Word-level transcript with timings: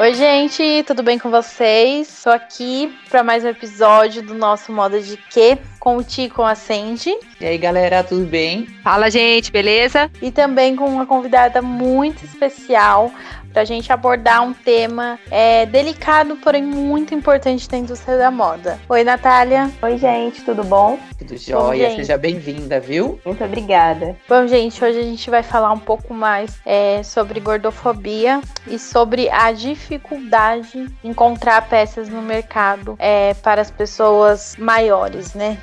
Oi, 0.00 0.14
gente, 0.14 0.84
tudo 0.86 1.02
bem 1.02 1.18
com 1.18 1.28
vocês? 1.28 2.08
Estou 2.08 2.32
aqui 2.32 2.96
para 3.10 3.24
mais 3.24 3.42
um 3.42 3.48
episódio 3.48 4.22
do 4.22 4.32
nosso 4.32 4.70
Moda 4.70 5.00
de 5.00 5.16
Quê 5.16 5.58
com 5.80 5.96
o 5.96 6.04
Ti 6.04 6.28
com 6.28 6.44
a 6.44 6.54
Sandy. 6.54 7.12
E 7.40 7.44
aí, 7.44 7.58
galera, 7.58 8.04
tudo 8.04 8.24
bem? 8.24 8.66
Fala, 8.84 9.10
gente, 9.10 9.50
beleza? 9.50 10.08
E 10.22 10.30
também 10.30 10.76
com 10.76 10.84
uma 10.84 11.04
convidada 11.04 11.60
muito 11.60 12.24
especial, 12.24 13.12
para 13.58 13.64
a 13.64 13.66
gente 13.66 13.92
abordar 13.92 14.40
um 14.40 14.54
tema 14.54 15.18
é, 15.32 15.66
delicado, 15.66 16.36
porém 16.36 16.62
muito 16.62 17.12
importante 17.12 17.68
da 17.68 17.76
indústria 17.76 18.16
da 18.16 18.30
moda. 18.30 18.78
Oi, 18.88 19.02
Natália. 19.02 19.68
Oi, 19.82 19.98
gente, 19.98 20.44
tudo 20.44 20.62
bom? 20.62 20.96
Tudo 21.18 21.36
jóia, 21.36 21.90
seja 21.96 22.16
bem-vinda, 22.16 22.78
viu? 22.78 23.20
Muito 23.24 23.42
obrigada. 23.42 24.14
Bom, 24.28 24.46
gente, 24.46 24.84
hoje 24.84 25.00
a 25.00 25.02
gente 25.02 25.28
vai 25.28 25.42
falar 25.42 25.72
um 25.72 25.78
pouco 25.80 26.14
mais 26.14 26.60
é, 26.64 27.02
sobre 27.02 27.40
gordofobia 27.40 28.40
e 28.68 28.78
sobre 28.78 29.28
a 29.28 29.50
dificuldade 29.50 30.86
em 31.02 31.10
encontrar 31.10 31.68
peças 31.68 32.08
no 32.08 32.22
mercado 32.22 32.94
é, 32.96 33.34
para 33.34 33.60
as 33.60 33.72
pessoas 33.72 34.54
maiores, 34.56 35.34
né? 35.34 35.58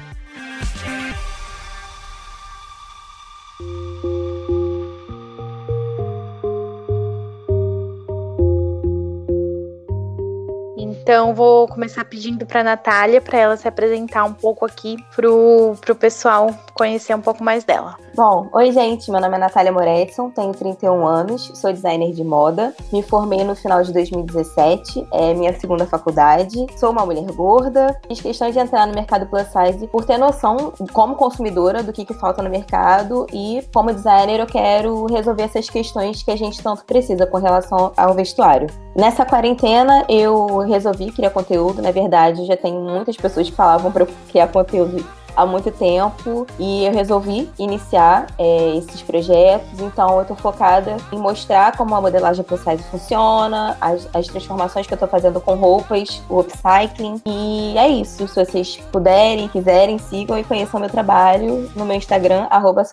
Então, 11.06 11.36
vou 11.36 11.68
começar 11.68 12.04
pedindo 12.04 12.48
para 12.48 12.62
a 12.62 12.64
Natália 12.64 13.22
para 13.22 13.38
ela 13.38 13.56
se 13.56 13.68
apresentar 13.68 14.24
um 14.24 14.34
pouco 14.34 14.66
aqui 14.66 14.98
pro, 15.16 15.76
pro 15.80 15.94
pessoal 15.94 16.50
conhecer 16.74 17.14
um 17.14 17.22
pouco 17.22 17.44
mais 17.44 17.64
dela. 17.64 17.96
Bom, 18.16 18.48
oi 18.54 18.72
gente, 18.72 19.12
meu 19.12 19.20
nome 19.20 19.36
é 19.36 19.38
Natália 19.38 19.74
Moretson, 19.74 20.30
tenho 20.30 20.54
31 20.54 21.06
anos, 21.06 21.52
sou 21.54 21.74
designer 21.74 22.14
de 22.14 22.24
moda, 22.24 22.74
me 22.94 23.04
formei 23.04 23.44
no 23.44 23.58
final 23.58 23.84
de 23.84 23.92
2017, 23.92 25.06
é 25.12 25.34
minha 25.34 25.54
segunda 25.60 25.86
faculdade, 25.86 26.66
sou 26.78 26.92
uma 26.92 27.06
mulher 27.06 27.30
gorda, 27.34 28.00
fiz 28.08 28.22
questão 28.22 28.50
de 28.50 28.58
entrar 28.58 28.88
no 28.88 28.96
mercado 28.96 29.26
plus 29.26 29.46
size 29.48 29.86
por 29.88 30.06
ter 30.06 30.18
noção, 30.18 30.72
como 30.94 31.16
consumidora, 31.16 31.84
do 31.84 31.92
que, 31.92 32.06
que 32.06 32.14
falta 32.14 32.42
no 32.42 32.50
mercado. 32.50 33.28
E 33.34 33.62
como 33.74 33.94
designer 33.94 34.40
eu 34.40 34.48
quero 34.48 35.08
resolver 35.08 35.44
essas 35.44 35.70
questões 35.70 36.24
que 36.24 36.32
a 36.32 36.38
gente 36.38 36.64
tanto 36.64 36.86
precisa 36.86 37.28
com 37.28 37.38
relação 37.38 37.92
ao 37.98 38.14
vestuário. 38.14 38.70
Nessa 38.96 39.26
quarentena 39.26 40.06
eu 40.08 40.60
resolvi 40.60 41.12
criar 41.12 41.32
conteúdo, 41.32 41.82
na 41.82 41.92
verdade 41.92 42.46
já 42.46 42.56
tem 42.56 42.74
muitas 42.74 43.18
pessoas 43.18 43.50
que 43.50 43.56
falavam 43.56 43.92
para 43.92 44.04
eu 44.04 44.08
criar 44.30 44.48
conteúdo 44.48 45.04
há 45.36 45.46
muito 45.46 45.72
tempo 45.72 46.48
e 46.60 46.86
eu 46.86 46.94
resolvi 46.94 47.50
iniciar 47.60 48.28
é, 48.38 48.78
esses 48.78 49.02
projetos. 49.02 49.80
Então, 49.80 50.16
eu 50.16 50.22
estou 50.22 50.38
focada 50.38 50.98
em 51.12 51.18
mostrar 51.18 51.76
como 51.76 51.96
a 51.96 52.02
modelagem 52.02 52.44
plus 52.44 52.62
size 52.62 52.84
funciona, 52.84 53.78
as, 53.82 54.08
as 54.14 54.28
transformações 54.28 54.88
que 54.88 54.94
eu 54.94 54.96
estou 54.96 55.10
fazendo 55.10 55.42
com 55.42 55.56
roupas, 55.56 56.22
o 56.30 56.40
upcycling. 56.40 57.22
E 57.26 57.78
é 57.78 57.88
isso. 57.88 58.28
Se 58.28 58.36
vocês 58.46 58.78
puderem, 58.92 59.48
quiserem, 59.48 59.98
sigam 59.98 60.38
e 60.38 60.44
conheçam 60.44 60.80
meu 60.80 60.90
trabalho 60.90 61.70
no 61.76 61.86
meu 61.86 61.96
Instagram, 61.96 62.48
arroba. 62.50 62.86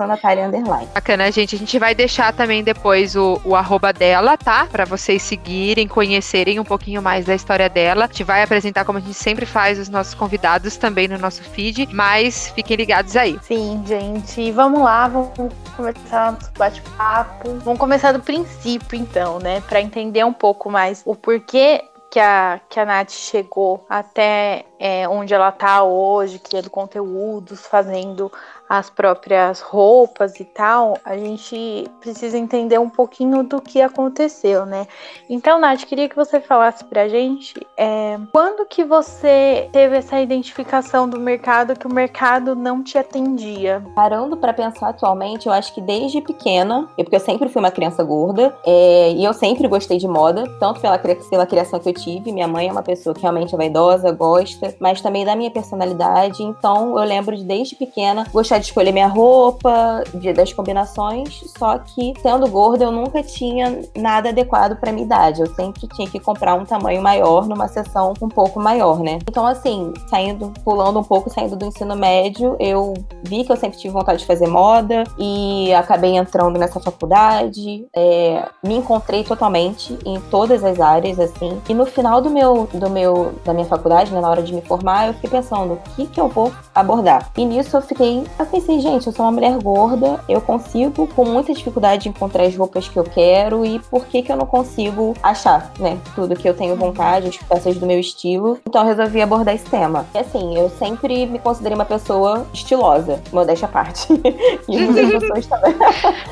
Bacana, 0.94 1.30
gente. 1.30 1.54
A 1.54 1.58
gente 1.58 1.78
vai 1.78 1.94
deixar 1.94 2.32
também 2.32 2.62
depois 2.62 3.14
o, 3.14 3.40
o 3.44 3.54
arroba 3.54 3.92
dela, 3.92 4.36
tá? 4.36 4.66
Para 4.70 4.84
vocês 4.84 5.22
seguirem, 5.22 5.86
conhecerem 5.86 6.58
um 6.58 6.64
pouquinho 6.64 7.02
mais 7.02 7.26
da 7.26 7.34
história 7.34 7.68
dela. 7.68 8.04
A 8.04 8.06
gente 8.06 8.24
vai 8.24 8.42
apresentar, 8.42 8.84
como 8.84 8.98
a 8.98 9.00
gente 9.00 9.14
sempre 9.14 9.44
faz, 9.44 9.78
os 9.78 9.88
nossos 9.88 10.14
convidados 10.14 10.76
também 10.76 11.08
no 11.08 11.18
nosso 11.18 11.42
feed, 11.42 11.88
mas 11.92 12.31
fiquem 12.54 12.76
ligados 12.76 13.16
aí. 13.16 13.38
Sim, 13.42 13.82
gente. 13.86 14.50
Vamos 14.52 14.80
lá, 14.80 15.08
vamos 15.08 15.30
começar 15.76 16.32
nosso 16.32 16.50
bate-papo. 16.56 17.48
Vamos 17.60 17.78
começar 17.78 18.12
do 18.12 18.20
princípio, 18.20 18.98
então, 18.98 19.38
né? 19.38 19.60
Para 19.62 19.80
entender 19.80 20.24
um 20.24 20.32
pouco 20.32 20.70
mais 20.70 21.02
o 21.04 21.14
porquê 21.14 21.82
que 22.12 22.20
a, 22.20 22.60
que 22.68 22.78
a 22.78 22.84
Nath 22.84 23.10
chegou 23.10 23.86
até 23.88 24.66
é, 24.78 25.08
onde 25.08 25.32
ela 25.32 25.50
tá 25.50 25.82
hoje, 25.82 26.38
criando 26.38 26.68
conteúdos, 26.68 27.66
fazendo 27.66 28.30
as 28.72 28.88
próprias 28.88 29.60
roupas 29.60 30.40
e 30.40 30.46
tal, 30.46 30.96
a 31.04 31.14
gente 31.14 31.86
precisa 32.00 32.38
entender 32.38 32.80
um 32.80 32.88
pouquinho 32.88 33.42
do 33.42 33.60
que 33.60 33.82
aconteceu, 33.82 34.64
né? 34.64 34.86
Então, 35.28 35.60
Nath, 35.60 35.84
queria 35.84 36.08
que 36.08 36.16
você 36.16 36.40
falasse 36.40 36.82
pra 36.82 37.06
gente 37.06 37.54
é, 37.76 38.18
quando 38.32 38.64
que 38.64 38.82
você 38.82 39.68
teve 39.70 39.98
essa 39.98 40.18
identificação 40.18 41.06
do 41.06 41.20
mercado 41.20 41.78
que 41.78 41.86
o 41.86 41.92
mercado 41.92 42.56
não 42.56 42.82
te 42.82 42.96
atendia? 42.96 43.84
Parando 43.94 44.38
para 44.38 44.54
pensar 44.54 44.88
atualmente, 44.88 45.48
eu 45.48 45.52
acho 45.52 45.74
que 45.74 45.82
desde 45.82 46.22
pequena, 46.22 46.88
porque 46.96 47.16
eu 47.16 47.20
sempre 47.20 47.50
fui 47.50 47.60
uma 47.60 47.70
criança 47.70 48.02
gorda, 48.02 48.56
é, 48.64 49.12
e 49.12 49.22
eu 49.22 49.34
sempre 49.34 49.68
gostei 49.68 49.98
de 49.98 50.08
moda, 50.08 50.44
tanto 50.58 50.80
pela, 50.80 50.98
pela 50.98 51.44
criação 51.44 51.78
que 51.78 51.90
eu 51.90 51.92
tive, 51.94 52.32
minha 52.32 52.48
mãe 52.48 52.68
é 52.68 52.72
uma 52.72 52.82
pessoa 52.82 53.14
que 53.14 53.20
realmente 53.20 53.54
é 53.54 53.58
vaidosa, 53.58 54.10
gosta, 54.12 54.74
mas 54.80 55.02
também 55.02 55.26
da 55.26 55.36
minha 55.36 55.50
personalidade, 55.50 56.42
então 56.42 56.98
eu 56.98 57.04
lembro 57.04 57.36
de 57.36 57.44
desde 57.44 57.76
pequena 57.76 58.26
gostar 58.32 58.61
de 58.62 58.68
escolher 58.68 58.92
minha 58.92 59.08
roupa, 59.08 60.04
de, 60.14 60.32
das 60.32 60.52
combinações, 60.52 61.44
só 61.58 61.78
que 61.78 62.14
sendo 62.22 62.48
gorda 62.48 62.84
eu 62.84 62.92
nunca 62.92 63.22
tinha 63.22 63.80
nada 63.96 64.30
adequado 64.30 64.78
para 64.78 64.92
minha 64.92 65.04
idade. 65.04 65.40
Eu 65.40 65.54
sempre 65.54 65.86
tinha 65.88 66.08
que 66.08 66.18
comprar 66.18 66.54
um 66.54 66.64
tamanho 66.64 67.02
maior 67.02 67.46
numa 67.46 67.68
sessão 67.68 68.14
um 68.20 68.28
pouco 68.28 68.60
maior, 68.60 69.00
né? 69.00 69.18
Então, 69.28 69.46
assim, 69.46 69.92
saindo, 70.08 70.52
pulando 70.64 70.98
um 70.98 71.04
pouco, 71.04 71.28
saindo 71.28 71.56
do 71.56 71.66
ensino 71.66 71.96
médio, 71.96 72.56
eu 72.58 72.94
vi 73.22 73.44
que 73.44 73.52
eu 73.52 73.56
sempre 73.56 73.78
tive 73.78 73.92
vontade 73.92 74.20
de 74.20 74.26
fazer 74.26 74.46
moda 74.46 75.04
e 75.18 75.72
acabei 75.74 76.16
entrando 76.16 76.58
nessa 76.58 76.80
faculdade. 76.80 77.86
É, 77.94 78.48
me 78.62 78.76
encontrei 78.76 79.24
totalmente 79.24 79.98
em 80.04 80.20
todas 80.20 80.64
as 80.64 80.80
áreas, 80.80 81.18
assim. 81.18 81.60
E 81.68 81.74
no 81.74 81.86
final 81.86 82.20
do 82.20 82.30
meu, 82.30 82.68
do 82.72 82.88
meu, 82.88 83.34
da 83.44 83.52
minha 83.52 83.66
faculdade, 83.66 84.12
né, 84.12 84.20
na 84.20 84.30
hora 84.30 84.42
de 84.42 84.54
me 84.54 84.62
formar, 84.62 85.08
eu 85.08 85.14
fiquei 85.14 85.30
pensando, 85.30 85.74
o 85.74 85.78
que 85.96 86.06
que 86.06 86.20
eu 86.20 86.28
vou 86.28 86.52
abordar? 86.74 87.30
E 87.36 87.44
nisso 87.44 87.76
eu 87.76 87.82
fiquei, 87.82 88.24
eu 88.42 88.46
pensei, 88.46 88.80
gente, 88.80 89.06
eu 89.06 89.12
sou 89.12 89.24
uma 89.24 89.32
mulher 89.32 89.56
gorda, 89.58 90.20
eu 90.28 90.40
consigo 90.40 91.06
com 91.08 91.24
muita 91.24 91.52
dificuldade 91.52 92.08
encontrar 92.08 92.44
as 92.44 92.56
roupas 92.56 92.88
que 92.88 92.96
eu 92.96 93.04
quero 93.04 93.64
e 93.64 93.78
por 93.78 94.06
que 94.06 94.22
que 94.22 94.30
eu 94.30 94.36
não 94.36 94.46
consigo 94.46 95.14
achar, 95.22 95.72
né, 95.78 95.98
tudo 96.14 96.36
que 96.36 96.48
eu 96.48 96.54
tenho 96.54 96.76
vontade, 96.76 97.28
as 97.28 97.36
peças 97.36 97.76
do 97.76 97.86
meu 97.86 97.98
estilo. 97.98 98.58
Então 98.66 98.82
eu 98.82 98.88
resolvi 98.88 99.22
abordar 99.22 99.54
esse 99.54 99.66
tema. 99.66 100.06
E 100.14 100.18
assim, 100.18 100.56
eu 100.56 100.70
sempre 100.70 101.26
me 101.26 101.38
considerei 101.38 101.76
uma 101.76 101.84
pessoa 101.84 102.46
estilosa, 102.52 103.20
modéstia 103.32 103.66
à 103.66 103.70
parte. 103.70 104.06
e 104.68 104.78
muitas 104.82 105.10
pessoas 105.10 105.46
também. 105.46 105.74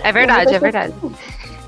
É 0.02 0.12
verdade, 0.12 0.54
é 0.54 0.58
verdade. 0.58 0.94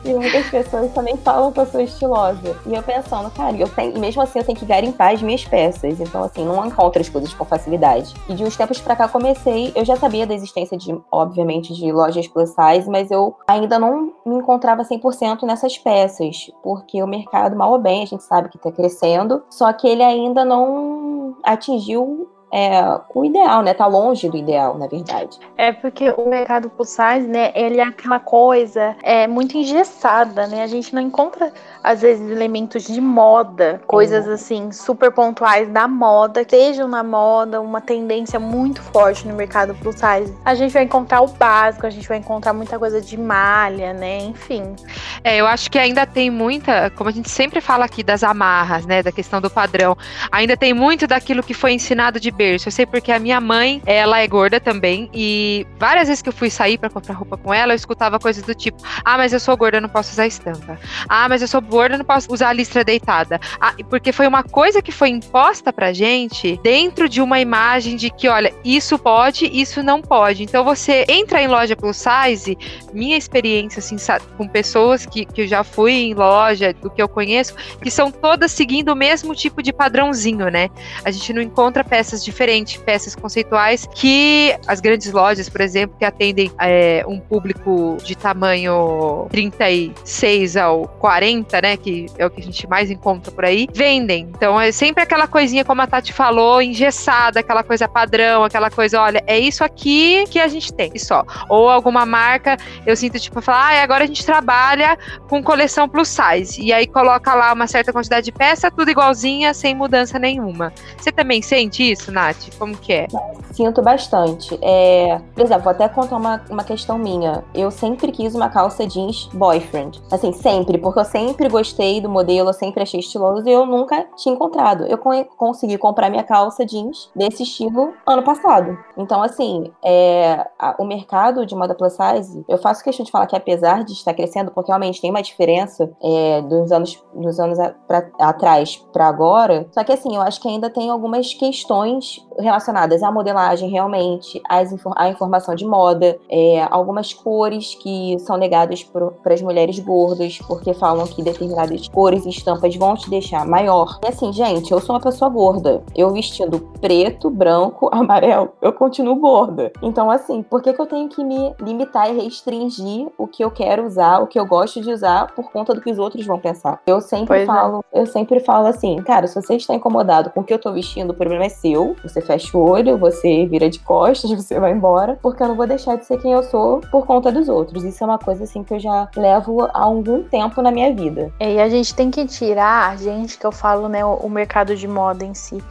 E 0.05 0.13
muitas 0.13 0.49
pessoas 0.51 0.93
também 0.93 1.17
falam 1.19 1.53
que 1.53 1.61
eu 1.61 1.67
sou 1.67 1.81
estilosa. 1.81 2.57
E 2.67 2.75
eu 2.75 2.83
pensando, 2.83 3.31
cara, 3.31 3.57
eu 3.57 3.69
tenho, 3.69 3.97
e 3.97 4.01
mesmo 4.01 4.21
assim 4.21 4.41
eu 4.41 4.45
tenho 4.45 4.59
que 4.59 4.65
garimpar 4.65 5.13
as 5.13 5.23
minhas 5.23 5.45
peças. 5.45 6.01
Então, 6.01 6.25
assim, 6.25 6.45
não 6.45 6.65
encontro 6.67 7.01
as 7.01 7.09
coisas 7.09 7.33
com 7.33 7.45
facilidade. 7.45 8.15
E 8.29 8.35
de 8.35 8.45
uns 8.45 8.57
tempos 8.57 8.81
pra 8.81 8.97
cá 8.97 9.09
comecei, 9.09 9.73
eu 9.75 9.85
já 9.85 9.97
sabia 9.97 10.27
da 10.27 10.35
existência 10.35 10.77
de, 10.77 10.99
obviamente, 11.11 11.73
de 11.73 11.93
lojas 11.93 12.27
plus 12.27 12.51
size, 12.51 12.91
mas 12.91 13.11
eu 13.11 13.37
ainda 13.47 13.79
não 13.79 14.13
me 14.27 14.37
encontrava 14.37 14.83
100% 14.83 15.43
nessas 15.43 15.79
peças. 15.79 16.51
Porque 16.63 17.03
o 17.03 17.07
mercado, 17.07 17.57
mal 17.57 17.73
ou 17.73 17.79
bem, 17.79 18.03
a 18.03 18.07
gente 18.07 18.25
sabe 18.25 18.49
que 18.49 18.59
tá 18.59 18.73
crescendo, 18.73 19.43
só 19.51 19.73
que 19.73 19.87
ele 19.87 20.03
ainda 20.03 20.45
não 20.45 21.37
atingiu 21.45 22.29
é, 22.53 23.01
o 23.15 23.25
ideal, 23.25 23.63
né? 23.63 23.73
Tá 23.73 23.87
longe 23.87 24.29
do 24.29 24.37
ideal, 24.37 24.77
na 24.77 24.87
verdade. 24.87 25.39
É 25.57 25.73
porque 25.73 26.11
o 26.11 26.29
mercado 26.29 26.69
plus 26.69 26.91
size, 26.91 27.27
né? 27.27 27.51
Ele 27.55 27.81
é 27.81 27.85
aquela 27.85 28.21
coisa 28.21 28.95
é 29.03 29.27
muito 29.27 29.57
engessada, 29.57 30.47
né? 30.47 30.63
A 30.63 30.67
gente 30.67 30.95
não 30.95 31.01
encontra 31.01 31.53
às 31.83 32.01
vezes 32.01 32.31
elementos 32.31 32.85
de 32.85 33.01
moda, 33.01 33.81
coisas 33.87 34.29
assim 34.29 34.71
super 34.71 35.11
pontuais 35.11 35.69
da 35.69 35.89
moda, 35.89 36.45
que 36.45 36.57
sejam 36.57 36.87
na 36.87 37.03
moda, 37.03 37.61
uma 37.61 37.81
tendência 37.81 38.39
muito 38.39 38.81
forte 38.81 39.27
no 39.27 39.35
mercado 39.35 39.75
plus 39.75 39.97
size. 39.97 40.35
A 40.45 40.55
gente 40.55 40.73
vai 40.73 40.85
encontrar 40.85 41.23
o 41.23 41.29
básico, 41.29 41.87
a 41.87 41.91
gente 41.91 42.09
vai 42.09 42.19
encontrar 42.19 42.53
muita 42.53 42.79
coisa 42.79 43.01
de 43.01 43.17
malha, 43.19 43.93
né? 43.93 44.19
Enfim. 44.19 44.75
É, 45.25 45.37
eu 45.37 45.47
acho 45.47 45.71
que 45.71 45.79
ainda 45.79 46.07
tem 46.07 46.31
muita, 46.31 46.91
como 46.91 47.09
a 47.11 47.13
gente 47.13 47.31
sempre 47.31 47.61
fala 47.61 47.85
aqui 47.85 48.03
das 48.03 48.23
amarras, 48.23 48.87
né? 48.87 49.03
Da 49.03 49.13
questão 49.13 49.41
do 49.41 49.51
padrão. 49.51 49.97
Ainda 50.31 50.57
tem 50.57 50.73
muito 50.73 51.07
daquilo 51.07 51.43
que 51.43 51.55
foi 51.55 51.73
ensinado 51.73 52.21
de 52.21 52.31
berço. 52.31 52.69
Eu 52.69 52.73
sei 52.73 52.87
porque 52.87 53.11
a 53.11 53.19
minha 53.19 53.41
mãe, 53.41 53.83
ela 53.87 54.21
é 54.21 54.27
gorda 54.27 54.61
também 54.61 55.11
e 55.13 55.67
várias 55.79 56.09
vezes 56.09 56.23
que 56.23 56.29
eu 56.29 56.33
fui 56.33 56.51
sair 56.51 56.79
para 56.79 56.91
comprar 56.91 57.15
roupa 57.15 57.37
com 57.37 57.53
ela, 57.53 57.73
eu 57.73 57.77
escutava 57.77 58.19
coisas 58.19 58.43
do 58.43 58.55
tipo: 58.55 58.83
"Ah, 59.05 59.17
mas 59.17 59.33
eu 59.33 59.41
sou 59.41 59.57
gorda, 59.57 59.79
eu 59.79 59.83
não 59.83 59.89
posso 59.89 60.13
usar 60.13 60.27
estampa. 60.27 60.79
Ah, 61.09 61.29
mas 61.29 61.43
eu 61.43 61.49
sou 61.49 61.61
gorda, 61.73 61.97
não 61.99 62.05
posso 62.05 62.33
usar 62.33 62.51
a 62.51 62.53
listra 62.53 62.85
deitada". 62.85 63.41
Ah, 63.61 63.75
porque 63.89 64.13
foi 64.13 64.27
uma 64.27 64.43
coisa 64.43 64.83
que 64.83 64.93
foi 64.93 65.09
imposta 65.09 65.73
pra 65.73 65.93
gente 65.93 66.59
dentro 66.63 67.09
de 67.09 67.21
uma 67.21 67.41
imagem 67.41 67.97
de 67.97 68.11
que, 68.11 68.29
olha, 68.29 68.53
isso 68.65 68.99
pode, 68.99 69.47
isso 69.47 69.83
não 69.83 70.01
pode. 70.03 70.43
Então 70.43 70.65
você 70.65 71.05
entra 71.09 71.41
em 71.43 71.47
loja 71.47 71.77
plus 71.77 71.97
size, 71.97 72.59
minha 72.93 73.17
experiência 73.17 73.79
assim 73.79 73.97
com 74.37 74.49
pessoas 74.49 75.07
que, 75.07 75.25
que 75.25 75.43
eu 75.43 75.47
já 75.47 75.63
fui 75.63 75.93
em 75.93 76.15
loja, 76.15 76.75
do 76.75 76.91
que 76.91 77.01
eu 77.01 77.09
conheço, 77.09 77.55
que 77.81 77.91
são 77.91 78.11
todas 78.11 78.51
seguindo 78.51 78.91
o 78.91 78.97
mesmo 78.97 79.35
tipo 79.35 79.63
de 79.63 79.73
padrãozinho, 79.73 80.49
né? 80.49 80.69
A 81.05 81.11
gente 81.11 81.33
não 81.33 81.41
encontra 81.41 81.85
peças 81.85 82.25
de 82.25 82.33
diferente, 82.33 82.81
peças 82.81 83.15
conceituais 83.15 83.87
que 83.95 84.57
as 84.67 84.81
grandes 84.81 85.13
lojas, 85.13 85.49
por 85.49 85.61
exemplo, 85.61 85.97
que 85.99 86.05
atendem 86.05 86.51
é, 86.59 87.05
um 87.07 87.21
público 87.21 87.99
de 88.03 88.17
tamanho 88.17 89.27
36 89.31 90.57
ao 90.57 90.89
40, 90.89 91.61
né, 91.63 91.77
que 91.77 92.07
é 92.19 92.27
o 92.27 92.31
que 92.31 92.41
a 92.41 92.45
gente 92.45 92.67
mais 92.67 92.91
encontra 92.91 93.31
por 93.31 93.45
aí, 93.45 93.69
vendem. 93.73 94.29
Então 94.35 94.61
é 94.61 94.73
sempre 94.73 95.05
aquela 95.05 95.29
coisinha, 95.29 95.65
como 95.65 95.81
a 95.81 95.87
Tati 95.87 96.13
falou, 96.13 96.61
engessada, 96.61 97.39
aquela 97.39 97.63
coisa 97.63 97.87
padrão, 97.87 98.43
aquela 98.43 98.69
coisa, 98.69 99.01
olha, 99.01 99.23
é 99.29 99.39
isso 99.39 99.63
aqui 99.63 100.25
que 100.29 100.41
a 100.41 100.49
gente 100.49 100.73
tem, 100.73 100.91
e 100.93 100.99
só. 100.99 101.25
Ou 101.49 101.71
alguma 101.71 102.05
marca, 102.05 102.57
eu 102.85 102.97
sinto 102.97 103.19
tipo, 103.21 103.41
falar, 103.41 103.79
ah, 103.79 103.83
agora 103.83 104.03
a 104.03 104.07
gente 104.07 104.27
trabalha 104.27 104.99
com 105.29 105.41
coleção 105.41 105.89
plus 105.89 106.09
size. 106.09 106.61
E 106.61 106.73
aí 106.73 106.87
coloca 106.87 107.33
lá 107.33 107.53
uma 107.53 107.69
certa 107.69 107.93
quantidade 107.93 108.25
de 108.25 108.33
peça, 108.33 108.69
tudo 108.69 108.91
igualzinha, 108.91 109.55
sem 109.55 109.75
mudança 109.75 110.19
nenhuma. 110.19 110.73
Você 110.99 111.13
também 111.13 111.41
sente 111.41 111.89
isso, 111.93 112.11
Nath? 112.11 112.57
Como 112.59 112.77
que 112.77 112.93
é? 112.93 113.07
Sinto 113.53 113.83
bastante. 113.83 114.59
É, 114.61 115.21
por 115.35 115.45
exemplo, 115.45 115.63
vou 115.63 115.73
até 115.73 115.89
contar 115.89 116.17
uma, 116.17 116.43
uma 116.51 116.65
questão 116.65 116.99
minha. 116.99 117.45
Eu 117.55 117.71
sempre 117.71 118.11
quis 118.11 118.35
uma 118.35 118.49
calça 118.49 118.85
jeans 118.87 119.29
boyfriend. 119.33 120.03
Assim, 120.11 120.33
sempre, 120.33 120.79
porque 120.79 120.99
eu 120.99 121.05
sempre 121.05 121.49
gostei 121.53 122.01
do 122.01 122.09
modelo, 122.09 122.49
eu 122.49 122.55
sempre 122.55 122.83
achei 122.83 122.99
estiloso 122.99 123.49
e 123.49 123.53
eu 123.53 123.65
nunca 123.65 124.07
tinha 124.17 124.35
encontrado. 124.35 124.85
Eu 124.87 124.99
consegui 125.37 125.79
comprar 125.79 126.11
minha 126.11 126.25
calça 126.25 126.67
jeans 126.67 127.11
desse 127.15 127.45
estilo 127.45 127.93
ano 128.07 128.23
passado. 128.23 128.77
Então, 128.97 129.23
assim, 129.23 129.71
é, 129.85 130.45
a, 130.59 130.75
o 130.79 130.85
mercado 130.85 131.47
de 131.47 131.55
moda 131.55 131.75
plus 131.75 131.93
size, 131.93 132.45
eu 132.49 132.59
faço 132.59 132.83
questão 132.83 133.05
de 133.05 133.13
falar 133.13 133.27
que 133.27 133.37
apesar 133.37 133.85
de 133.85 133.93
estar 133.93 134.15
crescendo, 134.15 134.51
porque 134.51 134.71
realmente 134.71 135.01
tem 135.01 135.11
uma 135.11 135.23
diferença 135.23 135.91
é, 136.03 136.43
dos 136.43 136.73
anos, 136.73 137.03
dos 137.15 137.39
anos 137.39 137.61
a, 137.61 137.71
pra, 137.71 138.11
atrás 138.19 138.77
para 138.93 139.07
agora, 139.07 139.67
só 139.73 139.85
que 139.85 139.93
assim, 139.93 140.17
eu 140.17 140.23
acho 140.23 140.41
que 140.41 140.49
ainda 140.49 140.71
tem 140.71 140.91
algumas 140.91 141.35
questões 141.35 142.27
relacionadas 142.43 143.03
à 143.03 143.11
modelagem 143.11 143.71
realmente, 143.71 144.41
às, 144.49 144.73
à 144.97 145.09
informação 145.09 145.55
de 145.55 145.65
moda, 145.65 146.19
é, 146.29 146.67
algumas 146.71 147.13
cores 147.13 147.75
que 147.75 148.19
são 148.21 148.37
negadas 148.37 148.83
para 148.83 149.35
as 149.35 149.43
mulheres 149.43 149.79
gordas, 149.79 150.39
porque 150.47 150.75
falam 150.75 151.07
que 151.07 151.23
determinadas 151.23 151.89
cores 151.89 152.25
e 152.27 152.31
estampas 152.31 152.75
vão 152.77 152.95
te 152.95 153.09
deixar 153.09 153.47
maior. 153.47 153.99
E 154.05 154.09
assim, 154.09 154.33
gente, 154.33 154.73
eu 154.73 154.81
sou 154.81 154.95
uma 154.95 155.01
pessoa 155.01 155.31
gorda. 155.31 155.83
Eu 155.95 156.13
vestindo 156.13 156.61
preto, 156.81 157.31
branco, 157.31 157.89
amarelo, 157.93 158.51
eu 158.61 158.73
continuo 158.73 159.17
gorda. 159.17 159.73
Então, 159.83 160.11
assim, 160.11 160.43
por 160.43 160.63
que, 160.63 160.73
que 160.73 160.81
eu 160.81 160.87
tenho 160.87 161.09
que 161.09 161.23
me 161.23 161.55
limitar 161.61 162.11
e 162.11 162.21
restringir 162.21 163.09
o 163.17 163.27
que 163.27 163.45
eu 163.45 163.51
quero 163.51 163.87
usar, 163.87 164.21
o 164.21 164.27
que 164.27 164.39
eu 164.39 164.47
gosto 164.47 164.81
de 164.81 164.91
usar, 164.91 165.33
por 165.35 165.51
conta 165.51 165.75
do 165.75 165.81
que 165.81 165.91
os 165.91 165.99
outros 165.99 166.27
vão 166.27 166.39
pensar? 166.39 166.81
Eu 166.87 167.01
sempre 167.01 167.27
pois 167.29 167.43
é. 167.43 167.47
falo, 167.47 167.85
é. 167.93 168.01
eu 168.01 168.07
sempre 168.07 168.41
falo 168.41 168.67
assim, 168.67 168.97
cara, 169.03 169.27
se 169.27 169.41
você 169.41 169.57
está 169.57 169.75
incomodado 169.75 170.31
com 170.31 170.41
o 170.41 170.45
que 170.45 170.53
eu 170.53 170.59
tô 170.59 170.73
vestindo, 170.73 171.11
o 171.11 171.15
problema 171.15 171.45
é 171.45 171.49
seu. 171.49 171.97
Você 172.03 172.21
fecha 172.33 172.57
o 172.57 172.69
olho, 172.69 172.97
você 172.97 173.47
vira 173.47 173.69
de 173.69 173.79
costas, 173.79 174.31
você 174.33 174.59
vai 174.59 174.73
embora, 174.73 175.19
porque 175.23 175.43
eu 175.43 175.49
não 175.49 175.57
vou 175.57 175.67
deixar 175.67 175.97
de 175.97 176.07
ser 176.07 176.19
quem 176.19 176.33
eu 176.33 176.43
sou 176.43 176.81
por 176.91 177.07
conta 177.07 177.31
dos 177.31 177.49
outros. 177.49 177.85
Isso 177.85 178.03
é 178.03 178.07
uma 178.07 178.19
coisa 178.19 178.45
assim 178.45 178.63
que 178.63 178.75
eu 178.75 178.81
já 178.81 179.09
levo 179.17 179.63
há 179.65 179.83
algum 179.83 180.23
tempo 180.23 180.63
na 180.63 180.71
minha 180.71 180.95
vida. 180.95 181.33
É, 181.39 181.55
e 181.55 181.61
a 181.61 181.69
gente 181.69 181.95
tem 181.95 182.11
que 182.11 182.27
tirar, 182.27 182.97
gente 182.99 183.39
que 183.39 183.47
eu 183.47 183.53
falo, 183.53 183.89
né, 183.89 184.05
o, 184.05 184.29
mercado 184.33 184.75
de 184.75 184.89
moda 184.89 185.25
em 185.25 185.35
si, 185.35 185.63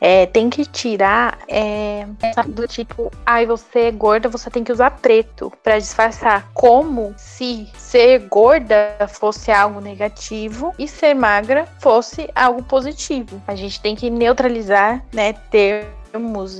é, 0.00 0.24
tem 0.26 0.48
que 0.48 0.64
tirar 0.64 1.38
é, 1.48 2.06
do 2.48 2.66
tipo, 2.66 3.10
ai, 3.24 3.44
ah, 3.44 3.48
você 3.48 3.80
é 3.80 3.90
gorda, 3.90 4.28
você 4.28 4.48
tem 4.48 4.64
que 4.64 4.72
usar 4.72 4.90
preto 4.90 5.52
para 5.62 5.78
disfarçar. 5.78 6.50
Como 6.54 7.14
se 7.16 7.68
ser 7.76 8.20
gorda 8.28 8.96
fosse 9.08 9.50
algo 9.50 9.80
negativo 9.80 10.72
e 10.78 10.88
ser 10.88 11.14
magra 11.14 11.66
fosse 11.78 12.28
algo 12.34 12.62
positivo. 12.62 13.40
A 13.46 13.54
gente 13.54 13.80
tem 13.80 13.94
que 13.94 14.08
neutralizar, 14.08 15.04
né, 15.12 15.34
ter 15.34 15.86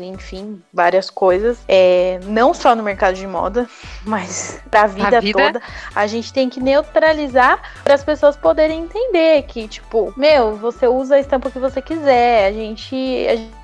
enfim, 0.00 0.62
várias 0.72 1.10
coisas. 1.10 1.58
É, 1.68 2.20
não 2.24 2.52
só 2.54 2.74
no 2.74 2.82
mercado 2.82 3.14
de 3.14 3.26
moda, 3.26 3.68
mas 4.04 4.60
da 4.70 4.86
vida, 4.86 5.20
vida, 5.20 5.38
toda. 5.38 5.62
A 5.94 6.06
gente 6.06 6.32
tem 6.32 6.48
que 6.48 6.60
neutralizar 6.60 7.60
para 7.82 7.94
as 7.94 8.04
pessoas 8.04 8.36
poderem 8.36 8.82
entender 8.82 9.42
que, 9.42 9.68
tipo, 9.68 10.12
meu, 10.16 10.56
você 10.56 10.86
usa 10.86 11.16
a 11.16 11.20
estampa 11.20 11.50
que 11.50 11.58
você 11.58 11.80
quiser. 11.80 12.48
A 12.48 12.52
gente, 12.52 12.96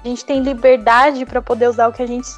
a 0.05 0.09
gente 0.09 0.25
tem 0.25 0.43
liberdade 0.43 1.25
para 1.27 1.43
poder 1.43 1.69
usar 1.69 1.89
o 1.89 1.93
que 1.93 2.03
a 2.03 2.07
gente, 2.07 2.29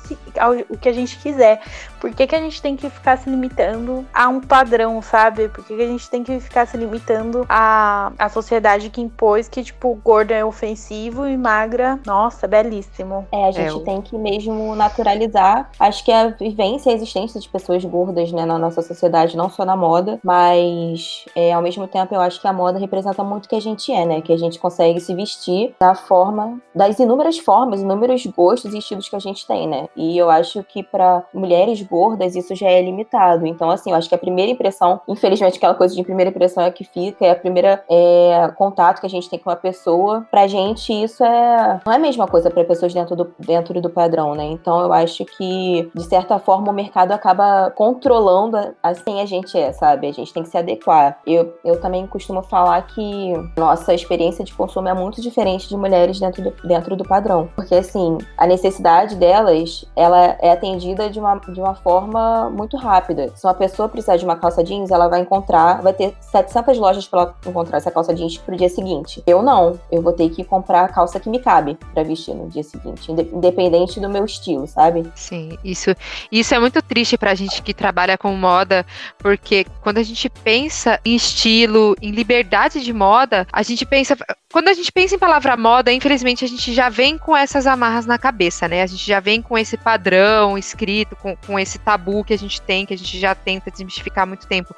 o 0.68 0.76
que 0.76 0.88
a 0.88 0.92
gente 0.92 1.18
quiser. 1.18 1.60
Por 2.04 2.12
que, 2.12 2.26
que 2.26 2.36
a 2.36 2.38
gente 2.38 2.60
tem 2.60 2.76
que 2.76 2.90
ficar 2.90 3.16
se 3.16 3.30
limitando 3.30 4.04
a 4.12 4.28
um 4.28 4.38
padrão, 4.38 5.00
sabe? 5.00 5.48
Por 5.48 5.64
que, 5.64 5.74
que 5.74 5.82
a 5.82 5.86
gente 5.86 6.10
tem 6.10 6.22
que 6.22 6.38
ficar 6.38 6.66
se 6.66 6.76
limitando 6.76 7.46
a, 7.48 8.12
a 8.18 8.28
sociedade 8.28 8.90
que 8.90 9.00
impôs 9.00 9.48
que, 9.48 9.64
tipo, 9.64 9.98
gorda 10.04 10.34
é 10.34 10.44
ofensivo 10.44 11.26
e 11.26 11.34
magra, 11.34 11.98
nossa, 12.04 12.46
belíssimo. 12.46 13.26
É, 13.32 13.46
a 13.46 13.50
gente 13.52 13.80
é, 13.80 13.84
tem 13.84 14.02
que 14.02 14.18
mesmo 14.18 14.76
naturalizar. 14.76 15.70
Acho 15.80 16.04
que 16.04 16.12
a 16.12 16.28
vivência 16.28 16.90
e 16.90 16.92
a 16.92 16.96
existência 16.96 17.40
de 17.40 17.48
pessoas 17.48 17.82
gordas, 17.86 18.30
né, 18.32 18.44
na 18.44 18.58
nossa 18.58 18.82
sociedade, 18.82 19.34
não 19.34 19.48
só 19.48 19.64
na 19.64 19.74
moda, 19.74 20.20
mas 20.22 21.24
é, 21.34 21.54
ao 21.54 21.62
mesmo 21.62 21.88
tempo 21.88 22.14
eu 22.14 22.20
acho 22.20 22.38
que 22.38 22.46
a 22.46 22.52
moda 22.52 22.78
representa 22.78 23.24
muito 23.24 23.46
o 23.46 23.48
que 23.48 23.56
a 23.56 23.62
gente 23.62 23.90
é, 23.90 24.04
né? 24.04 24.20
Que 24.20 24.34
a 24.34 24.38
gente 24.38 24.58
consegue 24.58 25.00
se 25.00 25.14
vestir 25.14 25.74
da 25.80 25.94
forma, 25.94 26.60
das 26.74 26.98
inúmeras 26.98 27.38
formas, 27.38 27.80
inúmeros 27.80 28.26
gostos 28.26 28.74
e 28.74 28.78
estilos 28.78 29.08
que 29.08 29.16
a 29.16 29.20
gente 29.20 29.46
tem, 29.46 29.66
né? 29.66 29.88
E 29.96 30.18
eu 30.18 30.28
acho 30.28 30.62
que 30.64 30.82
para 30.82 31.24
mulheres 31.32 31.80
gordas, 31.80 31.93
isso 32.34 32.54
já 32.54 32.68
é 32.68 32.80
limitado. 32.82 33.46
Então, 33.46 33.70
assim, 33.70 33.90
eu 33.90 33.96
acho 33.96 34.08
que 34.08 34.14
a 34.14 34.18
primeira 34.18 34.50
impressão, 34.50 35.00
infelizmente, 35.08 35.56
aquela 35.56 35.74
coisa 35.74 35.94
de 35.94 36.02
primeira 36.02 36.30
impressão 36.30 36.64
é 36.64 36.70
que 36.70 36.84
fica, 36.84 37.24
é 37.24 37.30
a 37.30 37.36
primeira 37.36 37.84
é, 37.90 38.48
contato 38.56 39.00
que 39.00 39.06
a 39.06 39.10
gente 39.10 39.28
tem 39.28 39.38
com 39.38 39.50
uma 39.50 39.56
pessoa. 39.56 40.26
Pra 40.30 40.46
gente, 40.46 40.92
isso 40.92 41.24
é. 41.24 41.80
Não 41.84 41.92
é 41.92 41.96
a 41.96 41.98
mesma 41.98 42.26
coisa 42.26 42.50
para 42.50 42.64
pessoas 42.64 42.92
dentro 42.92 43.16
do, 43.16 43.34
dentro 43.38 43.80
do 43.80 43.90
padrão, 43.90 44.34
né? 44.34 44.44
Então, 44.44 44.80
eu 44.80 44.92
acho 44.92 45.24
que, 45.24 45.90
de 45.94 46.04
certa 46.04 46.38
forma, 46.38 46.70
o 46.70 46.74
mercado 46.74 47.12
acaba 47.12 47.70
controlando 47.70 48.74
assim 48.82 49.20
a 49.20 49.26
gente 49.26 49.56
é, 49.58 49.72
sabe? 49.72 50.08
A 50.08 50.12
gente 50.12 50.32
tem 50.32 50.42
que 50.42 50.48
se 50.48 50.58
adequar. 50.58 51.18
Eu, 51.26 51.54
eu 51.64 51.80
também 51.80 52.06
costumo 52.06 52.42
falar 52.42 52.82
que 52.82 53.32
nossa 53.56 53.94
experiência 53.94 54.44
de 54.44 54.54
consumo 54.54 54.88
é 54.88 54.94
muito 54.94 55.20
diferente 55.20 55.68
de 55.68 55.76
mulheres 55.76 56.18
dentro 56.20 56.42
do, 56.42 56.50
dentro 56.66 56.96
do 56.96 57.04
padrão. 57.04 57.48
Porque, 57.54 57.74
assim, 57.74 58.18
a 58.36 58.46
necessidade 58.46 59.16
delas, 59.16 59.84
ela 59.96 60.36
é 60.40 60.50
atendida 60.50 61.10
de 61.10 61.18
uma, 61.18 61.36
de 61.36 61.60
uma 61.60 61.73
forma 61.74 62.50
muito 62.50 62.76
rápida. 62.76 63.32
Se 63.34 63.46
uma 63.46 63.54
pessoa 63.54 63.88
precisar 63.88 64.16
de 64.16 64.24
uma 64.24 64.36
calça 64.36 64.62
jeans, 64.62 64.90
ela 64.90 65.08
vai 65.08 65.20
encontrar, 65.20 65.82
vai 65.82 65.92
ter 65.92 66.14
700 66.20 66.78
lojas 66.78 67.06
para 67.06 67.22
ela 67.22 67.36
encontrar 67.46 67.78
essa 67.78 67.90
calça 67.90 68.14
jeans 68.14 68.38
pro 68.38 68.56
dia 68.56 68.68
seguinte. 68.68 69.22
Eu 69.26 69.42
não, 69.42 69.78
eu 69.90 70.02
vou 70.02 70.12
ter 70.12 70.28
que 70.30 70.44
comprar 70.44 70.84
a 70.84 70.88
calça 70.88 71.20
que 71.20 71.28
me 71.28 71.38
cabe 71.38 71.78
para 71.92 72.02
vestir 72.02 72.34
no 72.34 72.48
dia 72.48 72.62
seguinte, 72.62 73.10
independente 73.10 74.00
do 74.00 74.08
meu 74.08 74.24
estilo, 74.24 74.66
sabe? 74.66 75.10
Sim, 75.14 75.58
isso, 75.64 75.94
isso 76.30 76.54
é 76.54 76.58
muito 76.58 76.80
triste 76.82 77.16
pra 77.16 77.34
gente 77.34 77.62
que 77.62 77.74
trabalha 77.74 78.16
com 78.16 78.32
moda, 78.34 78.84
porque 79.18 79.66
quando 79.82 79.98
a 79.98 80.02
gente 80.02 80.28
pensa 80.28 81.00
em 81.04 81.14
estilo, 81.14 81.96
em 82.00 82.10
liberdade 82.10 82.80
de 82.80 82.92
moda, 82.92 83.46
a 83.52 83.62
gente 83.62 83.84
pensa, 83.84 84.16
quando 84.52 84.68
a 84.68 84.74
gente 84.74 84.92
pensa 84.92 85.14
em 85.14 85.18
palavra 85.18 85.56
moda, 85.56 85.92
infelizmente 85.92 86.44
a 86.44 86.48
gente 86.48 86.72
já 86.72 86.88
vem 86.88 87.18
com 87.18 87.36
essas 87.36 87.66
amarras 87.66 88.06
na 88.06 88.18
cabeça, 88.18 88.68
né? 88.68 88.82
A 88.82 88.86
gente 88.86 89.06
já 89.06 89.20
vem 89.20 89.42
com 89.42 89.56
esse 89.58 89.76
padrão 89.76 90.56
escrito, 90.56 91.16
com, 91.16 91.36
com 91.36 91.58
esse 91.64 91.78
tabu 91.78 92.22
que 92.22 92.32
a 92.32 92.38
gente 92.38 92.60
tem, 92.60 92.86
que 92.86 92.94
a 92.94 92.98
gente 92.98 93.18
já 93.18 93.34
tenta 93.34 93.70
desmistificar 93.70 94.22
há 94.22 94.26
muito 94.26 94.46
tempo. 94.46 94.74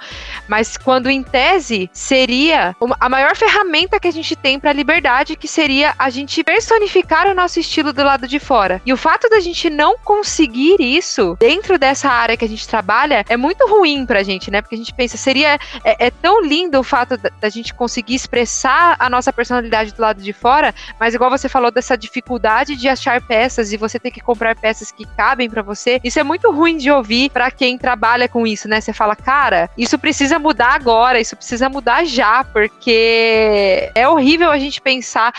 Mas 0.48 0.76
quando 0.76 1.10
em 1.10 1.22
tese 1.22 1.90
seria 1.92 2.74
a 2.98 3.08
maior 3.08 3.36
ferramenta 3.36 4.00
que 4.00 4.08
a 4.08 4.12
gente 4.12 4.34
tem 4.34 4.58
para 4.58 4.70
a 4.70 4.72
liberdade, 4.72 5.36
que 5.36 5.46
seria 5.46 5.94
a 5.98 6.08
gente 6.08 6.42
personificar 6.42 7.28
o 7.28 7.34
nosso 7.34 7.60
estilo 7.60 7.92
do 7.92 8.02
lado 8.02 8.26
de 8.26 8.38
fora. 8.38 8.80
E 8.86 8.92
o 8.92 8.96
fato 8.96 9.28
da 9.28 9.40
gente 9.40 9.68
não 9.68 9.96
conseguir 9.98 10.76
isso 10.80 11.36
dentro 11.38 11.78
dessa 11.78 12.08
área 12.08 12.36
que 12.36 12.44
a 12.44 12.48
gente 12.48 12.66
trabalha 12.66 13.24
é 13.28 13.36
muito 13.36 13.68
ruim 13.68 14.06
pra 14.06 14.22
gente, 14.22 14.50
né? 14.50 14.62
Porque 14.62 14.74
a 14.74 14.78
gente 14.78 14.94
pensa, 14.94 15.16
seria 15.16 15.58
é, 15.84 16.06
é 16.06 16.10
tão 16.10 16.40
lindo 16.40 16.78
o 16.78 16.82
fato 16.82 17.16
da, 17.16 17.30
da 17.40 17.48
gente 17.48 17.74
conseguir 17.74 18.14
expressar 18.14 18.96
a 18.98 19.10
nossa 19.10 19.32
personalidade 19.32 19.92
do 19.92 20.00
lado 20.00 20.22
de 20.22 20.32
fora, 20.32 20.74
mas 20.98 21.14
igual 21.14 21.30
você 21.30 21.48
falou 21.48 21.70
dessa 21.70 21.96
dificuldade 21.96 22.76
de 22.76 22.88
achar 22.88 23.20
peças 23.20 23.72
e 23.72 23.76
você 23.76 23.98
ter 23.98 24.10
que 24.10 24.20
comprar 24.20 24.54
peças 24.56 24.90
que 24.90 25.04
cabem 25.16 25.50
para 25.50 25.62
você, 25.62 26.00
isso 26.04 26.18
é 26.18 26.22
muito 26.22 26.50
ruim 26.52 26.75
de 26.76 26.90
ouvir 26.90 27.30
para 27.30 27.50
quem 27.50 27.78
trabalha 27.78 28.28
com 28.28 28.46
isso, 28.46 28.68
né? 28.68 28.80
Você 28.80 28.92
fala, 28.92 29.16
cara, 29.16 29.70
isso 29.76 29.98
precisa 29.98 30.38
mudar 30.38 30.74
agora, 30.74 31.20
isso 31.20 31.36
precisa 31.36 31.68
mudar 31.68 32.04
já, 32.04 32.44
porque 32.44 33.90
é 33.94 34.08
horrível 34.08 34.50
a 34.50 34.58
gente 34.58 34.80
pensar 34.80 35.32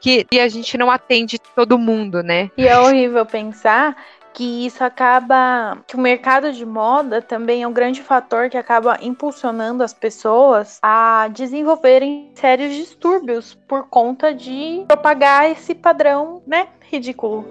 que 0.00 0.26
a 0.38 0.48
gente 0.48 0.76
não 0.76 0.90
atende 0.90 1.38
todo 1.38 1.78
mundo, 1.78 2.22
né? 2.22 2.50
E 2.58 2.68
é 2.68 2.78
horrível 2.78 3.24
pensar 3.24 3.96
que 4.34 4.66
isso 4.66 4.82
acaba 4.82 5.78
que 5.86 5.94
o 5.94 6.00
mercado 6.00 6.52
de 6.52 6.66
moda 6.66 7.22
também 7.22 7.62
é 7.62 7.68
um 7.68 7.72
grande 7.72 8.02
fator 8.02 8.50
que 8.50 8.58
acaba 8.58 8.98
impulsionando 9.00 9.82
as 9.82 9.94
pessoas 9.94 10.78
a 10.82 11.28
desenvolverem 11.28 12.32
sérios 12.34 12.74
distúrbios 12.74 13.54
por 13.68 13.88
conta 13.88 14.34
de 14.34 14.84
propagar 14.88 15.48
esse 15.50 15.72
padrão, 15.72 16.42
né, 16.46 16.66
ridículo, 16.90 17.48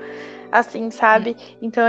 assim, 0.51 0.91
sabe? 0.91 1.37
Então 1.61 1.83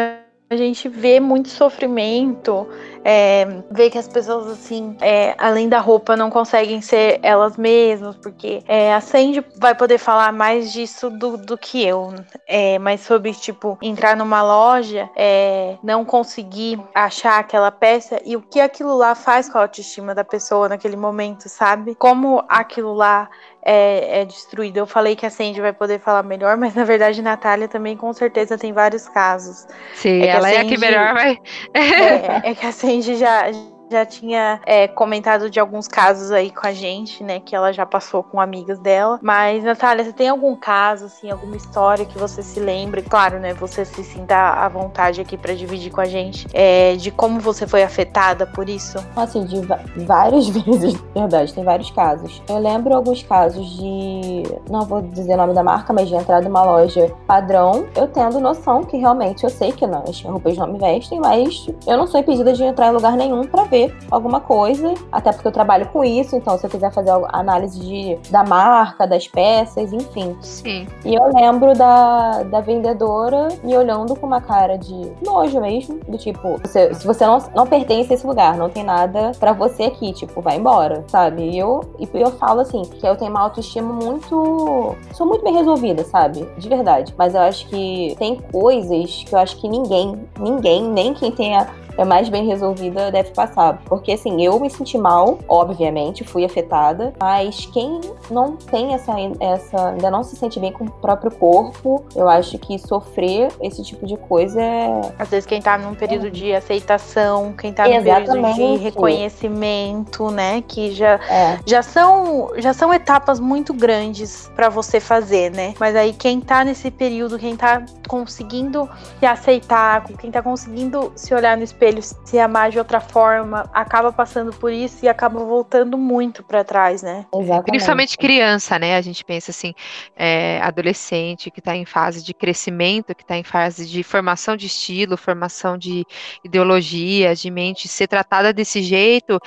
a 0.51 0.57
gente 0.57 0.89
vê 0.89 1.19
muito 1.19 1.49
sofrimento, 1.49 2.69
é, 3.03 3.47
vê 3.71 3.91
que 3.91 3.99
as 3.99 4.07
pessoas, 4.07 4.47
assim, 4.47 4.97
é, 5.01 5.35
além 5.39 5.69
da 5.69 5.79
roupa, 5.79 6.17
não 6.17 6.31
conseguem 6.31 6.81
ser 6.81 7.19
elas 7.23 7.57
mesmas, 7.57 8.17
porque 8.17 8.63
é, 8.69 8.95
a 8.95 9.01
Sandy 9.01 9.45
vai 9.59 9.75
poder 9.75 9.99
falar 9.99 10.33
mais 10.33 10.73
disso 10.73 11.11
do, 11.11 11.37
do 11.37 11.57
que 11.57 11.85
eu, 11.85 12.15
é, 12.47 12.79
mas 12.79 13.01
sobre, 13.01 13.33
tipo, 13.33 13.79
entrar 13.83 14.17
numa 14.17 14.43
loja, 14.43 15.09
é, 15.17 15.77
não 15.83 16.05
conseguir 16.05 16.81
achar 16.95 17.41
aquela 17.41 17.71
peça 17.73 18.21
e 18.25 18.37
o 18.37 18.43
que 18.43 18.61
aquilo 18.61 18.97
lá 18.97 19.15
faz 19.15 19.49
com 19.49 19.59
a 19.59 19.63
autoestima 19.63 20.15
da 20.15 20.25
pessoa 20.25 20.69
naquele 20.69 20.97
momento, 20.97 21.49
sabe? 21.49 21.95
Como 21.95 22.45
aquilo 22.49 22.95
lá 22.95 23.29
é, 23.65 24.21
é 24.21 24.25
destruído. 24.25 24.77
Eu 24.77 24.87
falei 24.87 25.17
que 25.17 25.25
a 25.25 25.31
Sandy 25.31 25.61
vai 25.61 25.73
poder 25.73 25.99
falar 25.99 26.23
melhor, 26.23 26.57
mas 26.57 26.75
na 26.75 26.85
verdade 26.85 27.23
Natália 27.23 27.67
também 27.67 27.97
com 27.97 28.13
certeza 28.13 28.59
tem 28.59 28.73
vários 28.73 29.09
casos. 29.09 29.67
Sim, 29.95 30.23
é 30.23 30.29
ela 30.29 30.49
Sandy, 30.49 30.57
é 30.57 30.61
a 30.61 30.65
que 30.65 30.79
melhor 30.79 31.15
vai. 31.15 31.41
é, 31.73 32.51
é 32.51 32.55
que 32.55 32.67
a 32.67 32.73
Sandy 32.73 33.17
já 33.17 33.51
já 33.91 34.05
tinha 34.05 34.61
é, 34.67 34.89
comentado 34.89 35.51
de 35.51 35.61
alguns 35.61 35.87
casos 35.87 36.31
aí 36.31 36.51
com 36.51 36.67
a 36.67 36.73
gente, 36.73 37.23
né? 37.23 37.41
Que 37.41 37.55
ela 37.55 37.73
já 37.73 37.87
passou 37.87 38.23
com 38.23 38.41
amigas 38.41 38.79
dela. 38.79 39.19
Mas, 39.23 39.63
Natália, 39.65 40.05
você 40.05 40.13
tem 40.13 40.29
algum 40.29 40.57
caso, 40.57 41.07
assim, 41.07 41.31
alguma 41.31 41.57
história 41.57 42.05
que 42.05 42.19
você 42.19 42.43
se 42.43 42.61
lembre? 42.61 43.03
Claro, 43.03 43.39
né? 43.39 43.55
Você 43.55 43.85
se 43.85 44.03
sinta 44.03 44.37
à 44.37 44.69
vontade 44.69 45.21
aqui 45.21 45.37
para 45.37 45.55
dividir 45.55 45.91
com 45.93 46.01
a 46.01 46.05
gente 46.05 46.47
é, 46.53 46.97
de 46.97 47.11
como 47.11 47.41
você 47.41 47.67
foi 47.67 47.83
afetada 47.83 48.47
por 48.47 48.69
isso? 48.69 48.99
Assim, 49.17 49.45
de 49.45 49.61
várias 50.05 50.49
vezes, 50.49 50.95
verdade, 51.15 51.55
tem 51.55 51.65
vários 51.65 51.91
casos. 51.91 52.43
Eu 52.49 52.59
lembro 52.59 52.95
alguns 52.95 53.23
casos 53.23 53.67
de. 53.77 54.43
Não 54.71 54.83
vou 54.83 55.03
dizer 55.03 55.35
o 55.35 55.37
nome 55.37 55.55
da 55.55 55.63
marca, 55.63 55.93
mas 55.93 56.09
de 56.09 56.15
entrar 56.15 56.43
numa 56.43 56.63
loja 56.65 57.13
padrão, 57.27 57.87
eu 57.97 58.07
tendo 58.09 58.41
noção 58.41 58.83
que 58.83 58.97
realmente 58.97 59.45
eu 59.45 59.51
sei 59.51 59.73
que 59.73 59.87
não, 59.87 60.05
as 60.09 60.21
roupas 60.23 60.57
não 60.57 60.67
me 60.67 60.79
vestem, 60.79 61.21
mas 61.21 61.67
eu 61.87 61.97
não 61.97 62.07
sou 62.07 62.21
impedida 62.21 62.53
de 62.53 62.63
entrar 62.63 62.89
em 62.89 62.93
lugar 62.93 63.17
nenhum 63.17 63.45
para 63.45 63.65
ver 63.65 63.74
alguma 64.11 64.41
coisa, 64.41 64.95
até 65.11 65.33
porque 65.33 65.49
eu 65.49 65.53
trabalho 65.53 65.87
com 65.89 66.05
isso, 66.05 66.37
então 66.37 66.57
se 66.59 66.67
eu 66.67 66.71
quiser 66.71 66.93
fazer 66.93 67.11
análise 67.33 67.79
de, 67.81 68.19
da 68.31 68.45
marca, 68.45 69.07
das 69.07 69.27
peças, 69.27 69.93
enfim. 69.93 70.37
Sim. 70.41 70.87
E 71.05 71.15
eu 71.15 71.33
lembro 71.33 71.75
da, 71.75 72.43
da 72.45 72.61
vendedora 72.61 73.49
me 73.63 73.77
olhando 73.77 74.17
com 74.17 74.27
uma 74.27 74.41
cara 74.41 74.77
de 74.77 75.13
nojo 75.25 75.61
mesmo, 75.61 76.01
do 76.09 76.19
tipo, 76.19 76.59
você, 76.63 76.95
se 76.95 77.07
você 77.07 77.27
não, 77.27 77.39
não 77.55 77.67
pertence 77.67 78.13
a 78.13 78.15
esse 78.15 78.27
lugar, 78.27 78.57
não 78.57 78.69
tem 78.69 78.85
nada 78.85 79.33
para 79.39 79.53
você 79.53 79.85
aqui, 79.85 80.13
tipo, 80.13 80.41
vai 80.41 80.57
embora, 80.57 81.05
sabe? 81.09 81.43
E 81.51 81.59
eu, 81.59 81.81
e 81.99 82.09
eu 82.15 82.31
falo 82.33 82.61
assim, 82.61 82.83
que 82.83 83.07
eu 83.07 83.17
tenho 83.17 83.31
uma 83.31 83.41
autoestima 83.41 83.93
muito. 83.93 84.95
sou 85.13 85.27
muito 85.27 85.45
bem 85.45 85.55
resolvida, 85.55 86.05
sabe? 86.05 86.49
De 86.57 86.69
verdade. 86.69 87.15
Mas 87.17 87.35
eu 87.35 87.41
acho 87.41 87.69
que 87.69 88.15
tem 88.19 88.37
coisas 88.53 89.25
que 89.25 89.35
eu 89.35 89.39
acho 89.39 89.57
que 89.61 89.69
ninguém, 89.69 90.27
ninguém, 90.39 90.83
nem 90.83 91.15
quem 91.15 91.31
tenha 91.31 91.67
é 91.97 92.05
mais 92.05 92.29
bem 92.29 92.47
resolvida 92.47 93.11
deve 93.11 93.31
passar. 93.31 93.81
Porque 93.87 94.13
assim, 94.13 94.45
eu 94.45 94.59
me 94.59 94.71
senti 94.71 94.99
mal, 94.99 95.39
obviamente, 95.49 96.25
fui 96.25 96.45
afetada, 96.45 97.13
mas 97.21 97.67
quem 97.67 98.01
não 98.31 98.57
tem 98.57 98.95
essa, 98.95 99.15
essa 99.41 99.91
ainda 99.91 100.11
não 100.11 100.23
se 100.23 100.37
sente 100.37 100.59
bem 100.59 100.73
com 100.73 100.85
o 100.85 100.91
próprio 100.91 101.31
corpo, 101.31 102.05
eu 102.15 102.29
acho 102.29 102.59
que 102.59 102.79
sofrer 102.79 103.49
esse 103.61 103.83
tipo 103.83 104.07
de 104.07 104.17
coisa 104.17 104.61
é. 104.61 105.01
Às 105.19 105.29
vezes 105.29 105.47
quem 105.47 105.61
tá 105.61 105.79
num 105.79 105.95
período 105.95 106.27
é. 106.27 106.31
de 106.31 106.55
aceitação, 106.55 107.53
quem 107.53 107.73
tá 107.73 107.85
num 107.85 107.95
Exatamente. 107.95 108.57
período 108.57 108.79
de 108.79 108.85
reconhecimento, 108.85 110.31
né? 110.31 110.63
Que 110.67 110.93
já, 110.93 111.15
é. 111.29 111.59
já, 111.67 111.83
são, 111.83 112.51
já 112.57 112.73
são 112.73 112.93
etapas 112.93 113.39
muito 113.39 113.73
grandes 113.73 114.51
para 114.55 114.69
você 114.69 115.01
fazer, 115.01 115.51
né? 115.51 115.75
Mas 115.79 115.95
aí 115.95 116.13
quem 116.13 116.41
tá 116.41 116.65
nesse 116.65 116.91
período, 116.91 117.39
quem 117.39 117.57
tá 117.57 117.85
conseguindo 118.09 118.89
se 119.19 119.27
aceitar, 119.27 120.05
quem 120.19 120.31
tá 120.31 120.43
conseguindo 120.43 121.13
se 121.15 121.35
olhar 121.35 121.57
no 121.57 121.63
espelho 121.63 121.84
espelho 121.85 122.03
se 122.03 122.39
amar 122.39 122.71
de 122.71 122.79
outra 122.79 123.01
forma, 123.01 123.69
acaba 123.73 124.13
passando 124.13 124.53
por 124.53 124.73
isso 124.73 125.05
e 125.05 125.09
acaba 125.09 125.39
voltando 125.41 125.99
muito 125.99 126.43
para 126.43 126.65
trás, 126.65 127.03
né? 127.03 127.27
Exatamente. 127.35 127.71
Principalmente 127.71 128.17
criança, 128.17 128.79
né? 128.79 128.97
A 128.97 129.03
gente 129.03 129.25
pensa 129.25 129.51
assim, 129.51 129.75
é, 130.17 130.61
adolescente 130.63 131.51
que 131.51 131.61
está 131.61 131.77
em 131.77 131.85
fase 131.85 132.25
de 132.25 132.33
crescimento, 132.33 133.15
que 133.15 133.23
está 133.23 133.37
em 133.37 133.45
fase 133.45 133.87
de 133.87 134.03
formação 134.03 134.57
de 134.57 134.67
estilo, 134.67 135.17
formação 135.17 135.77
de 135.77 136.07
ideologia, 136.43 137.35
de 137.35 137.51
mente, 137.51 137.89
ser 137.89 138.07
tratada 138.07 138.53
desse 138.53 138.83
jeito 138.83 139.39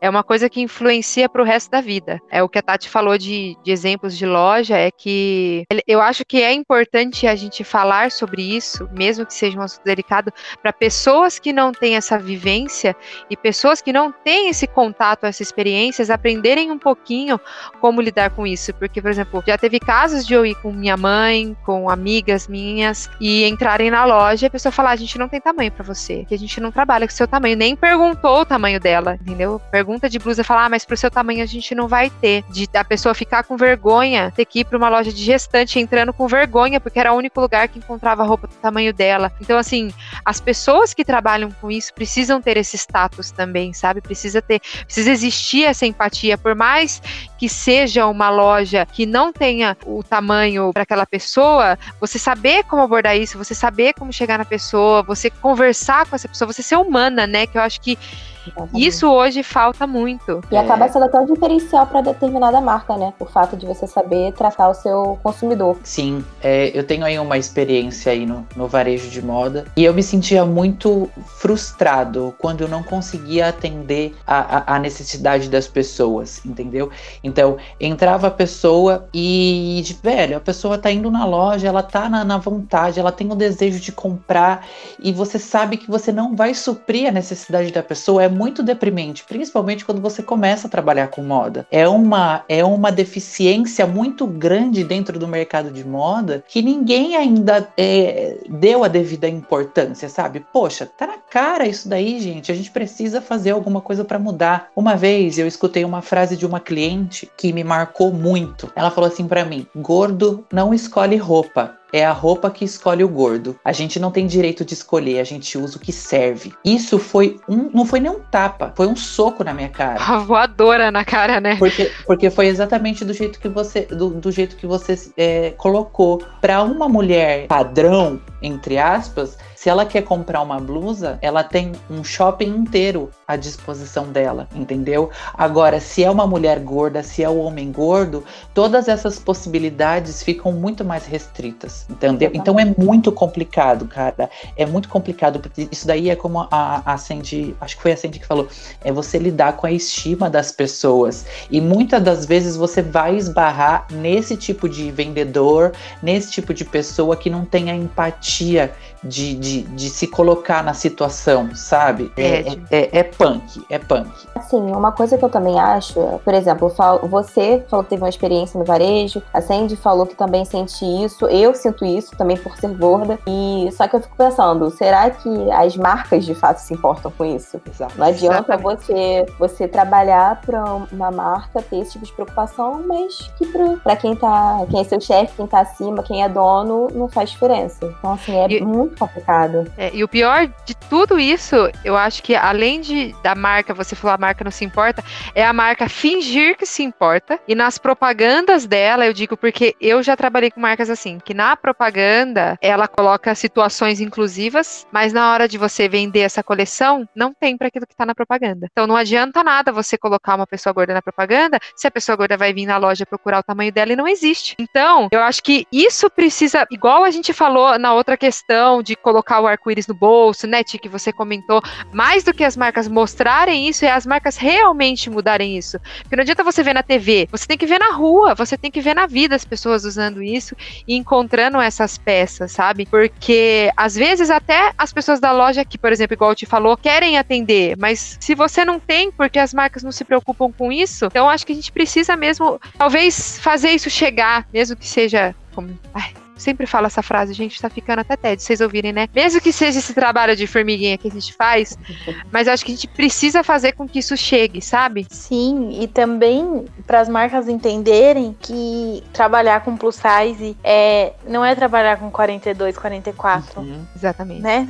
é 0.00 0.10
uma 0.10 0.22
coisa 0.22 0.50
que 0.50 0.60
influencia 0.60 1.28
para 1.28 1.42
o 1.42 1.44
resto 1.44 1.70
da 1.70 1.80
vida. 1.80 2.20
É 2.30 2.42
o 2.42 2.48
que 2.48 2.58
a 2.58 2.62
Tati 2.62 2.88
falou 2.88 3.16
de, 3.16 3.56
de 3.62 3.70
exemplos 3.72 4.16
de 4.16 4.26
loja, 4.26 4.76
é 4.76 4.90
que 4.90 5.64
eu 5.86 6.00
acho 6.00 6.24
que 6.26 6.42
é 6.42 6.52
importante 6.52 7.26
a 7.26 7.34
gente 7.34 7.64
falar 7.64 8.10
sobre 8.10 8.42
isso, 8.42 8.88
mesmo 8.92 9.24
que 9.24 9.32
seja 9.32 9.58
um 9.58 9.62
assunto 9.62 9.84
delicado, 9.84 10.32
para 10.60 10.72
pessoas 10.72 11.38
que 11.38 11.54
não 11.54 11.72
têm 11.72 11.83
têm 11.84 11.96
essa 11.96 12.18
vivência 12.18 12.96
e 13.28 13.36
pessoas 13.36 13.82
que 13.82 13.92
não 13.92 14.10
têm 14.10 14.48
esse 14.48 14.66
contato, 14.66 15.26
essas 15.26 15.42
experiências, 15.42 16.08
aprenderem 16.08 16.70
um 16.70 16.78
pouquinho 16.78 17.38
como 17.78 18.00
lidar 18.00 18.30
com 18.30 18.46
isso. 18.46 18.72
Porque, 18.72 19.02
por 19.02 19.10
exemplo, 19.10 19.44
já 19.46 19.58
teve 19.58 19.78
casos 19.78 20.26
de 20.26 20.32
eu 20.32 20.46
ir 20.46 20.54
com 20.62 20.72
minha 20.72 20.96
mãe, 20.96 21.54
com 21.62 21.90
amigas 21.90 22.48
minhas 22.48 23.10
e 23.20 23.44
entrarem 23.44 23.90
na 23.90 24.06
loja 24.06 24.46
e 24.46 24.48
a 24.48 24.50
pessoa 24.50 24.72
falar: 24.72 24.92
a 24.92 24.96
gente 24.96 25.18
não 25.18 25.28
tem 25.28 25.38
tamanho 25.38 25.70
para 25.70 25.84
você, 25.84 26.24
que 26.24 26.34
a 26.34 26.38
gente 26.38 26.58
não 26.58 26.72
trabalha 26.72 27.06
com 27.06 27.12
seu 27.12 27.28
tamanho, 27.28 27.54
nem 27.54 27.76
perguntou 27.76 28.40
o 28.40 28.46
tamanho 28.46 28.80
dela, 28.80 29.18
entendeu? 29.20 29.60
Pergunta 29.70 30.08
de 30.08 30.18
blusa, 30.18 30.42
falar: 30.42 30.64
ah, 30.64 30.68
mas 30.70 30.86
pro 30.86 30.96
seu 30.96 31.10
tamanho 31.10 31.42
a 31.42 31.46
gente 31.46 31.74
não 31.74 31.86
vai 31.86 32.08
ter. 32.08 32.44
De 32.48 32.66
a 32.72 32.84
pessoa 32.84 33.14
ficar 33.14 33.44
com 33.44 33.58
vergonha, 33.58 34.32
ter 34.34 34.46
que 34.46 34.60
ir 34.60 34.64
para 34.64 34.78
uma 34.78 34.88
loja 34.88 35.12
de 35.12 35.22
gestante 35.22 35.78
entrando 35.78 36.14
com 36.14 36.26
vergonha, 36.26 36.80
porque 36.80 36.98
era 36.98 37.12
o 37.12 37.16
único 37.16 37.38
lugar 37.38 37.68
que 37.68 37.78
encontrava 37.78 38.24
roupa 38.24 38.46
do 38.46 38.54
tamanho 38.54 38.94
dela. 38.94 39.30
Então, 39.38 39.58
assim, 39.58 39.92
as 40.24 40.40
pessoas 40.40 40.94
que 40.94 41.04
trabalham 41.04 41.50
com 41.60 41.70
isso 41.76 41.92
precisam 41.94 42.40
ter 42.40 42.56
esse 42.56 42.76
status 42.76 43.30
também, 43.30 43.72
sabe? 43.72 44.00
Precisa 44.00 44.40
ter, 44.40 44.60
precisa 44.84 45.10
existir 45.10 45.64
essa 45.64 45.86
empatia, 45.86 46.36
por 46.36 46.54
mais 46.54 47.02
que 47.38 47.48
seja 47.48 48.06
uma 48.06 48.30
loja 48.30 48.86
que 48.86 49.06
não 49.06 49.32
tenha 49.32 49.76
o 49.84 50.02
tamanho 50.02 50.72
para 50.72 50.82
aquela 50.82 51.06
pessoa, 51.06 51.78
você 52.00 52.18
saber 52.18 52.64
como 52.64 52.82
abordar 52.82 53.16
isso, 53.16 53.36
você 53.38 53.54
saber 53.54 53.94
como 53.94 54.12
chegar 54.12 54.38
na 54.38 54.44
pessoa, 54.44 55.02
você 55.02 55.30
conversar 55.30 56.06
com 56.06 56.16
essa 56.16 56.28
pessoa, 56.28 56.52
você 56.52 56.62
ser 56.62 56.76
humana, 56.76 57.26
né? 57.26 57.46
Que 57.46 57.58
eu 57.58 57.62
acho 57.62 57.80
que 57.80 57.98
Exatamente. 58.46 58.86
Isso 58.86 59.08
hoje 59.08 59.42
falta 59.42 59.86
muito. 59.86 60.40
E 60.50 60.56
é. 60.56 60.58
acaba 60.58 60.88
sendo 60.88 61.04
até 61.04 61.18
um 61.18 61.26
diferencial 61.26 61.86
para 61.86 62.00
determinada 62.00 62.60
marca, 62.60 62.96
né? 62.96 63.12
O 63.18 63.24
fato 63.24 63.56
de 63.56 63.66
você 63.66 63.86
saber 63.86 64.32
tratar 64.32 64.68
o 64.68 64.74
seu 64.74 65.18
consumidor. 65.22 65.76
Sim, 65.82 66.24
é, 66.42 66.70
eu 66.74 66.84
tenho 66.84 67.04
aí 67.04 67.18
uma 67.18 67.38
experiência 67.38 68.12
aí 68.12 68.26
no, 68.26 68.46
no 68.56 68.68
varejo 68.68 69.08
de 69.08 69.22
moda 69.22 69.64
e 69.76 69.84
eu 69.84 69.94
me 69.94 70.02
sentia 70.02 70.44
muito 70.44 71.10
frustrado 71.38 72.34
quando 72.38 72.62
eu 72.62 72.68
não 72.68 72.82
conseguia 72.82 73.48
atender 73.48 74.14
a, 74.26 74.72
a, 74.72 74.76
a 74.76 74.78
necessidade 74.78 75.48
das 75.48 75.66
pessoas, 75.66 76.44
entendeu? 76.44 76.90
Então, 77.22 77.56
entrava 77.80 78.28
a 78.28 78.30
pessoa 78.30 79.08
e, 79.12 79.82
velho, 80.02 80.36
a 80.36 80.40
pessoa 80.40 80.78
tá 80.78 80.90
indo 80.90 81.10
na 81.10 81.24
loja, 81.24 81.68
ela 81.68 81.82
tá 81.82 82.08
na, 82.08 82.24
na 82.24 82.38
vontade, 82.38 83.00
ela 83.00 83.12
tem 83.12 83.30
o 83.30 83.34
desejo 83.34 83.80
de 83.80 83.92
comprar 83.92 84.66
e 84.98 85.12
você 85.12 85.38
sabe 85.38 85.76
que 85.76 85.90
você 85.90 86.12
não 86.12 86.34
vai 86.34 86.54
suprir 86.54 87.08
a 87.08 87.12
necessidade 87.12 87.72
da 87.72 87.82
pessoa. 87.82 88.22
É 88.22 88.28
muito 88.34 88.62
deprimente, 88.62 89.24
principalmente 89.24 89.84
quando 89.84 90.00
você 90.00 90.22
começa 90.22 90.66
a 90.66 90.70
trabalhar 90.70 91.08
com 91.08 91.22
moda. 91.22 91.66
É 91.70 91.88
uma, 91.88 92.44
é 92.48 92.64
uma 92.64 92.90
deficiência 92.90 93.86
muito 93.86 94.26
grande 94.26 94.84
dentro 94.84 95.18
do 95.18 95.28
mercado 95.28 95.70
de 95.70 95.84
moda 95.86 96.44
que 96.46 96.60
ninguém 96.60 97.16
ainda 97.16 97.68
é, 97.76 98.38
deu 98.48 98.84
a 98.84 98.88
devida 98.88 99.28
importância, 99.28 100.08
sabe? 100.08 100.44
Poxa, 100.52 100.86
tá 100.86 101.06
na 101.06 101.18
cara 101.18 101.66
isso 101.66 101.88
daí, 101.88 102.20
gente. 102.20 102.50
A 102.50 102.54
gente 102.54 102.70
precisa 102.70 103.20
fazer 103.20 103.50
alguma 103.50 103.80
coisa 103.80 104.04
para 104.04 104.18
mudar. 104.18 104.68
Uma 104.74 104.96
vez 104.96 105.38
eu 105.38 105.46
escutei 105.46 105.84
uma 105.84 106.02
frase 106.02 106.36
de 106.36 106.46
uma 106.46 106.60
cliente 106.60 107.30
que 107.36 107.52
me 107.52 107.64
marcou 107.64 108.12
muito. 108.12 108.70
Ela 108.74 108.90
falou 108.90 109.08
assim 109.08 109.26
para 109.26 109.44
mim: 109.44 109.66
gordo 109.74 110.44
não 110.52 110.74
escolhe 110.74 111.16
roupa, 111.16 111.76
é 111.94 112.04
a 112.04 112.10
roupa 112.10 112.50
que 112.50 112.64
escolhe 112.64 113.04
o 113.04 113.08
gordo. 113.08 113.56
A 113.64 113.70
gente 113.70 114.00
não 114.00 114.10
tem 114.10 114.26
direito 114.26 114.64
de 114.64 114.74
escolher, 114.74 115.20
a 115.20 115.24
gente 115.24 115.56
usa 115.56 115.76
o 115.76 115.80
que 115.80 115.92
serve. 115.92 116.52
Isso 116.64 116.98
foi 116.98 117.38
um. 117.48 117.70
Não 117.72 117.86
foi 117.86 118.00
nem 118.00 118.10
um 118.10 118.18
tapa, 118.18 118.72
foi 118.74 118.88
um 118.88 118.96
soco 118.96 119.44
na 119.44 119.54
minha 119.54 119.68
cara. 119.68 120.02
A 120.02 120.18
voadora 120.18 120.90
na 120.90 121.04
cara, 121.04 121.40
né? 121.40 121.54
Porque, 121.56 121.92
porque 122.04 122.30
foi 122.30 122.48
exatamente 122.48 123.04
do 123.04 123.12
jeito 123.12 123.38
que 123.38 123.48
você, 123.48 123.82
do, 123.82 124.10
do 124.10 124.32
jeito 124.32 124.56
que 124.56 124.66
você 124.66 124.98
é, 125.16 125.50
colocou. 125.52 126.20
Para 126.40 126.64
uma 126.64 126.88
mulher 126.88 127.46
padrão, 127.46 128.20
entre 128.42 128.76
aspas, 128.76 129.38
se 129.54 129.70
ela 129.70 129.86
quer 129.86 130.02
comprar 130.02 130.42
uma 130.42 130.60
blusa, 130.60 131.18
ela 131.22 131.42
tem 131.42 131.72
um 131.88 132.02
shopping 132.04 132.48
inteiro 132.48 133.08
à 133.26 133.36
disposição 133.36 134.10
dela, 134.10 134.48
entendeu? 134.54 135.10
Agora, 135.32 135.80
se 135.80 136.04
é 136.04 136.10
uma 136.10 136.26
mulher 136.26 136.60
gorda, 136.60 137.02
se 137.02 137.22
é 137.22 137.28
o 137.28 137.32
um 137.32 137.40
homem 137.40 137.72
gordo, 137.72 138.22
todas 138.52 138.88
essas 138.88 139.18
possibilidades 139.18 140.22
ficam 140.22 140.52
muito 140.52 140.84
mais 140.84 141.06
restritas, 141.06 141.86
entendeu? 141.88 142.30
Então 142.34 142.58
é 142.60 142.74
muito 142.76 143.10
complicado, 143.10 143.86
cara. 143.86 144.28
É 144.56 144.66
muito 144.66 144.88
complicado, 144.88 145.40
porque 145.40 145.66
isso 145.72 145.86
daí 145.86 146.10
é 146.10 146.16
como 146.16 146.46
a, 146.50 146.82
a 146.84 146.98
Sandy, 146.98 147.56
acho 147.60 147.76
que 147.76 147.82
foi 147.82 147.92
a 147.92 147.96
Sandy 147.96 148.18
que 148.18 148.26
falou, 148.26 148.48
é 148.82 148.92
você 148.92 149.18
lidar 149.18 149.54
com 149.54 149.66
a 149.66 149.72
estima 149.72 150.28
das 150.28 150.52
pessoas. 150.52 151.24
E 151.50 151.60
muitas 151.60 152.02
das 152.02 152.26
vezes 152.26 152.56
você 152.56 152.82
vai 152.82 153.16
esbarrar 153.16 153.86
nesse 153.90 154.36
tipo 154.36 154.68
de 154.68 154.90
vendedor, 154.90 155.72
nesse 156.02 156.30
tipo 156.30 156.52
de 156.52 156.64
pessoa 156.64 157.16
que 157.16 157.30
não 157.30 157.46
tem 157.46 157.70
a 157.70 157.74
empatia 157.74 158.72
de, 159.02 159.34
de 159.34 159.54
de, 159.54 159.62
de 159.62 159.90
se 159.90 160.06
colocar 160.06 160.64
na 160.64 160.74
situação, 160.74 161.54
sabe? 161.54 162.10
É, 162.16 162.22
é, 162.24 162.58
é, 162.70 162.98
é, 162.98 163.02
punk, 163.18 163.64
é 163.70 163.78
punk. 163.78 164.10
Assim, 164.34 164.60
uma 164.72 164.92
coisa 164.92 165.16
que 165.16 165.24
eu 165.24 165.28
também 165.28 165.58
acho, 165.58 165.94
por 166.24 166.34
exemplo, 166.34 166.72
você 167.08 167.64
falou 167.68 167.84
que 167.84 167.90
teve 167.90 168.02
uma 168.02 168.08
experiência 168.08 168.58
no 168.58 168.64
varejo, 168.64 169.22
a 169.32 169.40
Sandy 169.40 169.76
falou 169.76 170.06
que 170.06 170.14
também 170.14 170.44
sente 170.44 170.84
isso, 170.84 171.26
eu 171.26 171.54
sinto 171.54 171.84
isso 171.84 172.16
também 172.16 172.36
por 172.36 172.56
ser 172.56 172.68
gorda, 172.74 173.18
e 173.26 173.68
só 173.72 173.86
que 173.88 173.96
eu 173.96 174.00
fico 174.00 174.16
pensando, 174.16 174.70
será 174.70 175.10
que 175.10 175.50
as 175.52 175.76
marcas 175.76 176.24
de 176.24 176.34
fato 176.34 176.58
se 176.58 176.74
importam 176.74 177.10
com 177.10 177.24
isso? 177.24 177.60
Exato. 177.68 177.94
Não 177.96 178.06
adianta 178.06 178.56
você, 178.56 179.26
você 179.38 179.66
trabalhar 179.68 180.40
para 180.40 180.62
uma 180.92 181.10
marca 181.10 181.62
ter 181.62 181.78
esse 181.78 181.92
tipo 181.92 182.04
de 182.04 182.12
preocupação, 182.12 182.82
mas 182.86 183.30
que 183.38 183.46
para 183.82 183.96
quem 183.96 184.14
tá, 184.14 184.64
quem 184.70 184.80
é 184.80 184.84
seu 184.84 185.00
chefe, 185.00 185.34
quem 185.36 185.46
tá 185.46 185.60
acima, 185.60 186.02
quem 186.02 186.22
é 186.22 186.28
dono, 186.28 186.88
não 186.92 187.08
faz 187.08 187.30
diferença. 187.30 187.94
Então, 187.98 188.12
assim, 188.12 188.36
é 188.36 188.46
e, 188.48 188.60
muito 188.64 188.98
complicado. 188.98 189.70
É, 189.76 189.94
e 189.94 190.02
o 190.02 190.08
pior 190.08 190.48
de 190.64 190.74
tudo 190.88 191.18
isso, 191.18 191.56
eu 191.84 191.96
acho 191.96 192.22
que 192.22 192.34
além 192.34 192.80
de 192.80 193.03
da 193.22 193.34
marca, 193.34 193.74
você 193.74 193.94
falou 193.94 194.14
a 194.14 194.18
marca 194.18 194.44
não 194.44 194.50
se 194.50 194.64
importa, 194.64 195.04
é 195.34 195.44
a 195.44 195.52
marca 195.52 195.88
fingir 195.88 196.56
que 196.56 196.66
se 196.66 196.82
importa. 196.82 197.38
E 197.46 197.54
nas 197.54 197.78
propagandas 197.78 198.66
dela, 198.66 199.06
eu 199.06 199.12
digo 199.12 199.36
porque 199.36 199.74
eu 199.80 200.02
já 200.02 200.16
trabalhei 200.16 200.50
com 200.50 200.60
marcas 200.60 200.90
assim, 200.90 201.18
que 201.18 201.34
na 201.34 201.56
propaganda 201.56 202.58
ela 202.60 202.86
coloca 202.88 203.34
situações 203.34 204.00
inclusivas, 204.00 204.86
mas 204.92 205.12
na 205.12 205.32
hora 205.32 205.48
de 205.48 205.58
você 205.58 205.88
vender 205.88 206.20
essa 206.20 206.42
coleção, 206.42 207.08
não 207.14 207.32
tem 207.34 207.56
para 207.56 207.68
aquilo 207.68 207.86
que 207.86 207.96
tá 207.96 208.06
na 208.06 208.14
propaganda. 208.14 208.68
Então 208.70 208.86
não 208.86 208.96
adianta 208.96 209.42
nada 209.42 209.72
você 209.72 209.98
colocar 209.98 210.34
uma 210.34 210.46
pessoa 210.46 210.72
gorda 210.72 210.94
na 210.94 211.02
propaganda, 211.02 211.58
se 211.74 211.86
a 211.86 211.90
pessoa 211.90 212.16
gorda 212.16 212.36
vai 212.36 212.52
vir 212.52 212.66
na 212.66 212.76
loja 212.76 213.06
procurar 213.06 213.40
o 213.40 213.42
tamanho 213.42 213.72
dela 213.72 213.92
e 213.92 213.96
não 213.96 214.08
existe. 214.08 214.54
Então, 214.58 215.08
eu 215.12 215.20
acho 215.20 215.42
que 215.42 215.66
isso 215.72 216.10
precisa, 216.10 216.66
igual 216.70 217.04
a 217.04 217.10
gente 217.10 217.32
falou 217.32 217.78
na 217.78 217.92
outra 217.92 218.16
questão 218.16 218.82
de 218.82 218.96
colocar 218.96 219.40
o 219.40 219.46
arco-íris 219.46 219.86
no 219.86 219.94
bolso, 219.94 220.46
né, 220.46 220.62
Ti, 220.62 220.78
que 220.78 220.88
você 220.88 221.12
comentou, 221.12 221.62
mais 221.92 222.24
do 222.24 222.32
que 222.32 222.44
as 222.44 222.56
marcas 222.56 222.88
mostrarem 222.94 223.68
isso, 223.68 223.84
é 223.84 223.90
as 223.90 224.06
marcas 224.06 224.36
realmente 224.36 225.10
mudarem 225.10 225.58
isso. 225.58 225.78
Porque 226.02 226.14
não 226.14 226.22
adianta 226.22 226.44
você 226.44 226.62
ver 226.62 226.74
na 226.74 226.82
TV, 226.82 227.28
você 227.30 227.46
tem 227.46 227.58
que 227.58 227.66
ver 227.66 227.78
na 227.78 227.92
rua, 227.92 228.34
você 228.34 228.56
tem 228.56 228.70
que 228.70 228.80
ver 228.80 228.94
na 228.94 229.06
vida 229.06 229.34
as 229.34 229.44
pessoas 229.44 229.84
usando 229.84 230.22
isso 230.22 230.56
e 230.86 230.94
encontrando 230.94 231.60
essas 231.60 231.98
peças, 231.98 232.52
sabe? 232.52 232.86
Porque 232.86 233.70
às 233.76 233.96
vezes 233.96 234.30
até 234.30 234.72
as 234.78 234.92
pessoas 234.92 235.18
da 235.18 235.32
loja 235.32 235.64
que, 235.64 235.76
por 235.76 235.90
exemplo, 235.90 236.14
igual 236.14 236.34
te 236.34 236.46
falou, 236.46 236.76
querem 236.76 237.18
atender, 237.18 237.76
mas 237.76 238.16
se 238.20 238.34
você 238.34 238.64
não 238.64 238.78
tem, 238.78 239.10
porque 239.10 239.38
as 239.38 239.52
marcas 239.52 239.82
não 239.82 239.90
se 239.90 240.04
preocupam 240.04 240.52
com 240.52 240.70
isso, 240.70 241.06
então 241.06 241.28
acho 241.28 241.44
que 241.44 241.52
a 241.52 241.56
gente 241.56 241.72
precisa 241.72 242.16
mesmo, 242.16 242.60
talvez, 242.78 243.38
fazer 243.40 243.70
isso 243.70 243.90
chegar, 243.90 244.46
mesmo 244.52 244.76
que 244.76 244.86
seja 244.86 245.34
como. 245.52 245.76
Ai, 245.92 246.12
sempre 246.36 246.66
falo 246.66 246.86
essa 246.86 247.02
frase, 247.02 247.32
gente, 247.32 247.60
tá 247.60 247.68
ficando 247.70 248.00
até 248.00 248.16
tédio, 248.16 248.44
vocês 248.44 248.60
ouvirem, 248.60 248.92
né? 248.92 249.08
Mesmo 249.14 249.40
que 249.40 249.52
seja 249.52 249.78
esse 249.78 249.94
trabalho 249.94 250.36
de 250.36 250.46
formiguinha 250.46 250.98
que 250.98 251.08
a 251.08 251.10
gente 251.10 251.32
faz, 251.32 251.76
mas 252.30 252.48
acho 252.48 252.64
que 252.64 252.72
a 252.72 252.74
gente 252.74 252.88
precisa 252.88 253.42
fazer 253.42 253.72
com 253.72 253.88
que 253.88 253.98
isso 253.98 254.16
chegue, 254.16 254.60
sabe? 254.60 255.06
Sim, 255.10 255.82
e 255.82 255.88
também 255.88 256.64
para 256.86 257.00
as 257.00 257.08
marcas 257.08 257.48
entenderem 257.48 258.36
que 258.40 259.02
trabalhar 259.12 259.62
com 259.62 259.76
plus 259.76 259.96
size 259.96 260.56
é, 260.62 261.12
não 261.26 261.44
é 261.44 261.54
trabalhar 261.54 261.98
com 261.98 262.10
42, 262.10 262.76
44. 262.76 263.60
Uhum. 263.60 263.84
Exatamente. 263.94 264.42
Né? 264.42 264.68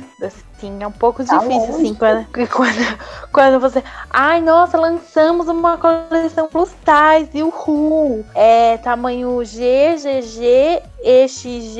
Assim, 0.57 0.81
é 0.81 0.87
um 0.87 0.91
pouco 0.91 1.23
tá 1.23 1.37
difícil, 1.37 1.75
assim, 1.75 1.93
quando, 1.93 2.25
quando, 2.49 2.99
quando 3.31 3.59
você. 3.59 3.83
Ai, 4.09 4.41
nossa, 4.41 4.77
lançamos 4.77 5.47
uma 5.47 5.77
coleção 5.77 6.47
plus 6.47 6.69
size, 6.69 7.43
o 7.43 7.49
Ru. 7.49 8.25
É 8.33 8.77
tamanho 8.77 9.43
G, 9.43 9.95
GG, 9.95 10.81
EXG 11.03 11.79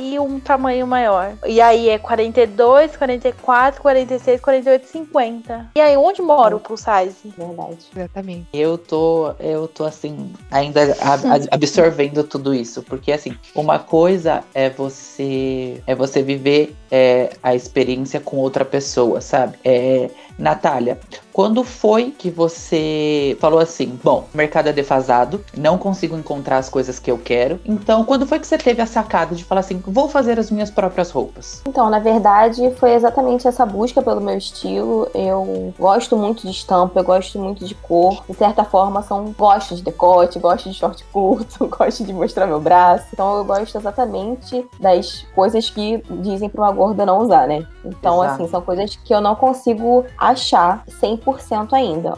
e 0.00 0.18
um 0.18 0.38
tamanho 0.38 0.86
maior. 0.86 1.34
E 1.44 1.60
aí 1.60 1.88
é 1.88 1.98
42, 1.98 2.96
44, 2.96 3.82
46, 3.82 4.40
48, 4.40 4.86
50. 4.86 5.70
E 5.74 5.80
aí, 5.80 5.96
onde 5.96 6.22
mora 6.22 6.56
o 6.56 6.60
plus 6.60 6.80
size? 6.80 7.34
Verdade. 7.36 7.78
Exatamente. 7.94 8.46
Eu 8.52 8.78
tô, 8.78 9.32
eu 9.40 9.66
tô 9.66 9.84
assim, 9.84 10.32
ainda 10.50 10.96
absorvendo 11.50 12.22
tudo 12.22 12.54
isso. 12.54 12.82
Porque 12.82 13.10
assim, 13.10 13.36
uma 13.54 13.78
coisa 13.78 14.44
é 14.54 14.70
você 14.70 15.82
é 15.86 15.94
você 15.94 16.22
viver 16.22 16.76
é, 16.90 17.30
a 17.42 17.54
experiência 17.54 18.03
com 18.20 18.36
outra 18.36 18.64
pessoa, 18.64 19.20
sabe? 19.20 19.56
É, 19.64 20.10
Natália, 20.38 20.98
quando 21.32 21.64
foi 21.64 22.12
que 22.16 22.30
você 22.30 23.36
falou 23.40 23.58
assim: 23.58 23.98
bom, 24.02 24.24
o 24.32 24.36
mercado 24.36 24.68
é 24.68 24.72
defasado, 24.72 25.44
não 25.56 25.76
consigo 25.76 26.16
encontrar 26.16 26.58
as 26.58 26.68
coisas 26.68 26.98
que 26.98 27.10
eu 27.10 27.18
quero. 27.18 27.60
Então, 27.64 28.04
quando 28.04 28.26
foi 28.26 28.38
que 28.38 28.46
você 28.46 28.56
teve 28.56 28.80
a 28.80 28.86
sacada 28.86 29.34
de 29.34 29.44
falar 29.44 29.60
assim: 29.60 29.82
vou 29.84 30.08
fazer 30.08 30.38
as 30.38 30.50
minhas 30.50 30.70
próprias 30.70 31.10
roupas? 31.10 31.62
Então, 31.66 31.90
na 31.90 31.98
verdade, 31.98 32.70
foi 32.76 32.92
exatamente 32.94 33.48
essa 33.48 33.66
busca 33.66 34.00
pelo 34.00 34.20
meu 34.20 34.38
estilo. 34.38 35.08
Eu 35.14 35.74
gosto 35.78 36.16
muito 36.16 36.42
de 36.42 36.52
estampa, 36.52 37.00
eu 37.00 37.04
gosto 37.04 37.38
muito 37.38 37.64
de 37.64 37.74
cor. 37.74 38.24
De 38.28 38.36
certa 38.36 38.64
forma, 38.64 39.02
são 39.02 39.34
gosto 39.36 39.74
de 39.74 39.82
decote, 39.82 40.38
gosto 40.38 40.70
de 40.70 40.76
short 40.76 41.02
curto, 41.12 41.66
gosto 41.78 42.04
de 42.04 42.12
mostrar 42.12 42.46
meu 42.46 42.60
braço. 42.60 43.06
Então, 43.12 43.38
eu 43.38 43.44
gosto 43.44 43.76
exatamente 43.76 44.64
das 44.78 45.26
coisas 45.34 45.68
que 45.68 46.02
dizem 46.20 46.48
para 46.48 46.62
uma 46.62 46.72
gorda 46.72 47.04
não 47.04 47.20
usar, 47.20 47.48
né? 47.48 47.66
Então, 47.84 48.22
Exato. 48.24 48.42
assim, 48.42 48.50
são 48.50 48.62
coisas 48.62 48.96
que 48.96 49.12
eu 49.14 49.20
não 49.20 49.34
consigo 49.34 50.04
achar 50.28 50.84
100% 50.88 51.72
ainda. 51.72 52.16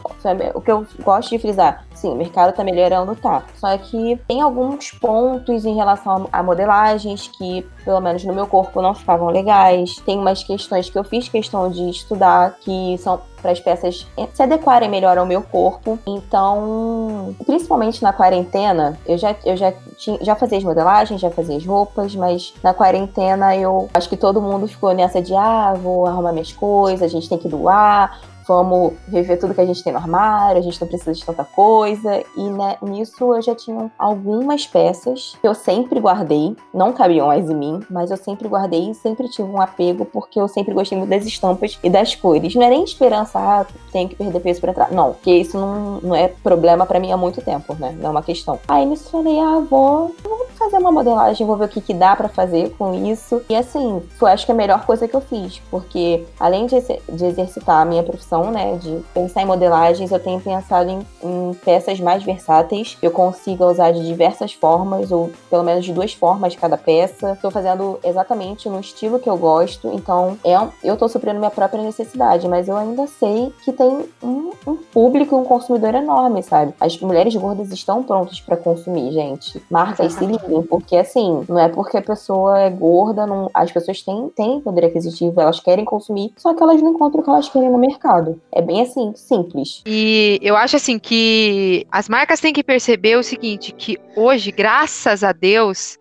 O 0.53 0.61
que 0.61 0.71
eu 0.71 0.85
gosto 1.03 1.29
de 1.29 1.39
frisar, 1.39 1.85
sim, 1.93 2.09
o 2.09 2.15
mercado 2.15 2.55
tá 2.55 2.63
melhorando, 2.63 3.15
tá. 3.15 3.43
Só 3.55 3.77
que 3.77 4.19
tem 4.27 4.41
alguns 4.41 4.91
pontos 4.91 5.65
em 5.65 5.75
relação 5.75 6.29
a 6.31 6.41
modelagens 6.41 7.27
que, 7.27 7.65
pelo 7.87 8.01
menos 8.01 8.21
no 8.25 8.33
meu 8.33 8.45
corpo, 8.45 8.81
não 8.81 8.93
ficavam 8.93 9.29
legais. 9.29 9.95
Tem 10.05 10.19
umas 10.19 10.43
questões 10.43 10.89
que 10.89 10.99
eu 10.99 11.05
fiz 11.05 11.29
questão 11.29 11.71
de 11.71 11.89
estudar 11.89 12.57
que 12.59 12.97
são 12.97 13.21
para 13.41 13.51
as 13.51 13.61
peças 13.61 14.05
se 14.33 14.43
adequarem 14.43 14.89
melhor 14.89 15.17
ao 15.17 15.25
meu 15.25 15.41
corpo. 15.41 15.97
Então, 16.05 17.33
principalmente 17.45 18.03
na 18.03 18.11
quarentena, 18.11 18.99
eu 19.05 19.17
já, 19.17 19.33
eu 19.45 19.55
já, 19.55 19.71
tinha, 19.95 20.17
já 20.21 20.35
fazia 20.35 20.57
as 20.57 20.65
modelagens, 20.65 21.21
já 21.21 21.31
fazia 21.31 21.55
as 21.55 21.65
roupas, 21.65 22.13
mas 22.13 22.53
na 22.61 22.73
quarentena 22.73 23.55
eu 23.55 23.89
acho 23.93 24.09
que 24.09 24.17
todo 24.17 24.41
mundo 24.41 24.67
ficou 24.67 24.93
nessa 24.93 25.21
de 25.21 25.33
ah, 25.33 25.73
vou 25.81 26.05
arrumar 26.05 26.33
minhas 26.33 26.51
coisas, 26.51 27.01
a 27.03 27.07
gente 27.07 27.29
tem 27.29 27.37
que 27.37 27.47
doar, 27.47 28.19
vamos 28.47 28.93
rever 29.07 29.39
tudo 29.39 29.53
que 29.53 29.61
a 29.61 29.65
gente 29.65 29.83
tem 29.83 29.93
no 29.93 29.99
armário, 29.99 30.59
a 30.59 30.61
gente 30.61 30.79
não 30.79 30.87
precisa 30.87 31.13
de 31.13 31.25
tanta 31.25 31.43
coisa. 31.43 32.23
E 32.35 32.49
né, 32.49 32.77
nisso 32.81 33.33
eu 33.33 33.41
já 33.41 33.55
tinha 33.55 33.91
algumas 33.97 34.65
peças 34.65 35.35
que 35.39 35.47
eu 35.47 35.53
sempre 35.53 35.99
guardei, 35.99 36.55
não 36.73 36.93
cabiam 36.93 37.27
mais 37.27 37.49
em 37.49 37.55
mim, 37.55 37.79
mas 37.89 38.11
eu 38.11 38.17
sempre 38.17 38.47
guardei 38.47 38.91
e 38.91 38.95
sempre 38.95 39.29
tive 39.29 39.49
um 39.49 39.61
apego 39.61 40.05
porque 40.05 40.39
eu 40.39 40.47
sempre 40.47 40.73
gostei 40.73 40.97
muito 40.97 41.09
das 41.09 41.25
estampas 41.25 41.77
e 41.83 41.89
das 41.89 42.15
cores. 42.15 42.55
Não 42.55 42.63
é 42.63 42.69
nem 42.69 42.83
esperança, 42.83 43.39
ah, 43.39 43.65
tenho 43.91 44.09
que 44.09 44.15
perder 44.15 44.39
peso 44.39 44.61
para 44.61 44.71
entrar. 44.71 44.91
Não, 44.91 45.13
porque 45.13 45.31
isso 45.31 45.57
não, 45.57 45.99
não 46.01 46.15
é 46.15 46.27
problema 46.27 46.85
para 46.85 46.99
mim 46.99 47.11
há 47.11 47.17
muito 47.17 47.41
tempo, 47.41 47.75
né? 47.79 47.95
Não 47.99 48.07
é 48.07 48.09
uma 48.09 48.23
questão. 48.23 48.59
Aí 48.67 48.89
eu 48.89 48.95
falei, 48.97 49.39
ah, 49.39 49.59
vou, 49.59 50.15
vou 50.23 50.47
fazer 50.57 50.77
uma 50.77 50.91
modelagem, 50.91 51.45
vou 51.45 51.55
ver 51.55 51.65
o 51.65 51.69
que, 51.69 51.81
que 51.81 51.93
dá 51.93 52.15
para 52.15 52.29
fazer 52.29 52.71
com 52.77 52.93
isso. 52.93 53.41
E 53.49 53.55
assim, 53.55 54.01
foi 54.17 54.31
acho 54.31 54.45
que 54.45 54.51
a 54.51 54.55
melhor 54.55 54.85
coisa 54.85 55.07
que 55.07 55.15
eu 55.15 55.21
fiz, 55.21 55.59
porque 55.71 56.25
além 56.39 56.65
de, 56.65 56.79
de 57.09 57.25
exercitar 57.25 57.81
a 57.81 57.85
minha 57.85 58.03
profissão, 58.03 58.36
né, 58.45 58.77
de 58.77 59.03
pensar 59.13 59.41
em 59.41 59.45
modelagens, 59.45 60.11
eu 60.11 60.19
tenho 60.19 60.39
pensado 60.39 60.89
em, 60.89 60.99
em 61.23 61.53
peças 61.65 61.99
mais 61.99 62.23
versáteis. 62.23 62.97
Eu 63.01 63.11
consigo 63.11 63.65
usar 63.65 63.91
de 63.91 64.05
diversas 64.05 64.53
formas, 64.53 65.11
ou 65.11 65.31
pelo 65.49 65.63
menos 65.63 65.85
de 65.85 65.93
duas 65.93 66.13
formas 66.13 66.55
cada 66.55 66.77
peça. 66.77 67.33
Estou 67.33 67.51
fazendo 67.51 67.99
exatamente 68.03 68.69
no 68.69 68.79
estilo 68.79 69.19
que 69.19 69.29
eu 69.29 69.37
gosto, 69.37 69.91
então 69.93 70.37
é 70.43 70.57
eu 70.83 70.93
estou 70.93 71.07
suprindo 71.07 71.37
minha 71.37 71.51
própria 71.51 71.81
necessidade, 71.81 72.47
mas 72.47 72.67
eu 72.67 72.75
ainda 72.75 73.05
sei 73.07 73.53
que 73.63 73.71
tem 73.71 74.05
um, 74.23 74.51
um 74.65 74.75
público 74.75 75.35
um 75.35 75.43
consumidor 75.43 75.93
enorme, 75.93 76.41
sabe? 76.41 76.73
As 76.79 76.99
mulheres 76.99 77.35
gordas 77.35 77.71
estão 77.71 78.01
prontas 78.03 78.39
para 78.41 78.57
consumir, 78.57 79.11
gente. 79.11 79.61
Marcas 79.69 80.13
se 80.13 80.25
liguem, 80.25 80.63
porque 80.63 80.95
assim, 80.97 81.43
não 81.47 81.59
é 81.59 81.69
porque 81.69 81.97
a 81.97 82.01
pessoa 82.01 82.59
é 82.59 82.69
gorda, 82.69 83.25
não, 83.27 83.49
as 83.53 83.71
pessoas 83.71 84.01
têm, 84.01 84.29
têm 84.29 84.59
poder 84.61 84.85
aquisitivo, 84.85 85.39
elas 85.39 85.59
querem 85.59 85.85
consumir, 85.85 86.33
só 86.37 86.53
que 86.53 86.63
elas 86.63 86.81
não 86.81 86.91
encontram 86.91 87.21
o 87.21 87.23
que 87.23 87.29
elas 87.29 87.49
querem 87.49 87.69
no 87.69 87.77
mercado 87.77 88.26
É 88.53 88.61
bem 88.61 88.81
assim, 88.81 89.13
simples. 89.15 89.81
E 89.85 90.39
eu 90.41 90.55
acho 90.55 90.75
assim 90.75 90.97
que 90.99 91.85
as 91.91 92.09
marcas 92.09 92.39
têm 92.39 92.53
que 92.53 92.63
perceber 92.63 93.17
o 93.17 93.23
seguinte, 93.23 93.73
que 93.73 93.97
hoje, 94.15 94.51
graças 94.51 95.23
a 95.23 95.31
Deus, 95.31 95.97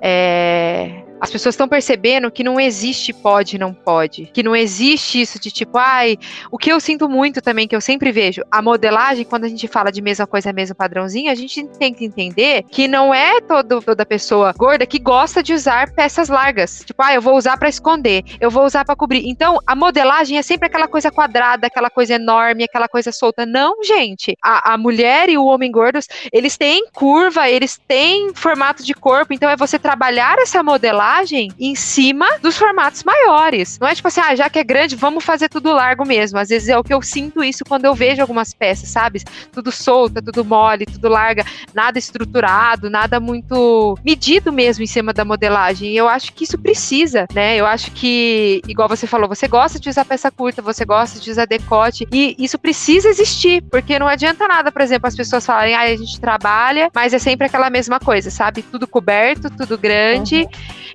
é, 0.00 1.04
as 1.20 1.30
pessoas 1.30 1.54
estão 1.54 1.68
percebendo 1.68 2.30
que 2.30 2.44
não 2.44 2.60
existe 2.60 3.12
pode 3.12 3.58
não 3.58 3.74
pode, 3.74 4.26
que 4.32 4.42
não 4.42 4.54
existe 4.54 5.20
isso 5.20 5.38
de 5.38 5.50
tipo, 5.50 5.78
ai, 5.78 6.16
o 6.50 6.58
que 6.58 6.70
eu 6.70 6.80
sinto 6.80 7.08
muito 7.08 7.40
também 7.40 7.66
que 7.66 7.74
eu 7.74 7.80
sempre 7.80 8.12
vejo, 8.12 8.42
a 8.50 8.62
modelagem 8.62 9.24
quando 9.24 9.44
a 9.44 9.48
gente 9.48 9.66
fala 9.66 9.90
de 9.90 10.00
mesma 10.00 10.26
coisa, 10.26 10.52
mesmo 10.52 10.76
padrãozinho, 10.76 11.30
a 11.30 11.34
gente 11.34 11.66
tem 11.78 11.92
que 11.92 12.04
entender 12.04 12.64
que 12.70 12.86
não 12.86 13.12
é 13.12 13.40
todo, 13.40 13.82
toda 13.82 14.06
pessoa 14.06 14.52
gorda 14.56 14.86
que 14.86 14.98
gosta 14.98 15.42
de 15.42 15.52
usar 15.52 15.92
peças 15.92 16.28
largas. 16.28 16.82
Tipo, 16.84 17.02
ah, 17.02 17.14
eu 17.14 17.22
vou 17.22 17.36
usar 17.36 17.56
para 17.56 17.68
esconder, 17.68 18.24
eu 18.40 18.50
vou 18.50 18.64
usar 18.64 18.84
para 18.84 18.96
cobrir. 18.96 19.28
Então, 19.28 19.58
a 19.66 19.74
modelagem 19.74 20.38
é 20.38 20.42
sempre 20.42 20.66
aquela 20.66 20.88
coisa 20.88 21.10
quadrada, 21.10 21.66
aquela 21.66 21.90
coisa 21.90 22.14
enorme, 22.14 22.64
aquela 22.64 22.88
coisa 22.88 23.12
solta. 23.12 23.44
Não, 23.44 23.82
gente. 23.82 24.36
A, 24.42 24.74
a 24.74 24.78
mulher 24.78 25.28
e 25.28 25.38
o 25.38 25.44
homem 25.44 25.70
gordos, 25.70 26.06
eles 26.32 26.56
têm 26.56 26.86
curva, 26.92 27.48
eles 27.48 27.80
têm 27.88 28.32
formato 28.34 28.84
de 28.84 28.94
corpo, 28.94 29.32
então 29.32 29.48
é 29.48 29.56
você 29.56 29.78
trabalhar 29.78 30.38
essa 30.38 30.62
modelagem 30.62 31.07
modelagem 31.08 31.50
em 31.58 31.74
cima 31.74 32.26
dos 32.42 32.56
formatos 32.56 33.02
maiores. 33.02 33.78
Não 33.80 33.88
é 33.88 33.94
tipo 33.94 34.08
assim, 34.08 34.20
ah, 34.20 34.34
já 34.34 34.50
que 34.50 34.58
é 34.58 34.64
grande, 34.64 34.94
vamos 34.94 35.24
fazer 35.24 35.48
tudo 35.48 35.72
largo 35.72 36.04
mesmo. 36.04 36.38
Às 36.38 36.50
vezes 36.50 36.68
é 36.68 36.76
o 36.76 36.84
que 36.84 36.92
eu 36.92 37.00
sinto 37.00 37.42
isso 37.42 37.64
quando 37.64 37.86
eu 37.86 37.94
vejo 37.94 38.20
algumas 38.20 38.52
peças, 38.52 38.90
sabe? 38.90 39.22
Tudo 39.52 39.72
solta, 39.72 40.20
tudo 40.20 40.44
mole, 40.44 40.84
tudo 40.84 41.08
larga, 41.08 41.44
nada 41.74 41.98
estruturado, 41.98 42.90
nada 42.90 43.18
muito 43.18 43.98
medido 44.04 44.52
mesmo 44.52 44.84
em 44.84 44.86
cima 44.86 45.12
da 45.12 45.24
modelagem. 45.24 45.90
E 45.90 45.96
eu 45.96 46.08
acho 46.08 46.32
que 46.32 46.44
isso 46.44 46.58
precisa, 46.58 47.26
né? 47.32 47.56
Eu 47.56 47.66
acho 47.66 47.90
que, 47.92 48.60
igual 48.68 48.88
você 48.88 49.06
falou, 49.06 49.28
você 49.28 49.48
gosta 49.48 49.80
de 49.80 49.88
usar 49.88 50.04
peça 50.04 50.30
curta, 50.30 50.60
você 50.60 50.84
gosta 50.84 51.18
de 51.18 51.30
usar 51.30 51.46
decote, 51.46 52.06
e 52.12 52.36
isso 52.38 52.58
precisa 52.58 53.08
existir, 53.08 53.62
porque 53.70 53.98
não 53.98 54.06
adianta 54.06 54.46
nada, 54.46 54.70
por 54.70 54.82
exemplo, 54.82 55.08
as 55.08 55.16
pessoas 55.16 55.44
falarem, 55.44 55.74
ah, 55.74 55.82
a 55.82 55.96
gente 55.96 56.20
trabalha, 56.20 56.90
mas 56.94 57.14
é 57.14 57.18
sempre 57.18 57.46
aquela 57.46 57.70
mesma 57.70 57.98
coisa, 57.98 58.30
sabe? 58.30 58.62
Tudo 58.62 58.86
coberto, 58.86 59.48
tudo 59.50 59.78
grande. 59.78 60.42
Uhum. 60.42 60.48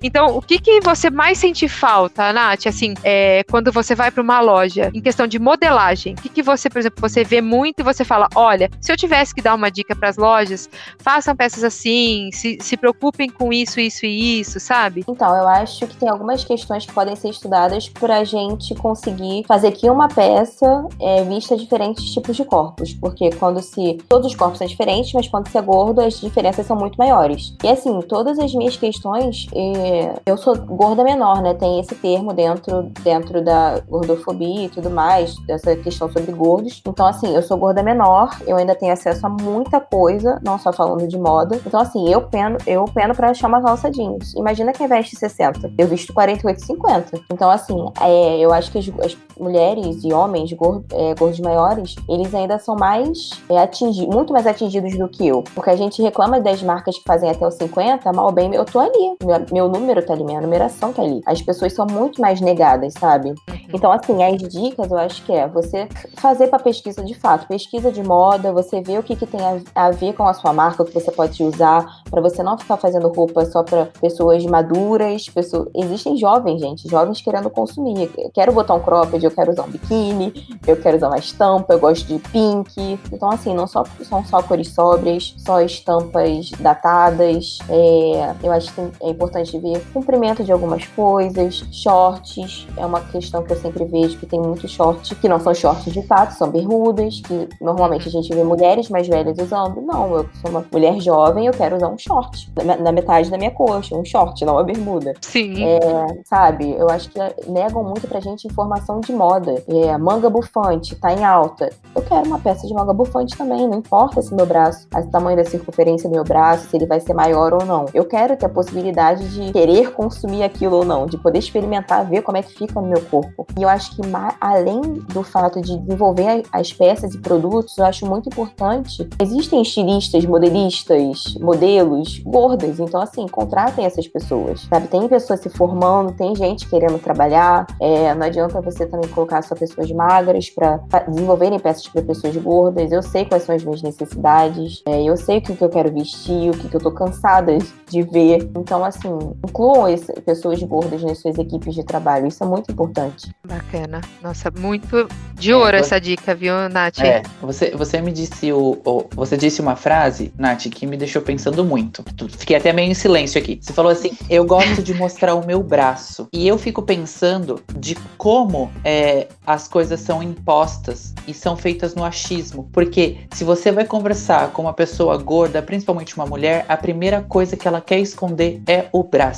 Então, 0.04 0.38
o 0.38 0.42
que, 0.42 0.60
que 0.60 0.82
você 0.82 1.10
mais 1.10 1.38
sente 1.38 1.66
falta, 1.70 2.34
Nath, 2.34 2.68
assim, 2.68 2.94
é, 3.06 3.42
quando 3.50 3.72
você 3.72 3.96
vai 3.96 4.12
para 4.12 4.22
uma 4.22 4.42
loja, 4.42 4.92
em 4.94 5.00
questão 5.00 5.26
de 5.26 5.39
modelagem? 5.39 6.13
O 6.13 6.22
que, 6.22 6.28
que 6.28 6.44
você, 6.44 6.70
por 6.70 6.80
exemplo, 6.80 7.00
você 7.00 7.24
vê 7.24 7.39
muito 7.39 7.80
e 7.80 7.84
você 7.84 8.04
fala, 8.04 8.28
olha, 8.36 8.70
se 8.82 8.92
eu 8.92 8.98
tivesse 8.98 9.34
que 9.34 9.42
dar 9.42 9.56
uma 9.56 9.72
dica 9.72 9.96
para 9.96 10.10
as 10.10 10.18
lojas, 10.18 10.70
façam 11.00 11.34
peças 11.34 11.63
assim, 11.63 12.30
se, 12.34 12.58
se 12.60 12.76
preocupem 12.76 13.30
com 13.30 13.54
isso, 13.54 13.80
isso 13.80 14.06
e 14.06 14.42
isso, 14.42 14.60
sabe? 14.60 15.06
Então, 15.08 15.34
eu 15.38 15.48
acho 15.48 15.88
que 15.88 15.96
tem 15.96 16.10
algumas 16.10 16.44
questões 16.44 16.86
que 16.86 16.92
podem 16.92 17.16
ser 17.16 17.30
estudadas 17.30 17.88
para 17.88 18.18
a 18.18 18.24
gente 18.26 18.76
conseguir 18.76 19.46
fazer 19.48 19.72
que 19.72 19.89
uma 19.89 20.10
peça 20.10 20.86
é, 21.00 21.24
vista 21.24 21.56
diferentes 21.56 22.04
tipos 22.12 22.36
de 22.36 22.44
corpos, 22.44 22.94
porque 22.94 23.30
quando 23.32 23.62
se 23.62 23.98
todos 24.10 24.28
os 24.28 24.36
corpos 24.36 24.58
são 24.58 24.68
diferentes, 24.68 25.13
mas 25.13 25.30
quando 25.30 25.48
se 25.48 25.58
é 25.58 25.62
gordo 25.62 26.02
as 26.02 26.20
diferenças 26.20 26.66
são 26.66 26.76
muito 26.76 26.98
maiores. 26.98 27.56
E 27.63 27.70
assim, 27.70 28.02
todas 28.02 28.38
as 28.38 28.54
minhas 28.54 28.76
questões, 28.76 29.48
é, 29.93 30.15
eu 30.25 30.36
sou 30.38 30.56
gorda 30.56 31.03
menor, 31.03 31.41
né? 31.41 31.53
Tem 31.53 31.79
esse 31.79 31.93
termo 31.93 32.34
dentro 32.34 32.91
dentro 33.03 33.43
da 33.43 33.79
gordofobia 33.88 34.65
e 34.65 34.69
tudo 34.69 34.89
mais, 34.89 35.36
dessa 35.45 35.75
questão 35.75 36.12
sobre 36.12 36.32
gordos. 36.32 36.82
Então 36.88 37.06
assim, 37.06 37.36
eu 37.36 37.43
sou 37.43 37.58
gorda 37.58 37.84
menor, 37.84 38.36
eu 38.47 38.58
ainda 38.58 38.73
tenho 38.73 38.91
acesso 38.91 39.25
a 39.27 39.29
muita 39.29 39.79
coisa, 39.79 40.39
não 40.43 40.58
só 40.58 40.73
falando 40.73 41.08
de 41.08 41.17
moda. 41.17 41.60
Então 41.65 41.79
assim, 41.79 42.12
eu 42.12 42.21
peno 42.21 42.58
eu 42.65 42.86
peno 42.86 43.13
para 43.13 43.29
achar 43.29 43.47
uma 43.47 43.62
calça 43.62 43.91
jeans. 43.91 44.34
Imagina 44.34 44.73
quem 44.73 44.88
veste 44.88 45.15
60. 45.15 45.71
Eu 45.77 45.88
visto 45.88 46.12
48, 46.12 46.65
50. 46.65 47.21
Então 47.32 47.51
assim, 47.51 47.77
é, 48.01 48.39
eu 48.39 48.51
acho 48.51 48.71
que 48.71 48.79
as, 48.79 48.89
as 49.03 49.17
mulheres 49.39 50.03
e 50.03 50.12
homens 50.12 50.51
gordos, 50.53 50.86
é, 50.91 51.13
gordos 51.13 51.39
maiores, 51.39 51.95
eles 52.10 52.34
ainda 52.34 52.58
são 52.58 52.75
mais 52.75 53.29
é, 53.47 53.60
atingidos, 53.60 54.13
muito 54.13 54.34
mais 54.34 54.47
atingidos 54.47 54.97
do 54.97 55.08
que 55.08 55.27
eu. 55.27 55.43
Porque 55.53 55.69
a 55.69 55.75
gente 55.75 56.01
reclama 56.01 56.39
das 56.39 56.63
marcas 56.63 56.97
que 56.97 57.03
fazem 57.03 57.29
até 57.29 57.47
os 57.47 57.56
50, 57.56 58.12
mal 58.12 58.32
bem, 58.32 58.53
eu 58.56 58.65
tô 58.65 58.79
ali. 58.79 59.15
Meu, 59.23 59.45
meu 59.51 59.67
número 59.67 59.83
tá 60.06 60.13
ali, 60.13 60.24
minha 60.24 60.41
numeração 60.41 60.93
tá 60.93 61.02
ali. 61.02 61.22
As 61.26 61.41
pessoas 61.41 61.74
são 61.74 61.86
muito 61.86 62.22
mais 62.22 62.41
negadas, 62.41 62.93
sabe? 62.93 63.30
Uhum. 63.30 63.36
Então, 63.74 63.91
assim, 63.91 64.24
as 64.24 64.38
dicas 64.38 64.91
eu 64.91 64.98
acho 64.98 65.24
que 65.24 65.32
é 65.32 65.48
você 65.48 65.88
fazer 66.15 66.48
pra 66.48 66.60
pesquisa 66.60 67.04
de 67.04 67.13
fato. 67.13 67.48
Pesquisa 67.48 67.91
de 67.91 68.04
moda, 68.04 68.52
você 68.52 68.82
vê 68.82 68.98
o 68.98 69.04
que, 69.04 69.15
que 69.15 69.26
tem 69.26 69.41
a, 69.41 69.60
a 69.76 69.91
ver 69.91 70.13
com 70.13 70.28
a 70.28 70.34
sua 70.34 70.54
marca, 70.54 70.84
o 70.84 70.86
que 70.86 70.93
você 70.93 71.12
pode 71.12 71.41
usar, 71.43 71.86
para 72.10 72.22
você 72.22 72.43
não 72.43 72.58
ficar 72.58 72.78
fazendo 72.78 73.08
roupa 73.10 73.46
só 73.46 73.63
para 73.63 73.88
pessoas 74.00 74.46
maduras. 74.46 75.28
Pessoas... 75.30 75.67
Existem 75.76 76.17
jovens, 76.17 76.62
gente, 76.62 76.88
jovens 76.89 77.22
querendo 77.22 77.50
consumir. 77.50 78.12
Eu 78.17 78.32
quero 78.32 78.52
botar 78.52 78.76
um 78.76 78.80
cropped, 78.80 79.24
eu 79.24 79.32
quero 79.32 79.52
usar 79.52 79.63
um 79.63 79.72
biquíni, 79.72 80.34
eu 80.65 80.76
quero 80.78 80.98
usar 80.98 81.08
uma 81.08 81.17
estampa, 81.17 81.74
eu 81.74 81.80
gosto 81.80 82.06
de 82.08 82.19
pink. 82.30 83.00
Então, 83.12 83.30
assim, 83.30 83.54
não 83.54 83.67
só, 83.67 83.84
são 84.04 84.24
só 84.26 84.41
cores 84.41 84.69
sóbrias, 84.69 85.34
só 85.38 85.62
estampas 85.62 86.52
datadas. 86.60 87.60
É, 87.69 88.36
eu 88.43 88.52
acho 88.52 88.74
que 88.74 88.82
é 89.02 89.10
importante 89.10 89.58
ver 89.58 89.73
comprimento 89.94 90.44
de 90.44 90.52
algumas 90.52 90.86
coisas, 90.88 91.64
shorts. 91.72 92.68
É 92.78 92.86
uma 92.86 93.02
questão 93.02 93.44
que 93.44 93.52
eu 93.52 93.58
sempre 93.58 93.86
vejo 93.86 94.18
que 94.18 94.26
tem 94.26 94.40
muitos 94.40 94.72
shorts 94.72 95.14
que 95.20 95.30
não 95.30 95.40
são 95.40 95.54
shorts 95.54 95.92
de 95.92 96.02
fato, 96.04 96.32
são 96.32 96.50
bermudas, 96.50 97.22
que 97.22 97.48
normalmente 97.62 98.08
a 98.08 98.12
gente 98.12 98.34
vê 98.34 98.44
mulheres 98.44 98.90
mais 98.90 99.08
velhas 99.08 99.38
usando. 99.38 99.82
Não, 99.82 100.16
eu 100.16 100.30
sou 100.42 100.52
uma 100.52 100.66
mulher 100.72 101.00
jovem, 101.00 101.46
eu 101.46 101.54
quero 101.54 101.76
usar 101.76 101.90
um 101.90 101.98
short 101.98 102.52
na 102.80 102.92
metade 102.92 103.30
da 103.30 103.38
minha 103.38 103.52
coxa, 103.52 103.96
um 103.96 104.06
short, 104.06 104.44
não 104.46 104.54
uma 104.54 104.64
bermuda. 104.64 105.14
Sim. 105.22 105.64
É, 105.64 105.80
sabe, 106.26 106.72
eu 106.72 106.90
acho 106.90 107.10
que 107.10 107.20
negam 107.48 107.84
muito 107.84 108.08
pra 108.08 108.20
gente 108.20 108.48
informação 108.48 109.00
de 109.00 109.14
moda. 109.14 109.64
É, 109.68 109.98
manga 109.98 110.30
bufante, 110.30 110.96
tá 110.96 111.14
em 111.14 111.24
alta. 111.24 111.70
Eu 111.96 112.02
quero 112.02 112.28
uma 112.28 112.40
peça 112.40 112.68
de 112.68 112.74
manga 112.74 112.94
bufante 112.94 113.38
também, 113.38 113.68
não 113.68 113.78
importa 113.78 114.22
se 114.22 114.34
meu 114.34 114.46
braço, 114.46 114.88
o 114.94 115.12
tamanho 115.12 115.38
da 115.38 115.46
circunferência 115.46 116.10
do 116.10 116.14
meu 116.14 116.24
braço, 116.24 116.70
se 116.70 116.76
ele 116.76 116.86
vai 116.86 117.00
ser 117.00 117.14
maior 117.14 117.54
ou 117.54 117.66
não. 117.66 117.86
Eu 117.94 118.06
quero 118.06 118.36
ter 118.36 118.46
a 118.46 118.50
possibilidade 118.50 119.28
de 119.30 119.52
querer 119.54 119.92
consumir 119.92 120.42
aquilo 120.42 120.78
ou 120.78 120.86
não, 120.86 121.06
de 121.06 121.16
poder 121.16 121.38
experimentar, 121.38 122.10
ver 122.10 122.24
como 122.24 122.38
é 122.38 122.42
que 122.42 122.54
fica 122.54 122.82
no 122.82 122.88
meu 122.88 123.02
corpo. 123.02 123.46
E 123.58 123.62
eu 123.62 123.70
acho 123.70 123.96
que 123.96 124.02
além 124.42 124.82
do 124.82 125.22
fato 125.22 125.62
de 125.62 125.78
desenvolver 125.78 126.44
as 126.52 126.74
peças 126.74 127.13
e 127.13 127.20
produtos, 127.20 127.78
eu 127.78 127.86
acho 127.86 128.06
muito 128.08 128.28
importante. 128.30 129.08
Existem 129.22 129.62
estilistas, 129.62 130.26
modelistas, 130.26 131.36
modelos 131.39 132.20
gordas, 132.20 132.80
então 132.80 133.00
assim, 133.00 133.28
contratem 133.28 133.86
essas 133.86 134.08
pessoas, 134.08 134.62
sabe? 134.62 134.88
Tem 134.88 135.08
pessoas 135.08 135.39
se 135.39 135.50
formando, 135.50 136.13
tem 136.13 136.36
gente 136.36 136.68
querendo 136.68 136.98
trabalhar. 136.98 137.68
É, 137.80 138.16
não 138.16 138.26
adianta 138.26 138.60
você 138.60 138.88
também 138.88 139.08
colocar 139.10 139.44
só 139.44 139.54
pessoas 139.54 139.92
magras 139.92 140.50
para 140.50 140.80
desenvolverem 141.08 141.60
peças 141.60 141.88
para 141.88 142.02
pessoas 142.02 142.36
gordas. 142.38 142.92
Eu 142.92 143.04
sei 143.04 143.26
quais 143.26 143.44
são 143.44 143.54
as 143.54 143.63
minhas 143.63 143.84
necessidades, 143.84 144.82
é, 144.88 145.04
eu 145.04 145.16
sei 145.16 145.38
o 145.38 145.42
que, 145.42 145.56
que 145.56 145.63
eu 145.63 145.70
quero 145.70 145.94
vestir, 145.94 146.50
o 146.50 146.58
que, 146.58 146.68
que 146.68 146.76
eu 146.76 146.82
tô 146.82 146.92
cansada 146.92 147.56
de 147.89 148.02
ver. 148.02 148.50
Então, 148.58 148.84
assim, 148.84 149.10
incluam 149.43 149.88
esse, 149.88 150.12
pessoas 150.21 150.62
gordas 150.63 151.03
nas 151.03 151.19
suas 151.19 151.38
equipes 151.38 151.75
de 151.75 151.84
trabalho. 151.84 152.27
Isso 152.27 152.43
é 152.43 152.47
muito 152.47 152.71
importante. 152.71 153.32
Bacana. 153.45 154.01
Nossa, 154.21 154.49
muito 154.51 155.08
de 155.36 155.53
ouro 155.53 155.75
é, 155.75 155.79
essa 155.79 155.99
dica, 155.99 156.34
viu, 156.34 156.53
Nath? 156.69 156.99
É, 156.99 157.21
você, 157.41 157.71
você 157.71 158.01
me 158.01 158.12
disse 158.12 158.51
o, 158.53 158.79
o, 158.86 159.06
Você 159.15 159.36
disse 159.36 159.62
uma 159.62 159.75
frase, 159.75 160.34
Nath, 160.38 160.69
que 160.69 160.88
me 160.88 160.95
deixou 160.95 161.21
pensando 161.21 161.63
muito. 161.65 162.03
Fiquei 162.38 162.56
até 162.56 162.71
meio 162.71 162.89
em 162.89 162.93
silêncio 162.93 163.39
aqui. 163.39 163.60
Você 163.62 163.73
falou 163.73 163.91
assim: 163.91 164.17
eu 164.29 164.45
gosto 164.45 164.82
de 164.82 164.93
mostrar 164.93 165.36
o 165.36 165.45
meu 165.45 165.62
braço. 165.62 166.27
E 166.32 166.47
eu 166.47 166.58
fico 166.58 166.82
pensando 166.82 167.62
de 167.77 167.95
como 168.17 168.71
é, 168.84 169.27
as 169.45 169.67
coisas 169.67 169.99
são 169.99 170.23
impostas 170.23 171.13
e 171.27 171.34
são 171.34 171.58
feitas 171.58 171.93
no 171.93 172.03
achismo. 172.03 172.69
Porque 172.71 173.17
se 173.34 173.43
você 173.43 173.71
vai 173.71 173.86
conversar 173.86 174.51
com 174.51 174.62
uma 174.62 174.73
pessoa 174.73 175.17
gorda, 175.17 175.62
principalmente 175.62 176.15
uma 176.15 176.25
mulher, 176.25 176.65
a 176.69 176.77
primeira 176.77 177.21
coisa 177.21 177.58
que 177.58 177.67
ela 177.67 177.82
quer 177.82 177.99
esconder 177.99 178.62
é 178.67 178.86
o 178.91 179.03
braço. 179.03 179.33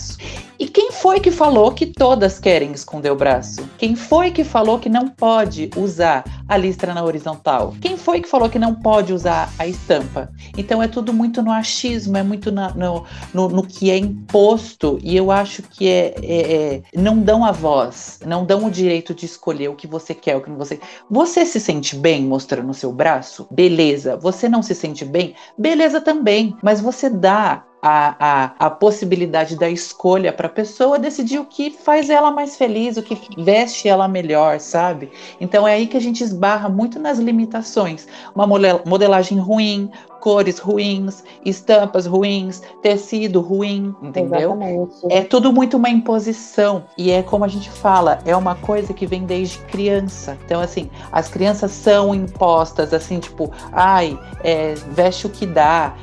E 0.58 0.67
quem 0.67 0.91
foi 0.91 1.19
que 1.19 1.31
falou 1.31 1.71
que 1.71 1.86
todas 1.86 2.39
querem 2.39 2.71
esconder 2.71 3.12
o 3.12 3.15
braço? 3.15 3.67
Quem 3.77 3.95
foi 3.95 4.31
que 4.31 4.43
falou 4.43 4.79
que 4.79 4.88
não 4.88 5.10
pode 5.10 5.69
usar 5.75 6.23
a 6.47 6.55
listra 6.55 6.93
na 6.93 7.03
horizontal? 7.03 7.73
Quem 7.81 7.97
foi 7.97 8.21
que 8.21 8.29
falou 8.29 8.49
que 8.49 8.58
não 8.58 8.73
pode 8.73 9.13
usar 9.13 9.51
a 9.60 9.67
estampa? 9.67 10.29
Então 10.58 10.81
é 10.81 10.88
tudo 10.88 11.13
muito 11.13 11.41
no 11.41 11.51
achismo, 11.51 12.17
é 12.17 12.23
muito 12.23 12.51
na, 12.51 12.73
no, 12.73 13.03
no, 13.34 13.49
no, 13.49 13.67
que 13.67 13.91
é 13.91 13.97
imposto 13.97 14.97
e 15.03 15.15
eu 15.15 15.29
acho 15.29 15.62
que 15.63 15.89
é, 15.89 16.15
é, 16.21 16.53
é, 16.53 16.81
não 16.95 17.19
dão 17.19 17.43
a 17.43 17.51
voz, 17.51 18.19
não 18.25 18.45
dão 18.45 18.65
o 18.65 18.71
direito 18.71 19.13
de 19.13 19.25
escolher 19.25 19.69
o 19.69 19.75
que 19.75 19.88
você 19.88 20.13
quer, 20.13 20.38
o 20.38 20.41
que 20.41 20.49
você. 20.51 20.79
Você 21.10 21.45
se 21.45 21.60
sente 21.60 21.95
bem 21.95 22.23
mostrando 22.23 22.69
o 22.69 22.73
seu 22.73 22.93
braço? 22.93 23.47
Beleza. 23.51 24.15
Você 24.17 24.47
não 24.47 24.63
se 24.63 24.73
sente 24.73 25.03
bem? 25.03 25.36
Beleza 25.58 25.99
também. 25.99 26.55
Mas 26.63 26.79
você 26.79 27.10
dá 27.10 27.63
a, 27.88 28.15
a, 28.19 28.65
a 28.65 28.69
possibilidade 28.71 29.56
da 29.56 29.69
escolha 29.69 30.34
para 30.34 30.48
a 30.48 30.50
pessoa 30.50 30.98
decidir 30.98 31.38
o 31.38 31.45
que 31.45 31.69
faz 31.69 32.10
ela 32.10 32.32
mais 32.32 32.58
feliz, 32.58 32.98
o 32.98 33.04
que 33.04 33.15
veste 33.38 33.88
ela 33.88 34.08
melhor, 34.08 34.60
sabe? 34.60 35.12
Então 35.39 35.67
é 35.67 35.74
aí 35.74 35.86
que 35.86 35.95
a 35.95 36.02
gente 36.02 36.24
esbarra 36.24 36.67
muito 36.67 36.98
nas 36.98 37.19
limitações. 37.19 38.08
Uma 38.34 38.48
modelagem 38.48 39.38
ruim, 39.38 39.91
cores 40.26 40.58
ruins, 40.58 41.24
estampas 41.45 42.08
ruins, 42.08 42.60
tecido 42.82 43.41
ruim, 43.41 43.95
entendeu? 44.02 44.54
Exatamente. 44.54 44.95
É 45.12 45.21
tudo 45.21 45.54
muito 45.54 45.78
uma 45.78 45.88
imposição. 45.88 46.86
E 46.98 47.12
é 47.12 47.21
como 47.21 47.45
a 47.45 47.48
gente 47.48 47.69
fala, 47.69 48.17
é 48.26 48.36
uma 48.36 48.56
coisa 48.56 48.91
que 48.91 49.06
vem 49.06 49.24
desde 49.24 49.60
criança. 49.60 50.36
Então, 50.43 50.60
assim, 50.62 50.89
as 51.12 51.30
crianças 51.30 51.69
são 51.69 52.15
impostas, 52.15 52.91
assim, 52.91 53.19
tipo, 53.19 53.52
ai, 53.71 54.19
é, 54.43 54.74
veste 54.93 55.28
o 55.28 55.30
que 55.30 55.45
dá. 55.45 55.93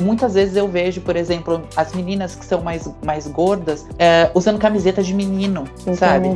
Muitas 0.00 0.34
vezes 0.34 0.56
eu 0.56 0.68
vejo, 0.68 1.00
por 1.00 1.16
exemplo, 1.16 1.62
as 1.76 1.92
meninas 1.92 2.34
que 2.34 2.44
são 2.44 2.62
mais, 2.62 2.88
mais 3.04 3.26
gordas 3.26 3.86
é, 3.98 4.30
usando 4.34 4.58
camiseta 4.58 5.02
de 5.02 5.14
menino, 5.14 5.64
sabe? 5.94 6.28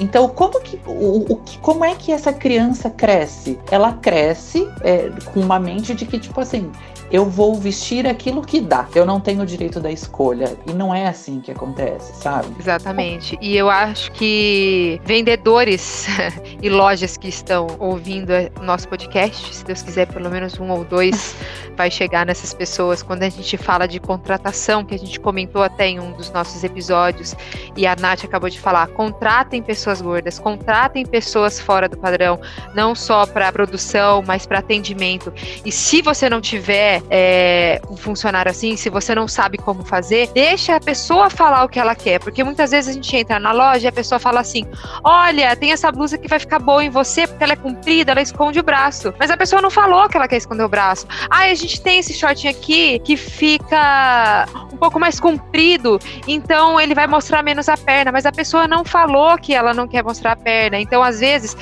Então, 0.00 0.28
como 0.28 0.60
que, 0.60 0.80
o, 0.86 1.32
o, 1.32 1.40
como 1.60 1.84
é 1.84 1.94
que 1.94 2.12
essa 2.12 2.32
criança 2.32 2.90
cresce? 2.90 3.58
Ela 3.70 3.92
cresce 3.92 4.68
é, 4.82 5.10
com 5.32 5.40
uma 5.40 5.58
mente 5.58 5.94
de 5.94 6.06
que, 6.06 6.18
tipo 6.18 6.40
assim, 6.40 6.70
eu 7.10 7.24
vou 7.24 7.54
vestir 7.54 8.06
aquilo 8.06 8.42
que 8.42 8.60
dá. 8.60 8.86
Eu 8.94 9.04
não 9.04 9.20
tenho 9.20 9.42
o 9.42 9.46
direito 9.46 9.80
da 9.80 9.90
escolha. 9.90 10.56
E 10.66 10.72
não 10.72 10.94
é 10.94 11.06
assim 11.06 11.40
que 11.40 11.50
acontece, 11.50 12.14
sabe? 12.22 12.48
Exatamente. 12.58 13.38
E 13.40 13.56
eu 13.56 13.68
acho 13.68 14.10
que 14.12 15.00
vendedores 15.04 16.06
e 16.62 16.68
lojas 16.68 17.16
que 17.16 17.28
estão 17.28 17.66
ouvindo 17.78 18.32
o 18.60 18.62
nosso 18.62 18.88
podcast, 18.88 19.54
se 19.54 19.64
Deus 19.64 19.82
quiser, 19.82 20.06
pelo 20.06 20.30
menos 20.30 20.58
um 20.58 20.70
ou 20.70 20.84
dois 20.84 21.36
vai 21.76 21.90
chegar 21.90 22.26
nessas 22.26 22.52
pessoas 22.52 22.68
pessoas, 22.68 23.02
quando 23.02 23.22
a 23.22 23.28
gente 23.28 23.56
fala 23.56 23.86
de 23.86 23.98
contratação, 23.98 24.84
que 24.84 24.94
a 24.94 24.98
gente 24.98 25.18
comentou 25.18 25.62
até 25.62 25.88
em 25.88 25.98
um 25.98 26.12
dos 26.12 26.30
nossos 26.30 26.62
episódios, 26.62 27.34
e 27.76 27.86
a 27.86 27.96
Nath 27.96 28.24
acabou 28.24 28.48
de 28.48 28.60
falar, 28.60 28.86
contratem 28.88 29.62
pessoas 29.62 30.00
gordas, 30.00 30.38
contratem 30.38 31.04
pessoas 31.04 31.58
fora 31.60 31.88
do 31.88 31.96
padrão, 31.96 32.38
não 32.74 32.94
só 32.94 33.26
para 33.26 33.50
produção, 33.50 34.22
mas 34.26 34.46
para 34.46 34.58
atendimento. 34.58 35.32
E 35.64 35.72
se 35.72 36.02
você 36.02 36.28
não 36.28 36.40
tiver 36.40 36.97
é, 37.10 37.80
um 37.90 37.96
funcionário 37.96 38.50
assim, 38.50 38.76
se 38.76 38.88
você 38.90 39.14
não 39.14 39.28
sabe 39.28 39.58
como 39.58 39.84
fazer, 39.84 40.28
deixa 40.32 40.76
a 40.76 40.80
pessoa 40.80 41.30
falar 41.30 41.64
o 41.64 41.68
que 41.68 41.78
ela 41.78 41.94
quer, 41.94 42.20
porque 42.20 42.42
muitas 42.44 42.70
vezes 42.70 42.90
a 42.90 42.92
gente 42.92 43.16
entra 43.16 43.38
na 43.38 43.52
loja 43.52 43.86
e 43.86 43.88
a 43.88 43.92
pessoa 43.92 44.18
fala 44.18 44.40
assim: 44.40 44.66
olha, 45.04 45.54
tem 45.56 45.72
essa 45.72 45.90
blusa 45.90 46.18
que 46.18 46.28
vai 46.28 46.38
ficar 46.38 46.58
boa 46.58 46.82
em 46.82 46.90
você 46.90 47.26
porque 47.26 47.44
ela 47.44 47.52
é 47.52 47.56
comprida, 47.56 48.12
ela 48.12 48.22
esconde 48.22 48.58
o 48.60 48.62
braço. 48.62 49.12
Mas 49.18 49.30
a 49.30 49.36
pessoa 49.36 49.62
não 49.62 49.70
falou 49.70 50.08
que 50.08 50.16
ela 50.16 50.28
quer 50.28 50.36
esconder 50.36 50.64
o 50.64 50.68
braço. 50.68 51.06
Ah, 51.30 51.44
a 51.44 51.54
gente 51.54 51.80
tem 51.80 51.98
esse 51.98 52.14
shortinho 52.14 52.52
aqui 52.52 52.98
que 53.00 53.16
fica 53.16 54.46
um 54.72 54.76
pouco 54.76 54.98
mais 54.98 55.18
comprido, 55.18 55.98
então 56.26 56.80
ele 56.80 56.94
vai 56.94 57.06
mostrar 57.06 57.42
menos 57.42 57.68
a 57.68 57.76
perna, 57.76 58.12
mas 58.12 58.26
a 58.26 58.32
pessoa 58.32 58.68
não 58.68 58.84
falou 58.84 59.36
que 59.38 59.54
ela 59.54 59.74
não 59.74 59.86
quer 59.88 60.02
mostrar 60.02 60.32
a 60.32 60.36
perna. 60.36 60.78
Então, 60.78 61.02
às 61.02 61.20
vezes, 61.20 61.56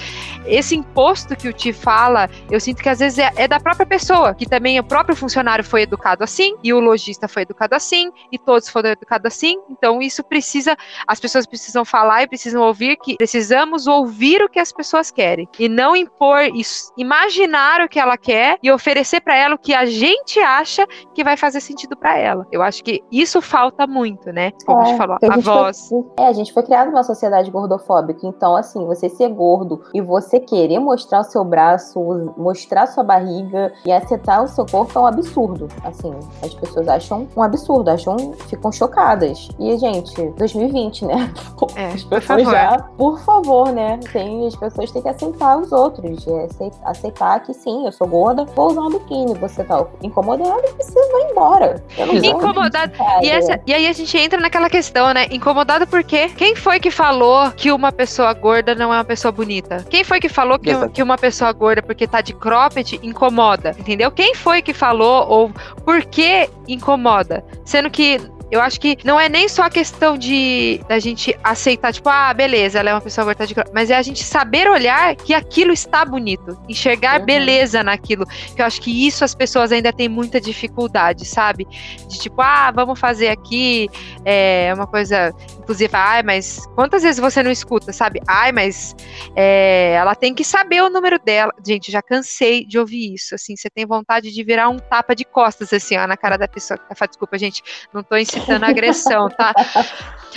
esse 0.46 0.74
imposto 0.76 1.36
que 1.36 1.48
o 1.48 1.52
Ti 1.52 1.72
fala, 1.72 2.28
eu 2.50 2.60
sinto 2.60 2.82
que 2.82 2.88
às 2.88 2.98
vezes 2.98 3.18
é, 3.18 3.30
é 3.36 3.48
da 3.48 3.58
própria 3.58 3.86
pessoa, 3.86 4.34
que 4.34 4.46
também 4.46 4.78
o 4.78 4.84
próprio 4.84 5.16
funcionário 5.26 5.64
foi 5.64 5.82
educado 5.82 6.22
assim, 6.22 6.54
e 6.62 6.72
o 6.72 6.78
lojista 6.78 7.26
foi 7.26 7.42
educado 7.42 7.74
assim, 7.74 8.12
e 8.30 8.38
todos 8.38 8.68
foram 8.68 8.90
educados 8.90 9.26
assim. 9.26 9.58
Então, 9.68 10.00
isso 10.00 10.22
precisa, 10.22 10.76
as 11.06 11.18
pessoas 11.18 11.46
precisam 11.46 11.84
falar 11.84 12.22
e 12.22 12.28
precisam 12.28 12.62
ouvir 12.62 12.96
que 12.96 13.16
precisamos 13.16 13.88
ouvir 13.88 14.40
o 14.40 14.48
que 14.48 14.60
as 14.60 14.72
pessoas 14.72 15.10
querem 15.10 15.48
e 15.58 15.68
não 15.68 15.96
impor 15.96 16.42
isso, 16.54 16.92
imaginar 16.96 17.80
o 17.80 17.88
que 17.88 17.98
ela 17.98 18.16
quer 18.16 18.58
e 18.62 18.70
oferecer 18.70 19.20
para 19.20 19.36
ela 19.36 19.56
o 19.56 19.58
que 19.58 19.74
a 19.74 19.84
gente 19.84 20.38
acha 20.38 20.86
que 21.12 21.24
vai 21.24 21.36
fazer 21.36 21.60
sentido 21.60 21.96
para 21.96 22.16
ela. 22.16 22.46
Eu 22.52 22.62
acho 22.62 22.84
que 22.84 23.02
isso 23.10 23.42
falta 23.42 23.86
muito, 23.86 24.30
né? 24.30 24.52
Como 24.64 24.80
é, 24.80 24.82
a 24.82 24.86
gente 24.86 24.98
falou, 24.98 25.16
a, 25.20 25.26
a 25.26 25.34
gente 25.34 25.44
voz. 25.44 25.88
Foi, 25.88 26.04
é, 26.18 26.28
a 26.28 26.32
gente 26.32 26.52
foi 26.52 26.62
criado 26.62 26.88
numa 26.90 27.02
sociedade 27.02 27.50
gordofóbica, 27.50 28.26
então 28.26 28.54
assim, 28.54 28.84
você 28.86 29.08
ser 29.08 29.28
gordo 29.30 29.82
e 29.92 30.00
você 30.00 30.38
querer 30.38 30.78
mostrar 30.78 31.20
o 31.20 31.24
seu 31.24 31.44
braço, 31.44 32.00
mostrar 32.36 32.86
sua 32.86 33.02
barriga 33.02 33.72
e 33.84 33.90
aceitar 33.90 34.42
o 34.42 34.48
seu 34.48 34.64
corpo 34.66 34.96
é 34.96 35.02
um 35.02 35.06
absurdo. 35.16 35.68
Assim, 35.82 36.12
as 36.42 36.54
pessoas 36.54 36.88
acham 36.88 37.26
um 37.36 37.42
absurdo, 37.42 37.90
acham, 37.90 38.34
ficam 38.48 38.70
chocadas. 38.70 39.48
E 39.58 39.76
gente, 39.78 40.14
2020, 40.36 41.04
né? 41.04 41.32
É, 41.74 41.88
as 41.88 42.04
pessoas 42.04 42.44
já, 42.44 42.78
por 42.96 43.18
favor, 43.20 43.72
né? 43.72 43.98
Tem, 44.12 44.46
as 44.46 44.54
pessoas 44.54 44.90
têm 44.90 45.02
que 45.02 45.08
aceitar 45.08 45.58
os 45.58 45.72
outros, 45.72 46.26
é, 46.26 46.48
aceitar 46.84 47.40
que 47.40 47.52
sim, 47.52 47.84
eu 47.84 47.92
sou 47.92 48.06
gorda, 48.06 48.44
vou 48.44 48.68
usar 48.68 48.82
um 48.82 48.90
biquíni, 48.90 49.34
você 49.34 49.64
tá 49.64 49.84
incomodado, 50.02 50.62
você 50.78 51.12
vai 51.12 51.30
embora. 51.30 51.82
Incomodado. 52.22 52.92
E, 53.22 53.28
essa, 53.28 53.60
e 53.66 53.74
aí 53.74 53.86
a 53.88 53.92
gente 53.92 54.16
entra 54.16 54.40
naquela 54.40 54.70
questão, 54.70 55.12
né? 55.12 55.26
Incomodado 55.30 55.86
porque 55.86 56.28
quem 56.30 56.54
foi 56.54 56.78
que 56.78 56.90
falou 56.90 57.50
que 57.52 57.72
uma 57.72 57.92
pessoa 57.92 58.32
gorda 58.32 58.74
não 58.74 58.92
é 58.92 58.96
uma 58.98 59.04
pessoa 59.04 59.32
bonita? 59.32 59.84
Quem 59.88 60.04
foi 60.04 60.20
que 60.20 60.28
falou 60.28 60.58
que, 60.58 60.72
que 60.90 61.02
uma 61.02 61.18
pessoa 61.18 61.52
gorda 61.52 61.82
porque 61.82 62.06
tá 62.06 62.20
de 62.20 62.32
cropped 62.32 63.00
incomoda? 63.02 63.74
Entendeu? 63.78 64.10
Quem 64.10 64.34
foi 64.34 64.62
que 64.62 64.72
falou 64.72 65.05
ou 65.06 65.50
por 65.84 66.04
que 66.04 66.48
incomoda? 66.68 67.44
Sendo 67.64 67.90
que 67.90 68.20
eu 68.50 68.60
acho 68.60 68.80
que 68.80 68.98
não 69.04 69.18
é 69.18 69.28
nem 69.28 69.48
só 69.48 69.62
a 69.62 69.70
questão 69.70 70.16
de 70.16 70.80
da 70.88 70.98
gente 70.98 71.36
aceitar, 71.42 71.92
tipo, 71.92 72.08
ah, 72.08 72.32
beleza, 72.32 72.78
ela 72.78 72.90
é 72.90 72.94
uma 72.94 73.00
pessoa 73.00 73.24
gorda 73.24 73.46
de 73.46 73.54
mas 73.72 73.90
é 73.90 73.96
a 73.96 74.02
gente 74.02 74.22
saber 74.22 74.68
olhar 74.68 75.16
que 75.16 75.34
aquilo 75.34 75.72
está 75.72 76.04
bonito, 76.04 76.56
enxergar 76.68 77.20
uhum. 77.20 77.26
beleza 77.26 77.82
naquilo. 77.82 78.26
Que 78.54 78.62
eu 78.62 78.66
acho 78.66 78.80
que 78.80 79.06
isso 79.06 79.24
as 79.24 79.34
pessoas 79.34 79.72
ainda 79.72 79.92
têm 79.92 80.08
muita 80.08 80.40
dificuldade, 80.40 81.24
sabe? 81.24 81.66
De 82.08 82.18
tipo, 82.18 82.40
ah, 82.40 82.70
vamos 82.70 82.98
fazer 83.00 83.28
aqui 83.28 83.88
é, 84.24 84.72
uma 84.74 84.86
coisa, 84.86 85.34
inclusive, 85.58 85.90
ai, 85.94 86.22
mas 86.22 86.66
quantas 86.74 87.02
vezes 87.02 87.20
você 87.20 87.42
não 87.42 87.50
escuta, 87.50 87.92
sabe? 87.92 88.20
Ai, 88.26 88.52
mas 88.52 88.94
é, 89.34 89.94
ela 89.94 90.14
tem 90.14 90.34
que 90.34 90.44
saber 90.44 90.82
o 90.82 90.90
número 90.90 91.18
dela. 91.18 91.52
Gente, 91.66 91.90
já 91.90 92.02
cansei 92.02 92.64
de 92.64 92.78
ouvir 92.78 93.14
isso. 93.14 93.34
Assim, 93.34 93.56
você 93.56 93.68
tem 93.68 93.86
vontade 93.86 94.32
de 94.32 94.44
virar 94.44 94.68
um 94.68 94.78
tapa 94.78 95.14
de 95.14 95.24
costas, 95.24 95.72
assim, 95.72 95.96
ó, 95.96 96.06
na 96.06 96.16
cara 96.16 96.36
da 96.36 96.46
pessoa 96.46 96.78
que 96.78 96.88
tá 96.88 97.06
Desculpa, 97.06 97.38
gente, 97.38 97.62
não 97.92 98.02
tô 98.02 98.16
incitando 98.36 98.64
agressão, 98.64 99.28
tá? 99.28 99.52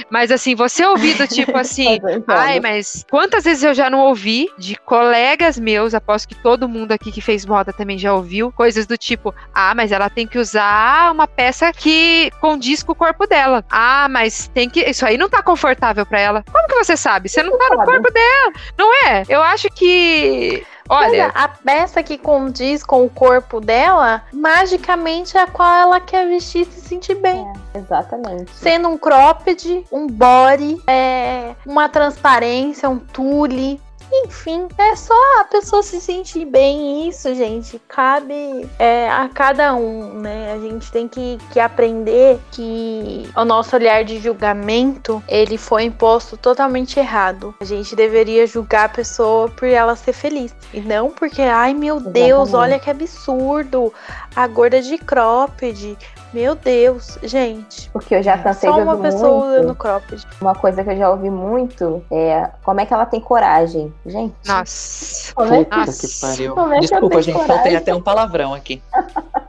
Mas 0.10 0.32
assim, 0.32 0.56
você 0.56 0.86
ouvir 0.86 1.16
do 1.16 1.28
tipo 1.28 1.56
assim, 1.58 2.00
ai, 2.28 2.60
mas 2.60 3.06
quantas 3.10 3.44
vezes 3.44 3.64
eu 3.64 3.74
já 3.74 3.90
não 3.90 4.00
ouvi 4.00 4.48
de 4.58 4.76
colegas 4.76 5.60
meus, 5.60 5.94
aposto 5.94 6.28
que 6.28 6.36
todo 6.36 6.70
mundo 6.70 6.92
aqui 6.92 7.12
que 7.12 7.22
fez 7.22 7.46
moda 7.46 7.74
também 7.74 7.98
já 7.98 8.14
ouviu, 8.14 8.52
coisas 8.52 8.86
do 8.86 8.98
tipo, 8.98 9.34
ah, 9.54 9.74
mas 9.76 9.92
ela 9.92 10.10
tem 10.10 10.28
que 10.28 10.38
usar 10.38 11.12
uma 11.12 11.28
peça 11.28 11.72
que 11.74 12.32
condiz 12.40 12.84
com 12.84 12.92
o 12.92 12.96
corpo 12.96 13.28
dela. 13.28 13.64
Ah, 13.70 14.08
mas 14.10 14.48
tem 14.54 14.70
que. 14.70 14.82
Isso 14.82 15.06
aí 15.06 15.18
não 15.18 15.30
tá 15.30 15.42
confortável 15.42 16.06
para 16.06 16.20
ela. 16.20 16.44
Como 16.52 16.68
que 16.68 16.76
você 16.76 16.96
sabe? 16.96 17.30
Você 17.30 17.44
não 17.44 17.58
tá 17.58 17.70
no 17.72 17.84
corpo 17.84 18.12
dela, 18.12 18.54
não 18.78 18.94
é? 19.06 19.24
Eu 19.28 19.42
acho 19.42 19.70
que 19.70 20.66
Olha, 20.90 21.28
a 21.36 21.48
peça 21.48 22.02
que 22.02 22.18
condiz 22.18 22.84
com 22.84 23.06
o 23.06 23.10
corpo 23.10 23.62
dela, 23.62 24.24
magicamente 24.34 25.38
é 25.38 25.42
a 25.42 25.48
qual 25.48 25.72
ela 25.72 26.00
quer 26.00 26.28
vestir 26.28 26.62
e 26.62 26.66
se 26.66 26.82
sentir 26.82 27.14
bem. 27.14 27.46
É, 27.69 27.69
exatamente. 27.74 28.52
Sendo 28.52 28.90
um 28.90 28.98
cropped, 28.98 29.86
um 29.92 30.08
body, 30.08 30.82
é, 30.88 31.56
uma 31.66 31.90
transparência, 31.90 32.90
um 32.90 33.00
tule, 33.00 33.80
enfim, 34.12 34.68
é 34.78 34.96
só 34.96 35.14
a 35.40 35.46
pessoa 35.46 35.84
se 35.84 36.02
sentir 36.02 36.46
bem. 36.46 37.08
Isso, 37.08 37.34
gente, 37.36 37.80
cabe 37.88 38.68
é, 38.80 39.10
a 39.10 39.30
cada 39.30 39.76
um, 39.76 40.14
né? 40.20 40.54
A 40.54 40.58
gente 40.58 40.92
tem 40.92 41.08
que, 41.08 41.38
que 41.52 41.60
aprender 41.60 42.40
que 42.52 43.30
o 43.36 43.46
nosso 43.46 43.76
olhar 43.76 44.04
de 44.04 44.20
julgamento 44.20 45.24
ele 45.28 45.58
foi 45.58 45.84
imposto 45.84 46.38
totalmente 46.38 47.00
errado. 47.00 47.54
A 47.60 47.66
gente 47.66 47.96
deveria 47.96 48.48
julgar 48.48 48.86
a 48.86 48.90
pessoa 48.90 49.50
por 49.50 49.68
ela 49.68 49.96
ser 49.96 50.14
feliz 50.14 50.56
e 50.74 50.82
não 50.82 51.12
porque, 51.12 51.42
ai 51.42 51.74
meu 51.74 51.98
Exatamente. 51.98 52.26
Deus, 52.26 52.54
olha 52.54 52.80
que 52.80 52.90
absurdo, 52.90 53.94
a 54.36 54.48
gorda 54.48 54.82
de 54.82 54.98
cropped. 54.98 55.98
Meu 56.34 56.56
Deus, 56.56 57.18
gente. 57.24 57.90
Porque 57.90 58.16
eu 58.16 58.22
já 58.24 58.38
cansei 58.38 58.70
Só 58.70 58.78
uma 58.78 58.98
pessoa 58.98 59.48
muito. 59.48 59.68
no 59.68 59.76
cropped. 59.76 60.28
Uma 60.40 60.54
coisa 60.54 60.84
que 60.84 60.92
eu 60.92 60.98
já 60.98 61.10
ouvi 61.10 61.30
muito 61.30 62.04
é 62.12 62.50
como 62.64 62.80
é 62.80 62.86
que 62.86 62.94
ela 62.94 63.06
tem 63.06 63.20
coragem. 63.20 63.94
Gente. 64.06 64.36
Nossa. 64.46 65.34
Como 65.34 65.54
é 65.54 65.66
que, 65.66 65.76
Nossa. 65.76 66.08
que 66.08 66.22
pariu. 66.22 66.74
É 66.74 66.80
Desculpa, 66.80 67.22
gente, 67.22 67.34
coragem? 67.34 67.56
faltei 67.56 67.76
até 67.76 67.96
um 67.96 68.02
palavrão 68.02 68.54
aqui. 68.54 68.82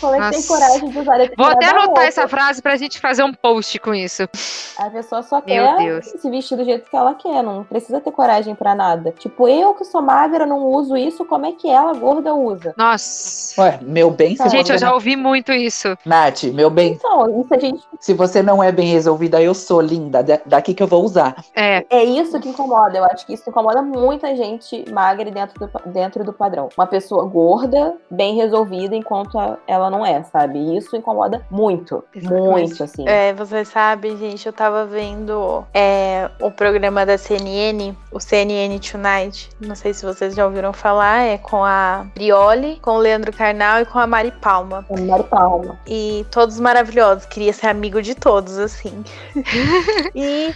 Como 0.00 0.14
é 0.16 0.30
que 0.30 0.36
tem 0.36 0.42
coragem 0.48 0.90
de 0.90 0.98
usar 0.98 1.18
Vou 1.36 1.46
até 1.46 1.66
anotar 1.66 2.04
essa 2.04 2.26
frase 2.26 2.60
pra 2.60 2.74
gente 2.76 2.98
fazer 2.98 3.22
um 3.22 3.32
post 3.32 3.78
com 3.78 3.94
isso. 3.94 4.28
A 4.76 4.90
pessoa 4.90 5.22
só 5.22 5.36
Meu 5.36 5.44
quer 5.44 5.76
Deus. 5.76 6.06
se 6.06 6.28
vestir 6.28 6.56
do 6.56 6.64
jeito 6.64 6.90
que 6.90 6.96
ela 6.96 7.14
quer, 7.14 7.42
não 7.42 7.62
precisa 7.62 8.00
ter 8.00 8.10
coragem 8.10 8.54
pra 8.54 8.74
nada. 8.74 9.14
Tipo, 9.16 9.46
eu 9.46 9.74
que 9.74 9.84
sou 9.84 10.02
magra, 10.02 10.44
não 10.44 10.66
uso 10.66 10.96
isso, 10.96 11.24
como 11.24 11.46
é 11.46 11.52
que 11.52 11.68
ela, 11.68 11.94
gorda, 11.94 12.34
usa? 12.34 12.74
Nossa. 12.76 13.60
Ué, 13.60 13.78
meu 13.80 14.10
bem, 14.10 14.36
Gente, 14.50 14.72
eu 14.72 14.78
já 14.78 14.92
ouvi 14.92 15.14
muito 15.14 15.52
isso. 15.52 15.96
Nath, 16.12 16.42
meu 16.44 16.68
bem. 16.68 16.92
Então, 16.92 17.40
isso 17.40 17.54
a 17.54 17.58
gente. 17.58 17.82
Se 17.98 18.12
você 18.12 18.42
não 18.42 18.62
é 18.62 18.70
bem 18.70 18.86
resolvida, 18.88 19.40
eu 19.40 19.54
sou 19.54 19.80
linda. 19.80 20.22
Daqui 20.44 20.74
que 20.74 20.82
eu 20.82 20.86
vou 20.86 21.02
usar. 21.02 21.42
É. 21.56 21.86
É 21.88 22.04
isso 22.04 22.38
que 22.38 22.50
incomoda. 22.50 22.98
Eu 22.98 23.04
acho 23.04 23.24
que 23.24 23.32
isso 23.32 23.48
incomoda 23.48 23.80
muita 23.80 24.36
gente 24.36 24.84
magra 24.92 25.30
dentro 25.30 25.58
do, 25.58 25.90
dentro 25.90 26.22
do 26.22 26.32
padrão. 26.32 26.68
Uma 26.76 26.86
pessoa 26.86 27.24
gorda, 27.24 27.94
bem 28.10 28.34
resolvida, 28.36 28.94
enquanto 28.94 29.38
ela 29.66 29.88
não 29.88 30.04
é, 30.04 30.22
sabe? 30.24 30.58
E 30.58 30.76
isso 30.76 30.94
incomoda 30.94 31.46
muito. 31.50 32.04
Exatamente. 32.14 32.50
Muito, 32.50 32.84
assim. 32.84 33.08
É, 33.08 33.32
você 33.32 33.64
sabe, 33.64 34.14
gente, 34.16 34.44
eu 34.44 34.52
tava 34.52 34.84
vendo 34.84 35.64
é, 35.72 36.30
o 36.42 36.50
programa 36.50 37.06
da 37.06 37.16
CNN, 37.16 37.96
o 38.10 38.20
CNN 38.20 38.78
Tonight. 38.78 39.48
Não 39.58 39.74
sei 39.74 39.94
se 39.94 40.04
vocês 40.04 40.34
já 40.34 40.44
ouviram 40.44 40.74
falar, 40.74 41.22
é 41.22 41.38
com 41.38 41.64
a 41.64 42.04
Brioli, 42.14 42.78
com 42.82 42.92
o 42.92 42.98
Leandro 42.98 43.32
Carnal 43.32 43.80
e 43.80 43.86
com 43.86 43.98
a 43.98 44.06
Mari 44.06 44.32
Palma. 44.42 44.84
A 44.90 45.00
Mari 45.00 45.24
Palma. 45.24 45.78
E 45.86 46.01
todos 46.30 46.58
maravilhosos, 46.58 47.26
queria 47.26 47.52
ser 47.52 47.68
amigo 47.68 48.00
de 48.00 48.14
todos, 48.14 48.58
assim. 48.58 49.04
e 50.14 50.54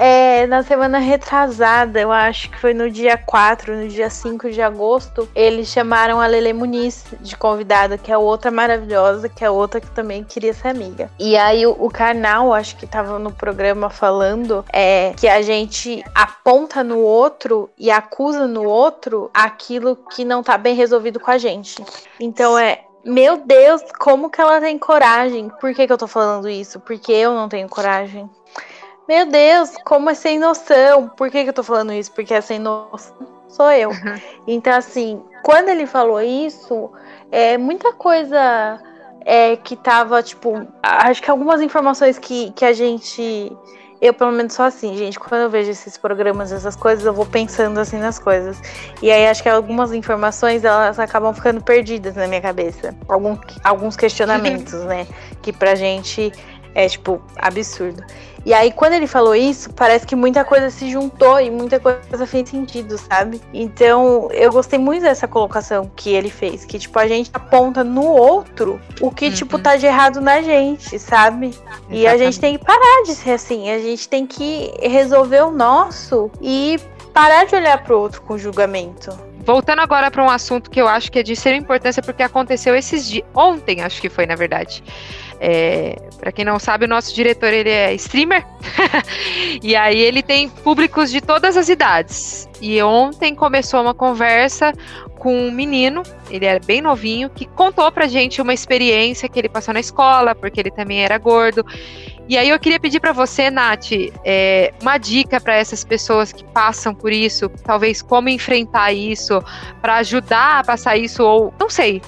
é, 0.00 0.46
na 0.46 0.62
semana 0.62 0.98
retrasada, 0.98 2.00
eu 2.00 2.12
acho 2.12 2.48
que 2.50 2.60
foi 2.60 2.72
no 2.72 2.88
dia 2.88 3.18
4, 3.18 3.74
no 3.76 3.88
dia 3.88 4.08
5 4.08 4.48
de 4.48 4.62
agosto, 4.62 5.28
eles 5.34 5.66
chamaram 5.66 6.20
a 6.20 6.26
Lele 6.28 6.52
Muniz 6.52 7.04
de 7.20 7.36
convidada, 7.36 7.98
que 7.98 8.12
é 8.12 8.16
outra 8.16 8.48
maravilhosa, 8.48 9.28
que 9.28 9.44
é 9.44 9.50
outra 9.50 9.80
que 9.80 9.90
também 9.90 10.22
queria 10.22 10.54
ser 10.54 10.68
amiga. 10.68 11.10
E 11.18 11.36
aí 11.36 11.66
o, 11.66 11.72
o 11.72 11.90
canal, 11.90 12.54
acho 12.54 12.76
que 12.76 12.86
tava 12.86 13.18
no 13.18 13.32
programa 13.32 13.90
falando 13.90 14.64
é, 14.72 15.14
que 15.16 15.26
a 15.26 15.42
gente 15.42 16.04
aponta 16.14 16.84
no 16.84 17.00
outro 17.00 17.68
e 17.76 17.90
acusa 17.90 18.46
no 18.46 18.62
outro 18.62 19.28
aquilo 19.34 19.96
que 20.14 20.24
não 20.24 20.44
tá 20.44 20.56
bem 20.56 20.76
resolvido 20.76 21.18
com 21.18 21.32
a 21.32 21.38
gente. 21.38 21.84
Então 22.20 22.56
é, 22.56 22.82
meu 23.04 23.36
Deus, 23.38 23.82
como 23.98 24.30
que 24.30 24.40
ela 24.40 24.60
tem 24.60 24.78
coragem? 24.78 25.48
Por 25.60 25.74
que, 25.74 25.86
que 25.86 25.92
eu 25.92 25.98
tô 25.98 26.06
falando 26.06 26.48
isso? 26.48 26.80
Porque 26.80 27.12
eu 27.12 27.34
não 27.34 27.48
tenho 27.48 27.68
coragem. 27.68 28.28
Meu 29.08 29.24
Deus, 29.26 29.74
como 29.84 30.10
é 30.10 30.14
sem 30.14 30.38
noção. 30.38 31.08
Por 31.08 31.30
que, 31.30 31.42
que 31.42 31.48
eu 31.48 31.54
tô 31.54 31.62
falando 31.62 31.92
isso? 31.92 32.12
Porque 32.12 32.34
é 32.34 32.40
sem 32.40 32.58
noção. 32.58 33.16
Sou 33.48 33.70
eu. 33.70 33.90
Uhum. 33.90 34.20
Então, 34.46 34.74
assim, 34.74 35.22
quando 35.42 35.70
ele 35.70 35.86
falou 35.86 36.20
isso, 36.20 36.90
é 37.30 37.56
muita 37.56 37.92
coisa 37.92 38.78
é 39.24 39.56
que 39.56 39.76
tava, 39.76 40.22
tipo, 40.22 40.66
acho 40.82 41.22
que 41.22 41.30
algumas 41.30 41.60
informações 41.60 42.18
que, 42.18 42.50
que 42.52 42.64
a 42.64 42.72
gente. 42.72 43.52
Eu, 44.00 44.14
pelo 44.14 44.30
menos, 44.30 44.52
sou 44.52 44.64
assim, 44.64 44.96
gente. 44.96 45.18
Quando 45.18 45.42
eu 45.42 45.50
vejo 45.50 45.70
esses 45.70 45.98
programas, 45.98 46.52
essas 46.52 46.76
coisas, 46.76 47.04
eu 47.04 47.12
vou 47.12 47.26
pensando 47.26 47.78
assim 47.78 47.98
nas 47.98 48.18
coisas. 48.18 48.60
E 49.02 49.10
aí 49.10 49.26
acho 49.26 49.42
que 49.42 49.48
algumas 49.48 49.92
informações 49.92 50.64
elas 50.64 50.98
acabam 50.98 51.34
ficando 51.34 51.60
perdidas 51.60 52.14
na 52.14 52.26
minha 52.26 52.40
cabeça. 52.40 52.94
Algum, 53.08 53.36
alguns 53.64 53.96
questionamentos, 53.96 54.74
né? 54.86 55.06
Que 55.42 55.52
pra 55.52 55.74
gente 55.74 56.32
é, 56.74 56.88
tipo, 56.88 57.20
absurdo. 57.36 58.04
E 58.48 58.54
aí, 58.54 58.72
quando 58.72 58.94
ele 58.94 59.06
falou 59.06 59.34
isso, 59.34 59.70
parece 59.74 60.06
que 60.06 60.16
muita 60.16 60.42
coisa 60.42 60.70
se 60.70 60.90
juntou 60.90 61.38
e 61.38 61.50
muita 61.50 61.78
coisa 61.78 62.26
fez 62.26 62.48
sentido, 62.48 62.96
sabe? 62.96 63.42
Então, 63.52 64.30
eu 64.32 64.50
gostei 64.50 64.78
muito 64.78 65.02
dessa 65.02 65.28
colocação 65.28 65.90
que 65.94 66.14
ele 66.14 66.30
fez, 66.30 66.64
que, 66.64 66.78
tipo, 66.78 66.98
a 66.98 67.06
gente 67.06 67.28
aponta 67.34 67.84
no 67.84 68.06
outro 68.06 68.80
o 69.02 69.10
que, 69.10 69.30
tipo, 69.30 69.56
uhum. 69.56 69.58
tipo, 69.58 69.58
tá 69.58 69.76
de 69.76 69.84
errado 69.84 70.22
na 70.22 70.40
gente, 70.40 70.98
sabe? 70.98 71.48
Exatamente. 71.48 71.86
E 71.90 72.06
a 72.06 72.16
gente 72.16 72.40
tem 72.40 72.56
que 72.56 72.64
parar 72.64 73.02
de 73.04 73.14
ser 73.14 73.32
assim, 73.32 73.70
a 73.70 73.80
gente 73.80 74.08
tem 74.08 74.26
que 74.26 74.72
resolver 74.80 75.42
o 75.42 75.50
nosso 75.50 76.30
e 76.40 76.80
parar 77.12 77.44
de 77.44 77.54
olhar 77.54 77.84
pro 77.84 78.00
outro 78.00 78.22
com 78.22 78.38
julgamento. 78.38 79.10
Voltando 79.40 79.80
agora 79.80 80.10
para 80.10 80.24
um 80.24 80.30
assunto 80.30 80.70
que 80.70 80.80
eu 80.80 80.88
acho 80.88 81.12
que 81.12 81.18
é 81.18 81.22
de 81.22 81.34
extrema 81.34 81.58
importância, 81.58 82.02
porque 82.02 82.22
aconteceu 82.22 82.74
esses 82.74 83.06
dias, 83.06 83.26
ontem, 83.34 83.82
acho 83.82 84.00
que 84.00 84.08
foi, 84.08 84.24
na 84.24 84.34
verdade. 84.34 84.82
É, 85.40 85.96
para 86.18 86.32
quem 86.32 86.44
não 86.44 86.58
sabe, 86.58 86.84
o 86.84 86.88
nosso 86.88 87.14
diretor 87.14 87.52
ele 87.52 87.70
é 87.70 87.94
streamer 87.94 88.44
e 89.62 89.76
aí 89.76 89.98
ele 89.98 90.22
tem 90.22 90.48
públicos 90.48 91.10
de 91.10 91.20
todas 91.20 91.56
as 91.56 91.68
idades. 91.68 92.47
E 92.60 92.82
ontem 92.82 93.34
começou 93.34 93.80
uma 93.80 93.94
conversa 93.94 94.72
com 95.18 95.36
um 95.36 95.50
menino, 95.50 96.02
ele 96.30 96.46
era 96.46 96.60
bem 96.64 96.80
novinho, 96.80 97.28
que 97.28 97.44
contou 97.44 97.90
pra 97.90 98.06
gente 98.06 98.40
uma 98.40 98.54
experiência 98.54 99.28
que 99.28 99.38
ele 99.38 99.48
passou 99.48 99.74
na 99.74 99.80
escola, 99.80 100.34
porque 100.34 100.60
ele 100.60 100.70
também 100.70 101.02
era 101.02 101.18
gordo. 101.18 101.64
E 102.28 102.36
aí 102.36 102.50
eu 102.50 102.58
queria 102.58 102.78
pedir 102.78 103.00
para 103.00 103.12
você, 103.12 103.50
Nath, 103.50 103.90
é, 104.22 104.74
uma 104.82 104.98
dica 104.98 105.40
para 105.40 105.56
essas 105.56 105.82
pessoas 105.82 106.30
que 106.30 106.44
passam 106.44 106.94
por 106.94 107.10
isso, 107.10 107.48
talvez 107.64 108.02
como 108.02 108.28
enfrentar 108.28 108.92
isso, 108.92 109.42
para 109.80 109.96
ajudar 109.96 110.60
a 110.60 110.64
passar 110.64 110.98
isso, 110.98 111.24
ou 111.24 111.54
não 111.58 111.70
sei, 111.70 112.02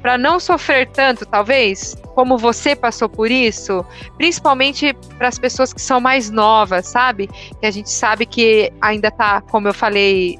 para 0.00 0.16
não 0.16 0.38
sofrer 0.38 0.86
tanto, 0.86 1.26
talvez, 1.26 1.96
como 2.14 2.38
você 2.38 2.76
passou 2.76 3.08
por 3.08 3.28
isso, 3.28 3.84
principalmente 4.16 4.94
para 5.18 5.26
as 5.26 5.38
pessoas 5.38 5.72
que 5.72 5.82
são 5.82 6.00
mais 6.00 6.30
novas, 6.30 6.86
sabe? 6.86 7.28
Que 7.60 7.66
a 7.66 7.70
gente 7.70 7.90
sabe 7.90 8.24
que 8.24 8.72
ainda 8.80 9.08
está, 9.08 9.40
como 9.40 9.66
eu 9.66 9.74
falei, 9.74 9.85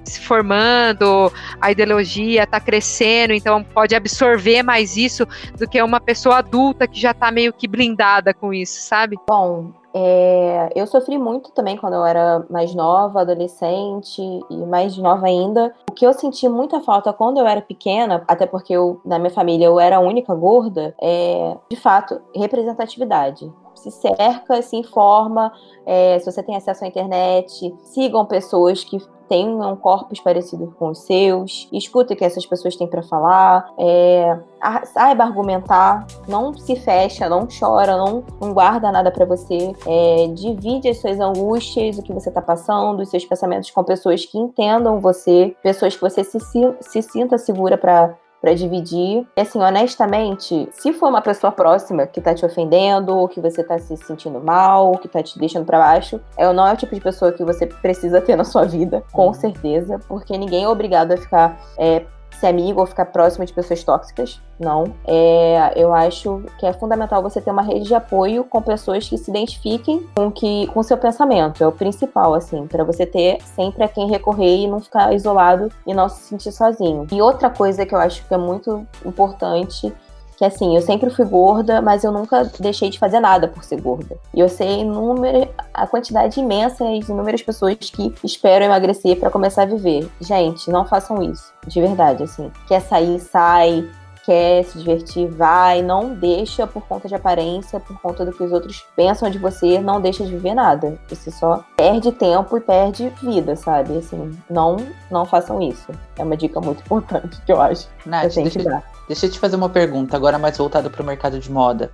se 0.05 0.21
formando, 0.21 1.33
a 1.61 1.71
ideologia 1.71 2.45
está 2.45 2.61
crescendo, 2.61 3.33
então 3.33 3.63
pode 3.63 3.95
absorver 3.95 4.63
mais 4.63 4.97
isso 4.97 5.27
do 5.59 5.69
que 5.69 5.81
uma 5.83 6.01
pessoa 6.01 6.39
adulta 6.39 6.87
que 6.87 7.01
já 7.01 7.11
está 7.11 7.31
meio 7.31 7.53
que 7.53 7.69
blindada 7.69 8.33
com 8.35 8.53
isso, 8.53 8.81
sabe? 8.81 9.17
Bom, 9.29 9.73
é, 9.95 10.69
eu 10.75 10.87
sofri 10.87 11.17
muito 11.17 11.51
também 11.53 11.77
quando 11.77 11.95
eu 11.95 12.05
era 12.05 12.45
mais 12.51 12.75
nova, 12.75 13.23
adolescente 13.23 14.21
e 14.51 14.57
mais 14.67 14.97
nova 14.99 15.27
ainda. 15.27 15.75
O 15.91 15.95
que 15.95 16.07
eu 16.07 16.13
senti 16.13 16.47
muita 16.49 16.81
falta 16.81 17.15
quando 17.15 17.39
eu 17.39 17.47
era 17.47 17.63
pequena, 17.63 18.23
até 18.29 18.45
porque 18.45 18.75
eu, 18.75 19.01
na 19.05 19.19
minha 19.19 19.31
família 19.31 19.65
eu 19.65 19.81
era 19.81 19.97
a 19.97 20.01
única 20.01 20.35
gorda, 20.35 20.95
é, 21.01 21.57
de 21.71 21.77
fato, 21.77 22.21
representatividade 22.35 23.51
se 23.77 23.91
cerca, 23.91 24.63
se 24.63 24.77
informa, 24.77 25.53
é, 25.85 26.19
se 26.19 26.31
você 26.31 26.43
tem 26.43 26.57
acesso 26.57 26.85
à 26.85 26.89
internet, 26.89 27.75
sigam 27.85 28.25
pessoas 28.25 28.83
que 28.83 28.99
tenham 29.29 29.75
corpos 29.77 30.21
parecidos 30.21 30.73
com 30.75 30.91
os 30.91 30.99
seus, 30.99 31.69
escuta 31.73 32.15
o 32.15 32.17
que 32.17 32.25
essas 32.25 32.47
pessoas 32.47 32.77
têm 32.77 32.87
para 32.87 33.03
falar, 33.03 33.73
é, 33.79 34.39
saiba 34.85 35.25
argumentar, 35.25 36.07
não 36.29 36.55
se 36.55 36.77
fecha, 36.77 37.29
não 37.29 37.47
chora, 37.47 37.97
não, 37.97 38.23
não 38.41 38.53
guarda 38.53 38.91
nada 38.93 39.11
para 39.11 39.25
você, 39.25 39.73
é, 39.87 40.29
divide 40.29 40.89
as 40.89 40.99
suas 40.99 41.19
angústias, 41.19 41.99
o 41.99 42.03
que 42.03 42.13
você 42.13 42.31
tá 42.31 42.41
passando, 42.41 43.01
os 43.01 43.09
seus 43.09 43.25
pensamentos 43.25 43.71
com 43.71 43.83
pessoas 43.85 44.25
que 44.25 44.39
entendam 44.39 45.01
você, 45.01 45.57
pessoas 45.63 45.95
que 45.95 46.03
você 46.03 46.23
se, 46.23 46.39
se 46.81 47.03
sinta 47.03 47.39
segura 47.39 47.77
para 47.77 48.15
para 48.47 48.55
dividir. 48.55 49.27
E 49.37 49.41
assim, 49.41 49.59
honestamente, 49.61 50.69
se 50.71 50.93
for 50.93 51.09
uma 51.09 51.21
pessoa 51.21 51.51
próxima 51.51 52.07
que 52.07 52.21
tá 52.21 52.33
te 52.33 52.47
ofendendo, 52.47 53.17
ou 53.17 53.27
que 53.27 53.41
você 53.41 53.65
tá 53.65 53.77
se 53.77 53.97
sentindo 53.97 54.41
mal, 54.41 54.87
ou 54.87 54.99
que 54.99 55.09
tá 55.09 55.21
te 55.21 55.37
deixando 55.37 55.65
para 55.65 55.81
baixo, 55.81 56.21
é 56.37 56.53
não 56.53 56.65
é 56.65 56.73
o 56.73 56.77
tipo 56.77 56.95
de 56.95 57.01
pessoa 57.01 57.33
que 57.33 57.43
você 57.43 57.67
precisa 57.67 58.21
ter 58.21 58.37
na 58.37 58.45
sua 58.45 58.65
vida, 58.65 59.03
com 59.11 59.27
uhum. 59.27 59.35
certeza, 59.35 59.99
porque 60.07 60.39
ninguém 60.39 60.63
é 60.63 60.69
obrigado 60.69 61.11
a 61.11 61.17
ficar 61.17 61.61
é, 61.77 62.05
ser 62.37 62.49
amigo 62.49 62.81
ou 62.81 62.87
ficar 62.87 63.07
próximo 63.07 63.45
de 63.45 63.53
pessoas 63.53 63.83
tóxicas, 63.83 64.41
não. 64.59 64.95
É, 65.07 65.73
eu 65.77 65.93
acho 65.93 66.43
que 66.59 66.67
é 66.67 66.73
fundamental 66.73 67.23
você 67.23 67.41
ter 67.41 67.51
uma 67.51 67.63
rede 67.63 67.87
de 67.87 67.95
apoio 67.95 68.45
com 68.45 68.63
pessoas 68.63 69.09
que 69.09 69.19
se 69.19 69.31
identifiquem 69.31 70.07
com 70.15 70.31
que 70.31 70.67
com 70.69 70.83
seu 70.83 70.97
pensamento. 70.97 71.63
É 71.63 71.67
o 71.67 71.73
principal, 71.73 72.35
assim, 72.35 72.67
para 72.67 72.85
você 72.85 73.05
ter 73.07 73.39
sempre 73.43 73.85
a 73.85 73.89
quem 73.89 74.09
recorrer 74.09 74.57
e 74.57 74.67
não 74.67 74.81
ficar 74.81 75.13
isolado 75.13 75.71
e 75.87 75.95
não 75.95 76.09
se 76.09 76.23
sentir 76.23 76.53
sozinho. 76.53 77.07
E 77.13 77.21
outra 77.21 77.51
coisa 77.51 77.85
que 77.85 77.95
eu 77.95 77.99
acho 77.99 78.27
que 78.27 78.35
é 78.35 78.39
muito 78.39 78.87
importante 79.05 79.93
que 80.37 80.45
assim, 80.45 80.77
eu 80.77 80.83
sempre 80.83 81.11
fui 81.11 81.25
gorda, 81.25 81.81
mas 81.81 82.05
eu 82.05 82.13
nunca 82.13 82.45
deixei 82.61 82.91
de 82.91 82.99
fazer 82.99 83.21
nada 83.21 83.49
por 83.49 83.65
ser 83.65 83.81
gorda. 83.81 84.17
E 84.35 84.41
eu 84.41 84.49
sei 84.49 84.85
número, 84.85 85.49
a 85.73 85.87
quantidade 85.87 86.39
imensa 86.39 86.85
de 86.85 87.11
inúmeras 87.11 87.43
pessoas 87.43 87.77
que 87.77 88.15
esperam 88.23 88.67
emagrecer 88.67 89.19
para 89.19 89.31
começar 89.31 89.63
a 89.63 89.67
viver. 89.67 90.09
Gente, 90.21 90.71
não 90.71 90.85
façam 90.85 91.23
isso, 91.23 91.53
de 91.67 91.81
verdade, 91.81 92.23
assim. 92.23 92.51
Quer 92.69 92.81
sair, 92.81 93.19
sai 93.19 93.89
quer 94.27 94.65
se 94.65 94.77
divertir, 94.79 95.29
vai, 95.29 95.81
não 95.81 96.13
deixa 96.13 96.67
por 96.67 96.83
conta 96.83 97.07
de 97.07 97.15
aparência, 97.15 97.79
por 97.79 97.99
conta 98.01 98.25
do 98.25 98.33
que 98.33 98.43
os 98.43 98.53
outros 98.53 98.85
pensam 98.97 99.31
de 99.31 99.39
você, 99.39 99.79
não 99.81 100.01
deixa 100.01 100.25
de 100.25 100.33
viver 100.33 100.53
nada. 100.53 100.99
Você 101.09 101.31
só 101.31 101.65
perde 101.77 102.11
tempo 102.11 102.57
e 102.57 102.61
perde 102.61 103.09
vida, 103.23 103.55
sabe? 103.55 103.97
Assim, 103.97 104.37
não, 104.51 104.77
não 105.09 105.25
façam 105.25 105.63
isso. 105.63 105.93
É 106.19 106.25
uma 106.25 106.37
dica 106.37 106.61
muito 106.61 106.83
importante 106.85 107.41
que 107.47 107.53
eu 107.53 107.61
acho. 107.61 107.89
Nath, 108.05 108.33
que 108.33 108.43
deixa, 108.43 108.83
deixa 109.07 109.27
eu 109.27 109.31
te 109.31 109.39
fazer 109.39 109.55
uma 109.55 109.69
pergunta, 109.69 110.17
agora 110.17 110.39
mais 110.39 110.59
voltada 110.59 110.91
para 110.91 111.03
o 111.03 111.07
mercado 111.07 111.39
de 111.39 111.51
moda. 111.51 111.93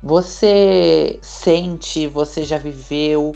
Você 0.00 1.18
sente, 1.20 2.06
você 2.06 2.44
já 2.44 2.56
viveu 2.56 3.32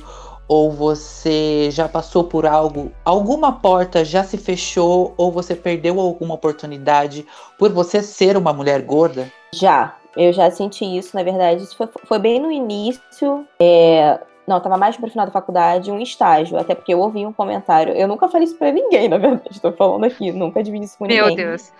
ou 0.48 0.72
você 0.72 1.70
já 1.70 1.86
passou 1.86 2.24
por 2.24 2.46
algo, 2.46 2.90
alguma 3.04 3.52
porta 3.52 4.04
já 4.04 4.24
se 4.24 4.38
fechou 4.38 5.12
ou 5.16 5.30
você 5.30 5.54
perdeu 5.54 6.00
alguma 6.00 6.34
oportunidade 6.34 7.26
por 7.58 7.70
você 7.70 8.02
ser 8.02 8.36
uma 8.36 8.52
mulher 8.52 8.80
gorda? 8.82 9.30
Já, 9.52 9.94
eu 10.16 10.32
já 10.32 10.50
senti 10.50 10.84
isso, 10.84 11.14
na 11.14 11.22
verdade, 11.22 11.62
isso 11.62 11.76
foi, 11.76 11.88
foi 12.04 12.18
bem 12.18 12.40
no 12.40 12.50
início, 12.50 13.46
é, 13.60 14.18
não, 14.46 14.58
tava 14.60 14.78
mais 14.78 14.96
pro 14.96 15.10
final 15.10 15.26
da 15.26 15.32
faculdade, 15.32 15.92
um 15.92 16.00
estágio, 16.00 16.58
até 16.58 16.74
porque 16.74 16.94
eu 16.94 17.00
ouvi 17.00 17.26
um 17.26 17.32
comentário, 17.32 17.94
eu 17.94 18.08
nunca 18.08 18.28
falei 18.28 18.46
isso 18.46 18.56
pra 18.56 18.72
ninguém, 18.72 19.06
na 19.06 19.18
verdade, 19.18 19.60
tô 19.60 19.70
falando 19.72 20.04
aqui, 20.04 20.32
nunca 20.32 20.62
dividi 20.62 20.86
isso 20.86 20.96
com 20.96 21.06
Meu 21.06 21.28
ninguém. 21.28 21.36
Meu 21.36 21.46
Deus. 21.50 21.72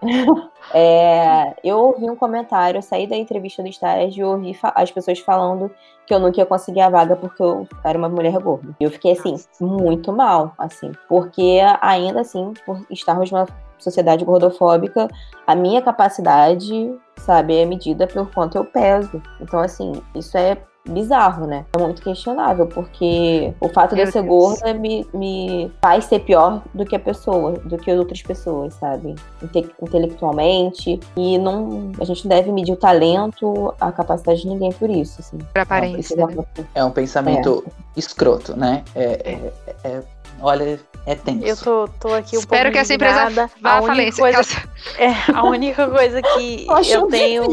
É, 0.74 1.54
eu 1.64 1.78
ouvi 1.78 2.10
um 2.10 2.14
comentário, 2.14 2.78
eu 2.78 2.82
saí 2.82 3.06
da 3.06 3.16
entrevista 3.16 3.62
do 3.62 3.68
estágio 3.68 4.20
e 4.20 4.24
ouvi 4.24 4.58
as 4.74 4.90
pessoas 4.92 5.18
falando 5.18 5.70
que 6.08 6.14
eu 6.14 6.18
nunca 6.18 6.40
ia 6.40 6.46
conseguir 6.46 6.80
a 6.80 6.88
vaga 6.88 7.14
porque 7.14 7.42
eu 7.42 7.68
era 7.84 7.98
uma 7.98 8.08
mulher 8.08 8.32
gorda. 8.38 8.74
E 8.80 8.84
eu 8.84 8.90
fiquei 8.90 9.12
assim, 9.12 9.36
muito 9.60 10.10
mal, 10.10 10.54
assim, 10.58 10.90
porque 11.06 11.60
ainda 11.82 12.22
assim, 12.22 12.54
por 12.64 12.80
estarmos 12.90 13.30
numa 13.30 13.46
sociedade 13.78 14.24
gordofóbica, 14.24 15.06
a 15.46 15.54
minha 15.54 15.82
capacidade, 15.82 16.92
sabe, 17.18 17.58
é 17.58 17.64
medida 17.64 18.06
pelo 18.06 18.26
quanto 18.26 18.56
eu 18.56 18.64
peso. 18.64 19.22
Então, 19.40 19.60
assim, 19.60 19.92
isso 20.14 20.36
é 20.36 20.56
bizarro, 20.88 21.46
né? 21.46 21.64
É 21.72 21.78
muito 21.78 22.02
questionável, 22.02 22.66
porque 22.66 23.52
o 23.60 23.68
fato 23.68 23.94
Meu 23.94 24.04
de 24.04 24.08
eu 24.08 24.12
ser 24.12 24.22
Deus. 24.22 24.34
gorda 24.34 24.74
me, 24.74 25.06
me 25.14 25.70
faz 25.80 26.06
ser 26.06 26.20
pior 26.20 26.62
do 26.74 26.84
que 26.84 26.96
a 26.96 26.98
pessoa, 26.98 27.52
do 27.52 27.76
que 27.76 27.92
outras 27.92 28.22
pessoas, 28.22 28.74
sabe? 28.74 29.14
Inte 29.42 29.70
intelectualmente. 29.82 30.98
E 31.16 31.38
não, 31.38 31.92
a 32.00 32.04
gente 32.04 32.26
não 32.26 32.36
deve 32.36 32.50
medir 32.50 32.72
o 32.72 32.76
talento, 32.76 33.74
a 33.80 33.92
capacidade 33.92 34.42
de 34.42 34.48
ninguém 34.48 34.72
por 34.72 34.90
isso, 34.90 35.20
assim. 35.20 35.38
Pra 35.52 35.62
aparência. 35.62 36.16
Né? 36.26 36.44
É 36.74 36.84
um 36.84 36.90
pensamento 36.90 37.64
é. 37.66 37.98
escroto, 37.98 38.56
né? 38.56 38.82
É, 38.94 39.52
é, 39.84 39.88
é 39.88 40.02
Olha, 40.40 40.78
é 41.08 41.14
tenso. 41.14 41.46
Eu 41.46 41.56
tô, 41.56 41.88
tô 41.98 42.14
aqui 42.14 42.36
um 42.36 42.40
Espero 42.40 42.70
que 42.70 42.76
essa 42.76 42.92
empresa 42.92 43.50
vá 43.62 43.78
à 43.78 43.82
falência. 43.82 44.20
Coisa, 44.20 44.42
é, 44.98 45.08
a 45.32 45.42
única 45.42 45.88
coisa 45.88 46.20
que 46.20 46.66
eu, 46.86 47.06
tenho. 47.06 47.44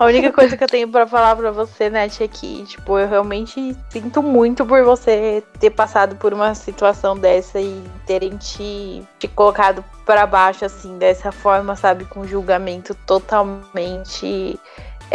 a 0.00 0.04
única 0.06 0.32
coisa 0.32 0.56
que 0.56 0.64
eu 0.64 0.68
tenho 0.68 0.88
para 0.88 1.06
falar 1.06 1.36
para 1.36 1.50
você, 1.50 1.90
Nath, 1.90 2.22
é 2.22 2.28
que, 2.28 2.64
tipo, 2.64 2.98
eu 2.98 3.06
realmente 3.06 3.76
sinto 3.90 4.22
muito 4.22 4.64
por 4.64 4.82
você 4.82 5.44
ter 5.60 5.70
passado 5.70 6.16
por 6.16 6.32
uma 6.32 6.54
situação 6.54 7.18
dessa 7.18 7.60
e 7.60 7.82
terem 8.06 8.34
te, 8.38 9.02
te 9.18 9.28
colocado 9.28 9.84
para 10.06 10.26
baixo, 10.26 10.64
assim, 10.64 10.96
dessa 10.96 11.30
forma, 11.30 11.76
sabe? 11.76 12.06
Com 12.06 12.26
julgamento 12.26 12.94
totalmente 13.06 14.58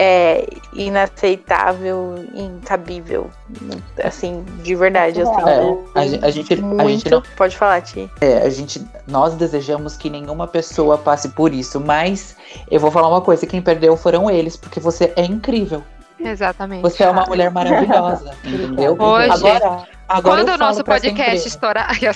é 0.01 0.47
inaceitável, 0.73 2.25
incabível. 2.33 3.29
Assim, 4.01 4.45
de 4.63 4.73
verdade. 4.73 5.21
Assim, 5.21 5.41
é, 5.41 5.99
a, 5.99 6.07
gente, 6.07 6.25
a 6.25 6.31
gente, 6.31 6.55
muito, 6.61 6.81
a 6.81 6.87
gente 6.87 7.09
não, 7.09 7.21
pode 7.35 7.57
falar, 7.57 7.81
Ti. 7.81 8.09
É, 8.21 8.37
a 8.37 8.49
gente, 8.49 8.81
nós 9.05 9.33
desejamos 9.33 9.97
que 9.97 10.09
nenhuma 10.09 10.47
pessoa 10.47 10.97
passe 10.97 11.27
por 11.29 11.53
isso, 11.53 11.81
mas 11.81 12.37
eu 12.71 12.79
vou 12.79 12.89
falar 12.89 13.09
uma 13.09 13.19
coisa: 13.19 13.45
quem 13.45 13.61
perdeu 13.61 13.97
foram 13.97 14.31
eles, 14.31 14.55
porque 14.55 14.79
você 14.79 15.11
é 15.17 15.25
incrível. 15.25 15.83
Exatamente. 16.17 16.81
Você 16.81 17.03
é 17.03 17.09
uma 17.09 17.25
mulher 17.25 17.51
maravilhosa, 17.51 18.33
entendeu? 18.43 18.95
Hoje, 18.97 19.31
agora, 19.31 19.87
agora 20.07 20.45
quando 20.45 20.49
o 20.49 20.57
nosso 20.57 20.83
podcast 20.83 21.45
estourar, 21.45 21.91
é. 22.01 22.13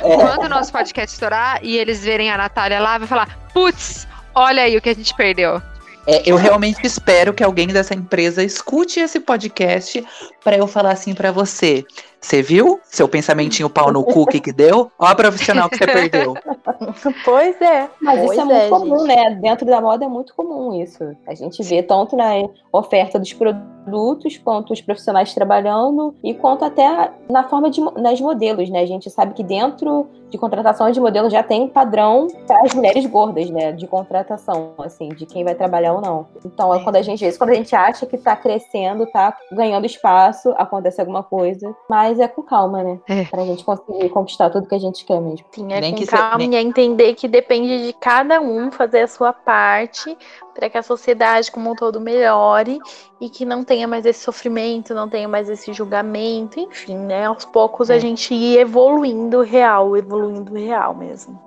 quando 0.00 0.44
o 0.44 0.48
nosso 0.50 0.70
podcast 0.70 1.14
estourar 1.14 1.60
e 1.62 1.78
eles 1.78 2.04
verem 2.04 2.30
a 2.30 2.36
Natália 2.36 2.78
lá, 2.78 2.98
vai 2.98 3.08
falar: 3.08 3.38
putz, 3.54 4.06
olha 4.34 4.64
aí 4.64 4.76
o 4.76 4.82
que 4.82 4.90
a 4.90 4.94
gente 4.94 5.14
perdeu. 5.14 5.62
É, 6.06 6.22
eu 6.26 6.36
realmente 6.36 6.84
espero 6.84 7.32
que 7.32 7.44
alguém 7.44 7.68
dessa 7.68 7.94
empresa 7.94 8.42
escute 8.42 8.98
esse 8.98 9.20
podcast 9.20 10.04
para 10.42 10.56
eu 10.56 10.66
falar 10.66 10.92
assim 10.92 11.14
para 11.14 11.30
você. 11.30 11.84
Você 12.20 12.42
viu 12.42 12.80
seu 12.84 13.08
pensamentinho 13.08 13.70
pau 13.70 13.92
no 13.92 14.02
cu 14.02 14.26
que, 14.26 14.40
que 14.40 14.52
deu? 14.52 14.90
Olha 14.98 15.12
a 15.12 15.14
profissional 15.14 15.68
que 15.68 15.78
você 15.78 15.86
perdeu. 15.86 16.34
Pois 17.24 17.60
é. 17.60 17.88
Mas 18.00 18.20
pois 18.20 18.32
isso 18.32 18.40
é, 18.40 18.44
muito 18.44 18.70
comum, 18.70 19.06
gente. 19.06 19.16
né? 19.16 19.30
Dentro 19.40 19.66
da 19.66 19.80
moda 19.80 20.04
é 20.04 20.08
muito 20.08 20.34
comum 20.34 20.80
isso. 20.80 21.16
A 21.26 21.34
gente 21.34 21.62
vê 21.62 21.82
tanto 21.82 22.16
na 22.16 22.32
oferta 22.72 23.18
dos 23.18 23.32
produtos, 23.32 24.38
quanto 24.38 24.72
os 24.72 24.80
profissionais 24.80 25.34
trabalhando, 25.34 26.14
e 26.22 26.34
quanto 26.34 26.64
até 26.64 27.10
na 27.28 27.44
forma 27.48 27.70
de 27.70 27.80
nas 28.00 28.20
modelos, 28.20 28.70
né? 28.70 28.80
A 28.80 28.86
gente 28.86 29.10
sabe 29.10 29.34
que 29.34 29.42
dentro 29.42 30.08
de 30.32 30.38
contratação 30.38 30.90
de 30.90 30.98
modelo 30.98 31.28
já 31.28 31.42
tem 31.42 31.68
padrão 31.68 32.26
para 32.46 32.62
as 32.62 32.74
mulheres 32.74 33.04
gordas, 33.06 33.50
né? 33.50 33.70
De 33.72 33.86
contratação, 33.86 34.72
assim, 34.78 35.10
de 35.10 35.26
quem 35.26 35.44
vai 35.44 35.54
trabalhar 35.54 35.92
ou 35.92 36.00
não. 36.00 36.26
Então, 36.44 36.74
é 36.74 36.82
quando 36.82 36.96
a 36.96 37.02
gente, 37.02 37.30
quando 37.36 37.50
a 37.50 37.54
gente 37.54 37.76
acha 37.76 38.06
que 38.06 38.16
está 38.16 38.34
crescendo, 38.34 39.04
está 39.04 39.36
ganhando 39.52 39.84
espaço, 39.84 40.54
acontece 40.56 41.00
alguma 41.00 41.22
coisa. 41.22 41.74
Mas 41.88 42.18
é 42.18 42.26
com 42.26 42.42
calma, 42.42 42.82
né? 42.82 42.98
É. 43.06 43.24
Pra 43.26 43.44
gente 43.44 43.62
conseguir 43.62 44.08
conquistar 44.08 44.48
tudo 44.48 44.66
que 44.66 44.74
a 44.74 44.80
gente 44.80 45.04
quer 45.04 45.20
mesmo. 45.20 45.46
Sim, 45.52 45.72
é 45.72 45.80
nem 45.80 45.94
com 45.94 46.06
calma 46.06 46.38
nem... 46.38 46.54
e 46.54 46.56
é 46.56 46.62
entender 46.72 47.14
que 47.14 47.28
depende 47.28 47.86
de 47.86 47.92
cada 47.92 48.40
um 48.40 48.72
fazer 48.72 49.02
a 49.02 49.06
sua 49.06 49.32
parte 49.32 50.16
para 50.54 50.70
que 50.70 50.78
a 50.78 50.82
sociedade 50.82 51.52
como 51.52 51.70
um 51.70 51.74
todo 51.74 52.00
melhore 52.00 52.78
e 53.20 53.28
que 53.28 53.44
não 53.44 53.62
tenha 53.62 53.86
mais 53.86 54.06
esse 54.06 54.20
sofrimento, 54.20 54.94
não 54.94 55.08
tenha 55.08 55.28
mais 55.28 55.48
esse 55.48 55.72
julgamento, 55.72 56.58
enfim, 56.58 56.96
né? 56.96 57.26
Aos 57.26 57.44
poucos 57.44 57.90
é. 57.90 57.94
a 57.94 57.98
gente 57.98 58.34
ir 58.34 58.58
evoluindo 58.58 59.42
real, 59.42 59.96
evoluindo 59.96 60.54
real 60.54 60.94
mesmo. 60.94 61.38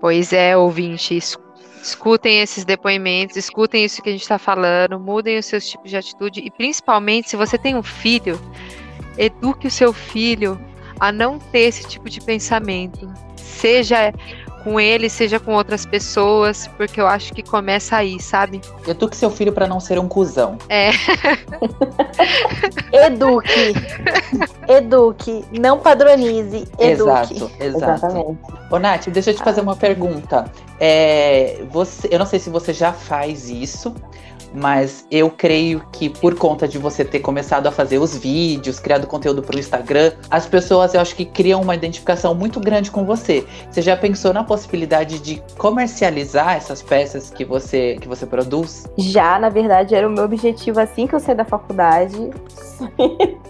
Pois 0.00 0.32
é, 0.32 0.56
ouvintes, 0.56 1.38
escutem 1.82 2.40
esses 2.40 2.64
depoimentos, 2.64 3.36
escutem 3.36 3.84
isso 3.84 4.02
que 4.02 4.08
a 4.08 4.12
gente 4.12 4.22
está 4.22 4.38
falando, 4.38 4.98
mudem 4.98 5.38
os 5.38 5.46
seus 5.46 5.68
tipos 5.68 5.90
de 5.90 5.96
atitude 5.96 6.40
e 6.40 6.50
principalmente 6.50 7.30
se 7.30 7.36
você 7.36 7.56
tem 7.56 7.76
um 7.76 7.82
filho, 7.82 8.40
eduque 9.16 9.68
o 9.68 9.70
seu 9.70 9.92
filho 9.92 10.60
a 10.98 11.12
não 11.12 11.38
ter 11.38 11.60
esse 11.60 11.86
tipo 11.86 12.10
de 12.10 12.20
pensamento. 12.20 13.08
Seja 13.50 14.12
com 14.62 14.78
ele, 14.78 15.08
seja 15.08 15.40
com 15.40 15.54
outras 15.54 15.86
pessoas, 15.86 16.68
porque 16.76 17.00
eu 17.00 17.06
acho 17.06 17.32
que 17.32 17.42
começa 17.42 17.96
aí, 17.96 18.20
sabe? 18.20 18.60
Eduque 18.86 19.16
seu 19.16 19.30
filho 19.30 19.52
para 19.52 19.66
não 19.66 19.80
ser 19.80 19.98
um 19.98 20.06
cuzão. 20.06 20.58
É. 20.68 20.90
eduque. 23.06 23.74
Eduque. 24.68 25.44
Não 25.58 25.78
padronize. 25.78 26.68
Eduque. 26.78 27.34
Exato, 27.34 27.50
exato. 27.58 28.06
Exatamente. 28.06 28.38
Ô, 28.70 28.78
Nath, 28.78 29.08
deixa 29.08 29.30
eu 29.30 29.34
te 29.34 29.42
fazer 29.42 29.60
uma 29.60 29.76
pergunta. 29.76 30.44
É, 30.78 31.62
você, 31.70 32.08
eu 32.10 32.18
não 32.18 32.26
sei 32.26 32.38
se 32.38 32.50
você 32.50 32.72
já 32.72 32.92
faz 32.92 33.48
isso, 33.50 33.94
mas 34.54 35.06
eu 35.10 35.30
creio 35.30 35.82
que 35.92 36.08
por 36.08 36.34
conta 36.34 36.66
de 36.66 36.78
você 36.78 37.04
ter 37.04 37.20
começado 37.20 37.66
a 37.66 37.70
fazer 37.70 37.98
os 37.98 38.16
vídeos, 38.16 38.80
criado 38.80 39.06
conteúdo 39.06 39.42
para 39.42 39.56
o 39.56 39.58
Instagram, 39.58 40.12
as 40.30 40.46
pessoas 40.46 40.94
eu 40.94 41.00
acho 41.00 41.14
que 41.14 41.24
criam 41.24 41.60
uma 41.60 41.74
identificação 41.74 42.34
muito 42.34 42.60
grande 42.60 42.90
com 42.90 43.04
você. 43.04 43.46
Você 43.70 43.82
já 43.82 43.96
pensou 43.96 44.32
na 44.32 44.44
possibilidade 44.44 45.18
de 45.18 45.42
comercializar 45.56 46.56
essas 46.56 46.82
peças 46.82 47.30
que 47.30 47.44
você 47.44 47.96
que 48.00 48.08
você 48.08 48.26
produz? 48.26 48.86
Já, 48.96 49.38
na 49.38 49.48
verdade, 49.48 49.94
era 49.94 50.06
o 50.06 50.10
meu 50.10 50.24
objetivo 50.24 50.80
assim 50.80 51.06
que 51.06 51.14
eu 51.14 51.20
saí 51.20 51.34
da 51.34 51.44
faculdade. 51.44 52.30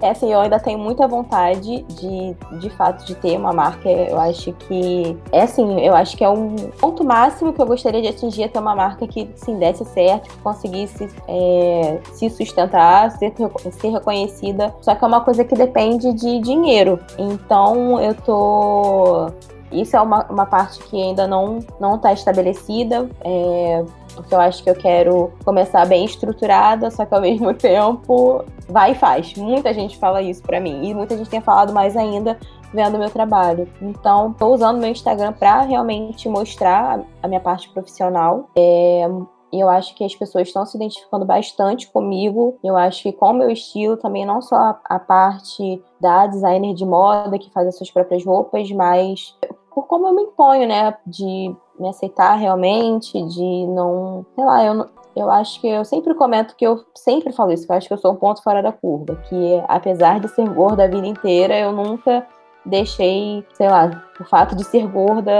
É 0.00 0.10
assim, 0.10 0.32
eu 0.32 0.40
ainda 0.40 0.58
tenho 0.58 0.78
muita 0.78 1.06
vontade 1.06 1.82
de, 1.82 2.34
de 2.58 2.70
fato, 2.70 3.04
de 3.04 3.14
ter 3.14 3.36
uma 3.36 3.52
marca. 3.52 3.88
Eu 3.88 4.18
acho 4.18 4.52
que 4.52 5.16
é 5.30 5.42
assim, 5.42 5.80
eu 5.80 5.94
acho 5.94 6.16
que 6.16 6.24
é 6.24 6.28
um 6.28 6.56
ponto 6.80 7.04
máximo 7.04 7.52
que 7.52 7.60
eu 7.60 7.66
gostaria 7.66 8.00
de 8.00 8.08
atingir 8.08 8.44
é 8.44 8.48
ter 8.48 8.58
uma 8.58 8.74
marca 8.74 9.06
que 9.06 9.28
sim 9.36 9.58
desse 9.58 9.84
certo, 9.84 10.30
que 10.30 10.38
conseguisse 10.38 11.08
é, 11.28 11.98
se 12.12 12.30
sustentar, 12.30 13.10
ser, 13.12 13.34
ser 13.72 13.88
reconhecida. 13.90 14.74
Só 14.80 14.94
que 14.94 15.04
é 15.04 15.06
uma 15.06 15.20
coisa 15.20 15.44
que 15.44 15.54
depende 15.54 16.12
de 16.14 16.40
dinheiro. 16.40 16.98
Então 17.18 18.00
eu 18.00 18.14
tô 18.14 19.30
isso 19.72 19.96
é 19.96 20.00
uma, 20.00 20.26
uma 20.28 20.46
parte 20.46 20.80
que 20.84 21.00
ainda 21.00 21.26
não 21.26 21.60
não 21.78 21.96
está 21.96 22.12
estabelecida. 22.12 23.08
É, 23.20 23.84
porque 24.20 24.34
eu 24.34 24.40
acho 24.40 24.62
que 24.62 24.70
eu 24.70 24.74
quero 24.74 25.32
começar 25.44 25.86
bem 25.86 26.04
estruturada, 26.04 26.90
só 26.90 27.04
que 27.04 27.14
ao 27.14 27.20
mesmo 27.22 27.52
tempo 27.54 28.44
vai 28.68 28.92
e 28.92 28.94
faz. 28.94 29.34
Muita 29.34 29.72
gente 29.74 29.98
fala 29.98 30.22
isso 30.22 30.42
para 30.42 30.60
mim 30.60 30.88
e 30.88 30.94
muita 30.94 31.16
gente 31.16 31.30
tem 31.30 31.40
falado 31.40 31.72
mais 31.72 31.96
ainda 31.96 32.38
vendo 32.72 32.98
meu 32.98 33.10
trabalho. 33.10 33.68
Então, 33.80 34.30
estou 34.30 34.54
usando 34.54 34.78
meu 34.78 34.90
Instagram 34.90 35.32
para 35.32 35.62
realmente 35.62 36.28
mostrar 36.28 37.00
a 37.22 37.28
minha 37.28 37.40
parte 37.40 37.68
profissional. 37.70 38.48
É, 38.56 39.08
e 39.52 39.58
eu 39.58 39.68
acho 39.68 39.94
que 39.94 40.04
as 40.04 40.14
pessoas 40.14 40.48
estão 40.48 40.64
se 40.64 40.76
identificando 40.76 41.24
bastante 41.24 41.90
comigo. 41.90 42.56
Eu 42.62 42.76
acho 42.76 43.02
que 43.02 43.12
com 43.12 43.30
o 43.30 43.34
meu 43.34 43.50
estilo 43.50 43.96
também, 43.96 44.24
não 44.24 44.40
só 44.40 44.54
a, 44.54 44.80
a 44.84 44.98
parte 44.98 45.82
da 46.00 46.26
designer 46.26 46.74
de 46.74 46.84
moda 46.84 47.38
que 47.38 47.50
faz 47.50 47.66
as 47.66 47.76
suas 47.76 47.90
próprias 47.90 48.24
roupas, 48.24 48.70
mas 48.70 49.36
por 49.74 49.86
como 49.86 50.06
eu 50.06 50.14
me 50.14 50.22
imponho, 50.22 50.68
né? 50.68 50.96
De 51.06 51.54
me 51.80 51.88
aceitar 51.88 52.34
realmente, 52.34 53.12
de 53.12 53.66
não. 53.66 54.24
Sei 54.34 54.44
lá, 54.44 54.64
eu, 54.64 54.86
eu 55.16 55.30
acho 55.30 55.60
que 55.60 55.68
eu 55.68 55.84
sempre 55.84 56.14
comento 56.14 56.54
que 56.54 56.66
eu 56.66 56.84
sempre 56.94 57.32
falo 57.32 57.52
isso, 57.52 57.66
que 57.66 57.72
eu 57.72 57.76
acho 57.76 57.88
que 57.88 57.94
eu 57.94 57.98
sou 57.98 58.12
um 58.12 58.16
ponto 58.16 58.42
fora 58.42 58.62
da 58.62 58.72
curva. 58.72 59.16
Que 59.28 59.62
apesar 59.66 60.20
de 60.20 60.28
ser 60.28 60.48
gorda 60.48 60.84
a 60.84 60.88
vida 60.88 61.06
inteira, 61.06 61.58
eu 61.58 61.72
nunca 61.72 62.26
deixei, 62.64 63.44
sei 63.54 63.68
lá, 63.68 64.04
o 64.20 64.24
fato 64.24 64.54
de 64.54 64.64
ser 64.64 64.86
gorda 64.86 65.32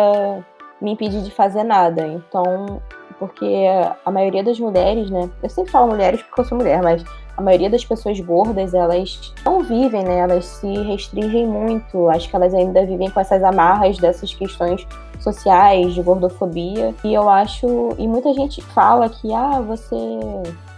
me 0.80 0.92
impedir 0.92 1.22
de 1.22 1.30
fazer 1.30 1.62
nada. 1.62 2.06
Então, 2.06 2.80
porque 3.18 3.66
a 4.04 4.10
maioria 4.10 4.42
das 4.42 4.58
mulheres, 4.58 5.10
né? 5.10 5.30
Eu 5.42 5.50
sempre 5.50 5.70
falo 5.70 5.88
mulheres 5.88 6.22
porque 6.22 6.40
eu 6.40 6.44
sou 6.46 6.56
mulher, 6.56 6.82
mas 6.82 7.04
a 7.36 7.42
maioria 7.42 7.68
das 7.68 7.84
pessoas 7.84 8.18
gordas, 8.20 8.72
elas 8.72 9.34
não 9.44 9.60
vivem, 9.60 10.02
né? 10.02 10.20
Elas 10.20 10.46
se 10.46 10.72
restringem 10.82 11.46
muito. 11.46 12.08
Acho 12.08 12.28
que 12.28 12.36
elas 12.36 12.54
ainda 12.54 12.84
vivem 12.86 13.10
com 13.10 13.20
essas 13.20 13.42
amarras 13.42 13.98
dessas 13.98 14.34
questões 14.34 14.86
sociais 15.22 15.94
de 15.94 16.02
gordofobia. 16.02 16.94
E 17.04 17.14
eu 17.14 17.28
acho. 17.28 17.66
E 17.98 18.06
muita 18.06 18.32
gente 18.32 18.62
fala 18.62 19.08
que, 19.08 19.32
ah, 19.32 19.60
você 19.60 19.96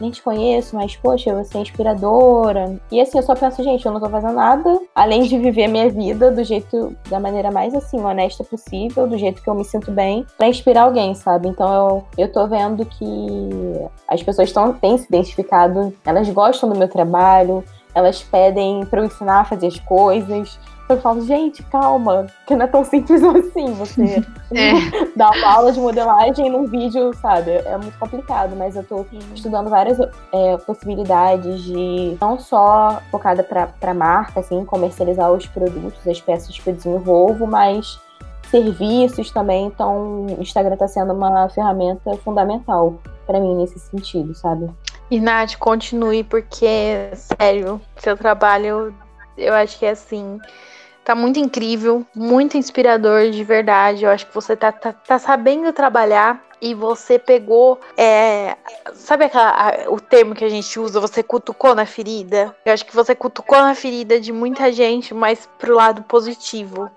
nem 0.01 0.11
te 0.11 0.23
conheço, 0.23 0.75
mas 0.75 0.97
poxa, 0.97 1.35
você 1.35 1.59
é 1.59 1.61
inspiradora. 1.61 2.77
E 2.91 3.01
assim, 3.01 3.19
eu 3.19 3.23
só 3.23 3.35
penso, 3.35 3.63
gente, 3.63 3.87
eu 3.87 3.93
não 3.93 4.01
tô 4.01 4.09
fazendo 4.09 4.35
nada 4.35 4.81
além 4.95 5.23
de 5.23 5.39
viver 5.39 5.65
a 5.65 5.69
minha 5.69 5.89
vida 5.89 6.31
do 6.31 6.43
jeito, 6.43 6.97
da 7.09 7.21
maneira 7.21 7.51
mais 7.51 7.75
assim, 7.75 8.01
honesta 8.01 8.43
possível, 8.43 9.07
do 9.07 9.17
jeito 9.17 9.43
que 9.43 9.49
eu 9.49 9.55
me 9.55 9.65
sinto 9.65 9.91
bem, 9.93 10.27
para 10.37 10.49
inspirar 10.49 10.83
alguém, 10.83 11.15
sabe? 11.15 11.49
Então 11.49 11.73
eu, 11.73 12.05
eu 12.19 12.33
tô 12.33 12.47
vendo 12.47 12.85
que 12.85 13.51
as 14.09 14.23
pessoas 14.23 14.51
tão, 14.53 14.73
têm 14.73 14.99
se 14.99 15.07
identificado, 15.07 15.95
elas 16.05 16.29
gostam 16.29 16.69
do 16.69 16.79
meu 16.79 16.89
trabalho, 16.89 17.65
elas 17.95 18.23
pedem 18.23 18.85
para 18.87 19.01
eu 19.01 19.05
ensinar 19.05 19.41
a 19.41 19.45
fazer 19.45 19.67
as 19.67 19.79
coisas. 19.79 20.59
Eu 20.93 21.01
falo, 21.01 21.23
gente, 21.23 21.63
calma, 21.65 22.27
que 22.47 22.55
não 22.55 22.65
é 22.65 22.69
tão 22.69 22.85
simples 22.85 23.23
assim. 23.25 23.73
Você 23.75 24.03
é. 24.55 25.07
dar 25.17 25.31
uma 25.31 25.55
aula 25.55 25.73
de 25.73 25.81
modelagem 25.81 26.51
num 26.51 26.67
vídeo, 26.67 27.13
sabe? 27.15 27.51
É 27.51 27.77
muito 27.77 27.99
complicado, 27.99 28.55
mas 28.57 28.77
eu 28.77 28.85
tô 28.85 29.07
estudando 29.35 29.71
várias 29.71 29.99
é, 30.33 30.57
possibilidades 30.59 31.63
de 31.63 32.17
não 32.21 32.39
só 32.39 33.01
focada 33.11 33.43
para 33.43 33.95
marca, 33.95 34.41
assim, 34.41 34.65
comercializar 34.65 35.33
os 35.33 35.47
produtos, 35.47 36.07
as 36.07 36.21
peças 36.21 36.59
que 36.59 36.69
eu 36.69 36.75
desenvolvo, 36.75 37.47
mas 37.47 37.99
serviços 38.51 39.31
também. 39.31 39.67
Então, 39.67 40.27
o 40.27 40.37
Instagram 40.41 40.75
está 40.75 40.87
sendo 40.87 41.15
uma 41.15 41.49
ferramenta 41.49 42.15
fundamental 42.19 42.99
para 43.27 43.41
mim 43.41 43.57
nesse 43.57 43.79
sentido, 43.79 44.35
sabe? 44.35 44.71
E 45.11 45.21
Nath, 45.21 45.57
continue, 45.57 46.23
porque, 46.23 47.11
sério, 47.15 47.81
seu 47.97 48.17
trabalho, 48.17 48.95
eu 49.37 49.55
acho 49.55 49.79
que 49.79 49.87
é 49.87 49.91
assim 49.91 50.39
Tá 51.05 51.15
muito 51.15 51.39
incrível, 51.39 52.07
muito 52.15 52.57
inspirador 52.57 53.31
de 53.31 53.43
verdade. 53.43 54.05
Eu 54.05 54.11
acho 54.11 54.27
que 54.27 54.35
você 54.35 54.57
tá, 54.57 54.71
tá, 54.71 54.93
tá 54.93 55.19
sabendo 55.19 55.73
trabalhar 55.73 56.41
e 56.61 56.75
você 56.75 57.19
pegou. 57.19 57.81
É, 57.97 58.57
sabe 58.95 59.25
aquela, 59.25 59.51
a, 59.51 59.91
o 59.91 60.01
termo 60.01 60.35
que 60.35 60.45
a 60.45 60.49
gente 60.49 60.79
usa? 60.79 61.01
Você 61.01 61.21
cutucou 61.23 61.75
na 61.75 61.85
ferida? 61.85 62.55
Eu 62.65 62.73
acho 62.73 62.87
que 62.87 62.95
você 62.95 63.17
cutucou 63.17 63.59
na 63.59 63.75
ferida 63.75 64.21
de 64.21 64.33
muita 64.33 64.71
gente, 64.71 65.13
mas 65.13 65.49
pro 65.59 65.75
lado 65.75 66.03
positivo. 66.05 66.89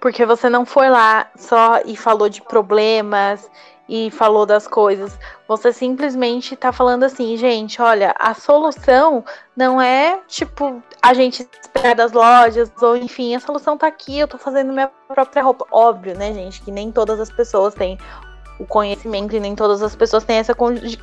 Porque 0.00 0.24
você 0.24 0.48
não 0.48 0.64
foi 0.64 0.88
lá 0.88 1.28
só 1.36 1.80
e 1.84 1.96
falou 1.96 2.28
de 2.28 2.42
problemas 2.42 3.50
e 3.88 4.08
falou 4.12 4.46
das 4.46 4.68
coisas. 4.68 5.18
Você 5.48 5.72
simplesmente 5.72 6.54
tá 6.54 6.72
falando 6.72 7.02
assim, 7.02 7.36
gente, 7.36 7.82
olha, 7.82 8.14
a 8.18 8.32
solução 8.34 9.24
não 9.56 9.82
é 9.82 10.20
tipo 10.28 10.80
a 11.02 11.12
gente 11.12 11.48
esperar 11.60 11.96
das 11.96 12.12
lojas, 12.12 12.70
ou 12.80 12.96
enfim, 12.96 13.34
a 13.34 13.40
solução 13.40 13.76
tá 13.76 13.88
aqui, 13.88 14.18
eu 14.18 14.28
tô 14.28 14.38
fazendo 14.38 14.72
minha 14.72 14.90
própria 15.08 15.42
roupa. 15.42 15.66
Óbvio, 15.72 16.16
né, 16.16 16.32
gente, 16.32 16.62
que 16.62 16.70
nem 16.70 16.92
todas 16.92 17.18
as 17.18 17.32
pessoas 17.32 17.74
têm 17.74 17.98
o 18.60 18.66
conhecimento 18.66 19.34
e 19.34 19.40
nem 19.40 19.54
todas 19.54 19.82
as 19.82 19.96
pessoas 19.96 20.22
têm 20.22 20.36
essa 20.36 20.54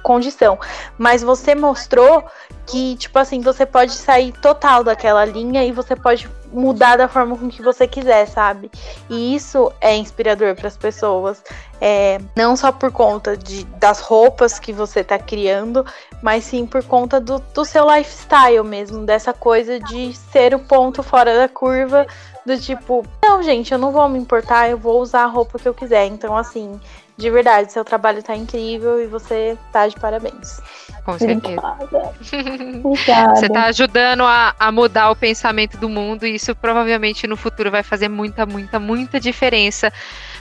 condição. 0.04 0.60
Mas 0.98 1.24
você 1.24 1.56
mostrou 1.56 2.24
que, 2.68 2.96
tipo 2.98 3.18
assim, 3.18 3.42
você 3.42 3.66
pode 3.66 3.94
sair 3.94 4.32
total 4.34 4.84
daquela 4.84 5.26
linha 5.26 5.64
e 5.64 5.72
você 5.72 5.96
pode 5.96 6.30
mudar 6.52 6.98
da 6.98 7.08
forma 7.08 7.38
com 7.38 7.50
que 7.50 7.62
você 7.62 7.88
quiser, 7.88 8.28
sabe? 8.28 8.70
E 9.10 9.36
isso 9.36 9.72
é 9.82 9.96
inspirador 9.96 10.56
para 10.56 10.68
as 10.68 10.78
pessoas. 10.78 11.42
É, 11.80 12.20
não 12.36 12.56
só 12.56 12.72
por 12.72 12.92
conta 12.92 13.36
de, 13.36 13.64
das 13.80 14.00
roupas 14.00 14.60
que 14.60 14.72
você 14.72 15.02
está 15.02 15.18
criando, 15.18 15.86
mas 16.22 16.44
sim 16.44 16.66
por 16.66 16.84
conta 16.84 17.20
do, 17.20 17.40
do 17.54 17.66
seu 17.66 17.86
lifestyle 17.90 18.64
mesmo, 18.64 19.06
dessa 19.06 19.34
coisa 19.34 19.80
de 19.80 20.14
ser 20.14 20.54
o 20.54 20.60
ponto 20.60 21.04
fora 21.04 21.36
da 21.38 21.48
curva, 21.48 22.06
do 22.46 22.58
tipo, 22.58 23.06
não, 23.24 23.44
gente, 23.44 23.72
eu 23.72 23.78
não 23.78 23.92
vou 23.92 24.08
me 24.10 24.18
importar, 24.18 24.70
eu 24.70 24.78
vou 24.78 25.02
usar 25.02 25.24
a 25.24 25.28
roupa 25.28 25.60
que 25.60 25.68
eu 25.68 25.74
quiser. 25.74 26.06
Então, 26.06 26.36
assim, 26.36 26.80
de 27.18 27.30
verdade, 27.32 27.72
seu 27.74 27.84
trabalho 27.84 28.22
tá 28.22 28.36
incrível 28.36 29.02
e 29.02 29.08
você 29.08 29.58
tá 29.72 29.88
de 29.88 29.96
parabéns. 29.96 30.62
Com 31.04 31.18
certeza. 31.18 31.62
Você 33.34 33.48
tá 33.48 33.64
ajudando 33.68 34.24
a, 34.24 34.54
a 34.60 34.72
mudar 34.74 35.10
o 35.10 35.16
pensamento 35.16 35.78
do 35.78 35.88
mundo 35.88 36.28
e 36.28 36.36
isso 36.36 36.54
provavelmente 36.54 37.26
no 37.26 37.38
futuro 37.38 37.72
vai 37.72 37.82
fazer 37.82 38.10
muita, 38.10 38.46
muita, 38.46 38.78
muita 38.78 39.18
diferença 39.18 39.92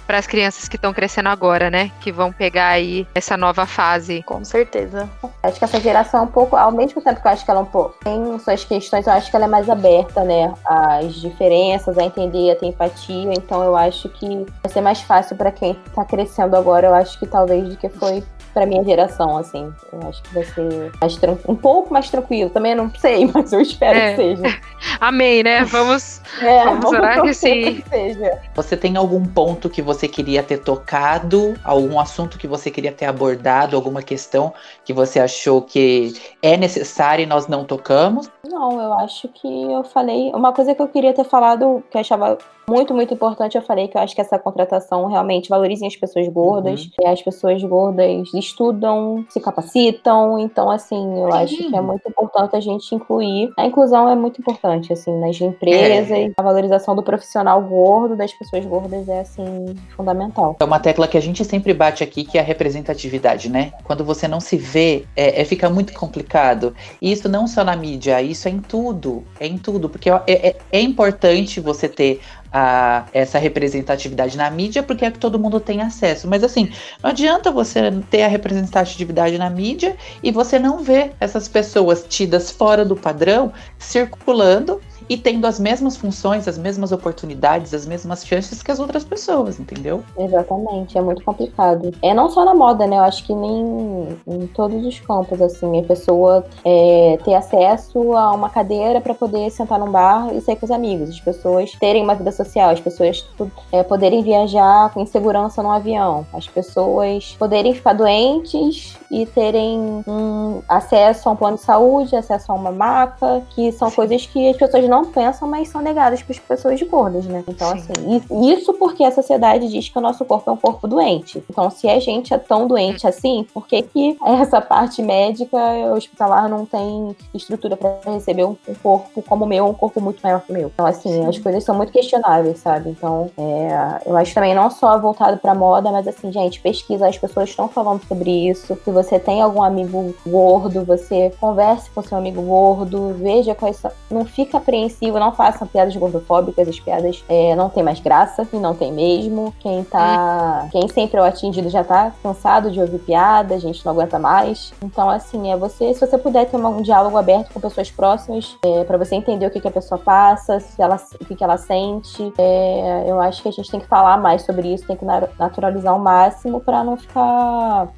para 0.07 0.18
as 0.18 0.26
crianças 0.26 0.68
que 0.68 0.76
estão 0.76 0.92
crescendo 0.92 1.28
agora, 1.28 1.70
né? 1.70 1.90
Que 2.00 2.12
vão 2.12 2.32
pegar 2.32 2.68
aí 2.68 3.07
essa 3.14 3.36
nova 3.36 3.66
fase. 3.66 4.22
Com 4.22 4.44
certeza. 4.44 5.09
Acho 5.42 5.59
que 5.59 5.64
essa 5.64 5.80
geração 5.80 6.20
é 6.20 6.22
um 6.24 6.28
pouco, 6.28 6.57
ao 6.57 6.72
mesmo 6.72 7.00
tempo 7.02 7.20
que 7.20 7.26
eu 7.26 7.32
acho 7.32 7.44
que 7.44 7.50
ela 7.50 7.61
é 7.61 7.62
um 7.62 7.66
pouco 7.66 7.96
tem 8.02 8.38
suas 8.38 8.64
questões, 8.64 9.07
eu 9.07 9.12
acho 9.12 9.30
que 9.30 9.36
ela 9.36 9.46
é 9.46 9.48
mais 9.48 9.68
aberta, 9.68 10.22
né? 10.22 10.52
Às 10.64 11.14
diferenças, 11.14 11.98
a 11.98 12.04
entender, 12.04 12.52
a 12.52 12.57
ter 12.57 12.66
empatia. 12.66 13.32
Então 13.32 13.62
eu 13.64 13.76
acho 13.76 14.09
que 14.11 14.46
vai 14.62 14.72
ser 14.72 14.80
mais 14.80 15.00
fácil 15.00 15.36
para 15.36 15.50
quem 15.50 15.72
está 15.86 16.04
crescendo 16.04 16.57
agora. 16.57 16.86
Eu 16.86 16.94
acho 16.94 17.18
que 17.18 17.26
talvez 17.26 17.68
do 17.68 17.76
que 17.76 17.88
foi 17.88 18.22
para 18.57 18.64
minha 18.64 18.82
geração, 18.82 19.36
assim. 19.36 19.70
Eu 19.92 20.09
acho 20.09 20.22
que 20.22 20.32
vai 20.32 20.42
ser 20.42 20.90
mais 20.98 21.18
um 21.46 21.54
pouco 21.54 21.92
mais 21.92 22.09
tranquilo. 22.09 22.48
Também 22.48 22.74
não 22.74 22.90
sei, 22.94 23.28
mas 23.34 23.52
eu 23.52 23.61
espero 23.61 23.98
é. 23.98 24.11
que 24.11 24.16
seja. 24.16 24.61
Amém, 24.98 25.42
né? 25.42 25.62
Vamos, 25.64 26.22
é, 26.40 26.64
vamos, 26.64 26.84
vamos 26.84 26.98
orar 26.98 27.20
que 27.20 27.34
sim. 27.34 27.82
Que 27.82 27.88
seja. 27.90 28.40
Você 28.54 28.74
tem 28.74 28.96
algum 28.96 29.26
ponto 29.26 29.68
que 29.68 29.82
você 29.82 30.09
queria 30.09 30.42
ter 30.42 30.57
tocado? 30.57 31.52
Algum 31.62 32.00
assunto 32.00 32.38
que 32.38 32.46
você 32.46 32.70
queria 32.70 32.92
ter 32.92 33.04
abordado? 33.04 33.76
Alguma 33.76 34.00
questão 34.00 34.54
que 34.86 34.92
você 34.94 35.20
achou 35.20 35.61
que 35.61 36.14
é 36.40 36.57
necessária 36.57 37.24
e 37.24 37.26
nós 37.26 37.46
não 37.46 37.62
tocamos? 37.62 38.30
Não, 38.48 38.80
eu 38.80 38.94
acho 38.94 39.28
que 39.28 39.70
eu 39.70 39.84
falei. 39.84 40.30
Uma 40.34 40.54
coisa 40.54 40.74
que 40.74 40.80
eu 40.80 40.88
queria 40.88 41.12
ter 41.12 41.24
falado, 41.24 41.84
que 41.90 41.98
eu 41.98 42.00
achava 42.00 42.38
muito, 42.68 42.92
muito 42.92 43.14
importante, 43.14 43.57
eu 43.57 43.62
falei 43.62 43.86
que 43.86 43.96
eu 43.96 44.00
acho 44.00 44.14
que 44.14 44.20
essa 44.20 44.38
contratação 44.38 45.07
realmente 45.07 45.48
valoriza 45.48 45.86
as 45.86 45.94
pessoas 45.94 46.26
gordas. 46.28 46.90
Uhum. 46.98 47.12
As 47.12 47.22
pessoas 47.22 47.62
gordas 47.62 48.32
estudam, 48.47 49.24
se 49.28 49.40
capacitam. 49.40 50.38
Então, 50.38 50.70
assim, 50.70 51.20
eu 51.20 51.30
Sim. 51.30 51.38
acho 51.38 51.57
que 51.57 51.76
é 51.76 51.80
muito 51.80 52.09
importante 52.09 52.57
a 52.57 52.61
gente 52.61 52.94
incluir. 52.94 53.53
A 53.57 53.66
inclusão 53.66 54.09
é 54.09 54.14
muito 54.14 54.40
importante, 54.40 54.92
assim, 54.92 55.12
nas 55.18 55.40
empresas. 55.40 56.11
É. 56.11 56.30
A 56.36 56.42
valorização 56.42 56.94
do 56.94 57.03
profissional 57.03 57.61
gordo, 57.62 58.16
das 58.16 58.32
pessoas 58.32 58.64
gordas, 58.64 59.09
é, 59.09 59.20
assim, 59.20 59.74
fundamental. 59.97 60.57
É 60.61 60.64
uma 60.64 60.80
tecla 60.80 61.09
que 61.09 61.16
a 61.16 61.22
gente 61.22 61.44
sempre 61.44 61.72
bate 61.72 62.03
aqui, 62.03 62.24
que 62.24 62.38
é 62.38 62.40
a 62.40 62.44
representatividade, 62.44 63.51
né? 63.51 63.72
Quando 63.84 64.05
você 64.05 64.26
não 64.28 64.40
se 64.40 64.57
vê, 64.57 65.05
é, 65.16 65.40
é 65.40 65.44
fica 65.44 65.68
muito 65.68 65.92
complicado. 65.92 66.74
E 67.01 67.12
isso 67.12 67.28
não 67.28 67.47
só 67.47 67.64
na 67.64 67.76
mídia, 67.76 68.20
isso 68.22 68.49
é 68.49 68.51
em 68.51 68.61
tudo. 68.61 69.24
É 69.38 69.47
em 69.47 69.59
tudo. 69.59 69.88
Porque 69.88 70.11
é, 70.11 70.22
é, 70.26 70.57
é 70.72 70.80
importante 70.80 71.61
você 71.61 71.88
ter 71.88 72.20
a, 72.53 73.07
essa 73.12 73.38
representatividade 73.38 74.36
na 74.36 74.51
mídia 74.51 74.82
porque 74.82 75.05
é 75.05 75.11
que 75.11 75.18
todo 75.18 75.38
mundo 75.38 75.61
tem 75.61 75.82
acesso. 75.82 76.28
Mas 76.28 76.42
assim, 76.42 76.70
não 77.03 77.11
adianta 77.11 77.51
você 77.51 77.90
ter 78.11 78.22
a 78.22 78.28
representatividade 78.28 79.38
na 79.38 79.51
mídia 79.51 79.97
e 80.22 80.30
você 80.30 80.59
não 80.59 80.82
ver 80.82 81.12
essas 81.20 81.49
pessoas 81.49 82.05
tidas 82.09 82.51
fora 82.51 82.84
do 82.84 82.97
padrão 82.97 83.53
circulando 83.78 84.80
e 85.09 85.16
tendo 85.16 85.46
as 85.46 85.59
mesmas 85.59 85.96
funções, 85.96 86.48
as 86.48 86.59
mesmas 86.59 86.92
oportunidades, 86.92 87.72
as 87.72 87.86
mesmas 87.86 88.26
chances 88.26 88.62
que 88.62 88.70
as 88.70 88.78
outras 88.78 89.04
pessoas, 89.04 89.59
entendeu? 89.61 90.02
Exatamente, 90.18 90.98
é 90.98 91.00
muito 91.00 91.22
complicado. 91.24 91.92
É 92.02 92.12
não 92.12 92.30
só 92.30 92.44
na 92.44 92.54
moda, 92.54 92.86
né? 92.86 92.96
Eu 92.96 93.02
acho 93.02 93.24
que 93.24 93.34
nem 93.34 94.09
em 94.26 94.46
todos 94.48 94.84
os 94.84 94.98
campos, 95.00 95.40
assim, 95.40 95.78
a 95.78 95.82
pessoa 95.82 96.44
é, 96.64 97.18
ter 97.24 97.34
acesso 97.34 98.14
a 98.14 98.32
uma 98.32 98.50
cadeira 98.50 99.00
para 99.00 99.14
poder 99.14 99.50
sentar 99.50 99.78
num 99.78 99.90
bar 99.90 100.34
e 100.34 100.40
sair 100.40 100.57
com 100.57 100.66
os 100.66 100.70
amigos, 100.70 101.11
as 101.11 101.20
pessoas 101.20 101.72
terem 101.72 102.02
uma 102.02 102.14
vida 102.14 102.32
social, 102.32 102.70
as 102.70 102.80
pessoas 102.80 103.28
é, 103.72 103.82
poderem 103.82 104.22
viajar 104.22 104.92
com 104.92 105.04
segurança 105.07 105.62
num 105.62 105.70
avião, 105.70 106.26
as 106.32 106.48
pessoas 106.48 107.36
poderem 107.38 107.74
ficar 107.74 107.92
doentes 107.92 108.96
e 109.11 109.26
terem 109.26 110.02
um 110.07 110.62
acesso 110.68 111.28
a 111.28 111.32
um 111.32 111.36
plano 111.36 111.57
de 111.57 111.62
saúde, 111.62 112.16
acesso 112.16 112.50
a 112.50 112.54
uma 112.54 112.72
maca, 112.72 113.42
que 113.54 113.70
são 113.72 113.88
Sim. 113.90 113.96
coisas 113.96 114.26
que 114.26 114.48
as 114.48 114.57
pessoas 114.57 114.88
não 114.88 114.95
não 114.97 115.05
pensam, 115.05 115.47
mas 115.47 115.68
são 115.68 115.82
negadas 115.82 116.22
para 116.22 116.32
as 116.32 116.38
pessoas 116.38 116.82
gordas, 116.82 117.26
né? 117.26 117.44
Então, 117.47 117.70
Sim. 117.72 117.78
assim, 117.90 118.51
isso 118.51 118.72
porque 118.74 119.05
a 119.05 119.12
sociedade 119.12 119.68
diz 119.68 119.88
que 119.88 119.99
o 119.99 120.01
nosso 120.01 120.24
corpo 120.24 120.49
é 120.51 120.53
um 120.53 120.57
corpo 120.57 120.88
doente. 120.88 121.42
Então, 121.51 121.70
se 121.70 121.88
a 121.88 122.01
gente 122.01 122.32
é 122.32 122.38
tão 122.38 122.66
doente 122.66 123.07
assim, 123.07 123.47
por 123.53 123.66
que, 123.66 123.82
que 123.82 124.16
essa 124.24 124.61
parte 124.61 125.03
médica 125.03 125.59
hospitalar 125.94 126.49
não 126.49 126.64
tem 126.64 127.14
estrutura 127.34 127.76
para 127.76 127.99
receber 128.07 128.44
um, 128.44 128.57
um, 128.66 128.74
corpo 128.74 129.22
como 129.22 129.44
o 129.44 129.49
meu, 129.49 129.66
um 129.66 129.74
corpo 129.74 130.01
muito 130.01 130.20
maior 130.22 130.40
que 130.40 130.51
o 130.51 130.55
meu? 130.55 130.70
Então, 130.72 130.86
assim, 130.86 131.11
Sim. 131.11 131.26
as 131.26 131.38
coisas 131.38 131.62
são 131.62 131.74
muito 131.74 131.92
questionáveis, 131.92 132.59
sabe? 132.59 132.90
Então, 132.90 133.30
é, 133.36 134.01
eu 134.07 134.16
acho 134.16 134.32
também 134.32 134.55
não 134.55 134.70
só 134.70 134.99
voltado 134.99 135.36
para 135.36 135.55
moda, 135.55 135.92
mas 135.92 136.09
assim, 136.09 136.32
gente, 136.32 136.61
pesquisa, 136.61 137.07
as 137.07 137.18
pessoas 137.18 137.51
estão 137.51 137.68
falando 137.68 138.03
sobre 138.07 138.49
isso. 138.49 138.78
Se 138.82 138.90
você 138.90 139.18
tem 139.18 139.42
algum 139.42 139.62
amigo 139.62 140.14
gordo, 140.26 140.84
você 140.84 141.32
converse 141.38 141.90
com 141.90 142.03
seu 142.03 142.16
amigo 142.16 142.40
gordo, 142.40 143.14
veja 143.18 143.55
quais 143.55 143.76
são. 143.76 143.90
Não 144.11 144.24
fica 144.24 144.57
apreensivo 144.57 144.86
não 145.20 145.32
façam 145.32 145.66
piadas 145.66 145.95
gordofóbicas, 145.97 146.68
as 146.68 146.80
piadas 146.80 147.24
é, 147.28 147.55
não 147.55 147.68
tem 147.68 147.82
mais 147.82 148.01
graça, 148.01 148.47
e 148.53 148.57
não 148.57 148.74
tem 148.74 148.93
mesmo. 148.93 149.55
Quem 149.61 149.84
tá. 149.84 150.68
Quem 150.70 150.89
sempre 150.89 151.18
é 151.18 151.22
o 151.22 151.24
atingido 151.24 151.68
já 151.68 151.84
tá 151.84 152.12
cansado 152.22 152.70
de 152.70 152.80
ouvir 152.80 152.99
piada, 152.99 153.55
a 153.55 153.59
gente 153.59 153.84
não 153.84 153.93
aguenta 153.93 154.18
mais. 154.18 154.72
Então, 154.82 155.09
assim, 155.09 155.51
é 155.51 155.57
você, 155.57 155.93
se 155.95 156.01
você 156.01 156.18
puder 156.18 156.47
ter 156.47 156.57
um 156.57 156.82
diálogo 156.82 157.16
aberto 157.16 157.53
com 157.53 157.61
pessoas 157.61 157.91
próximas, 157.91 158.57
é, 158.64 158.84
para 158.84 158.99
você 158.99 159.14
entender 159.14 159.47
o 159.47 159.51
que, 159.51 159.61
que, 159.61 159.68
a 159.68 159.70
pessoa 159.70 159.99
passa, 159.99 160.61
se 160.61 160.80
ela, 160.80 160.97
o 161.20 161.24
que, 161.24 161.34
que 161.34 161.45
ela 161.45 161.57
sente, 161.57 162.32
é, 162.39 163.05
eu 163.07 163.20
acho 163.20 163.43
que 163.43 163.49
a 163.49 163.53
gente 163.53 163.70
tem 163.70 163.80
que 163.80 163.87
falar 163.87 164.16
mais 164.18 164.43
sobre 164.43 164.72
isso, 164.72 164.87
tem 164.87 164.97
que 164.97 165.05
naturalizar 165.05 165.93
ao 165.93 165.99
máximo 165.99 166.61
para 166.61 166.82
não 166.84 166.97
ficar. 166.97 167.89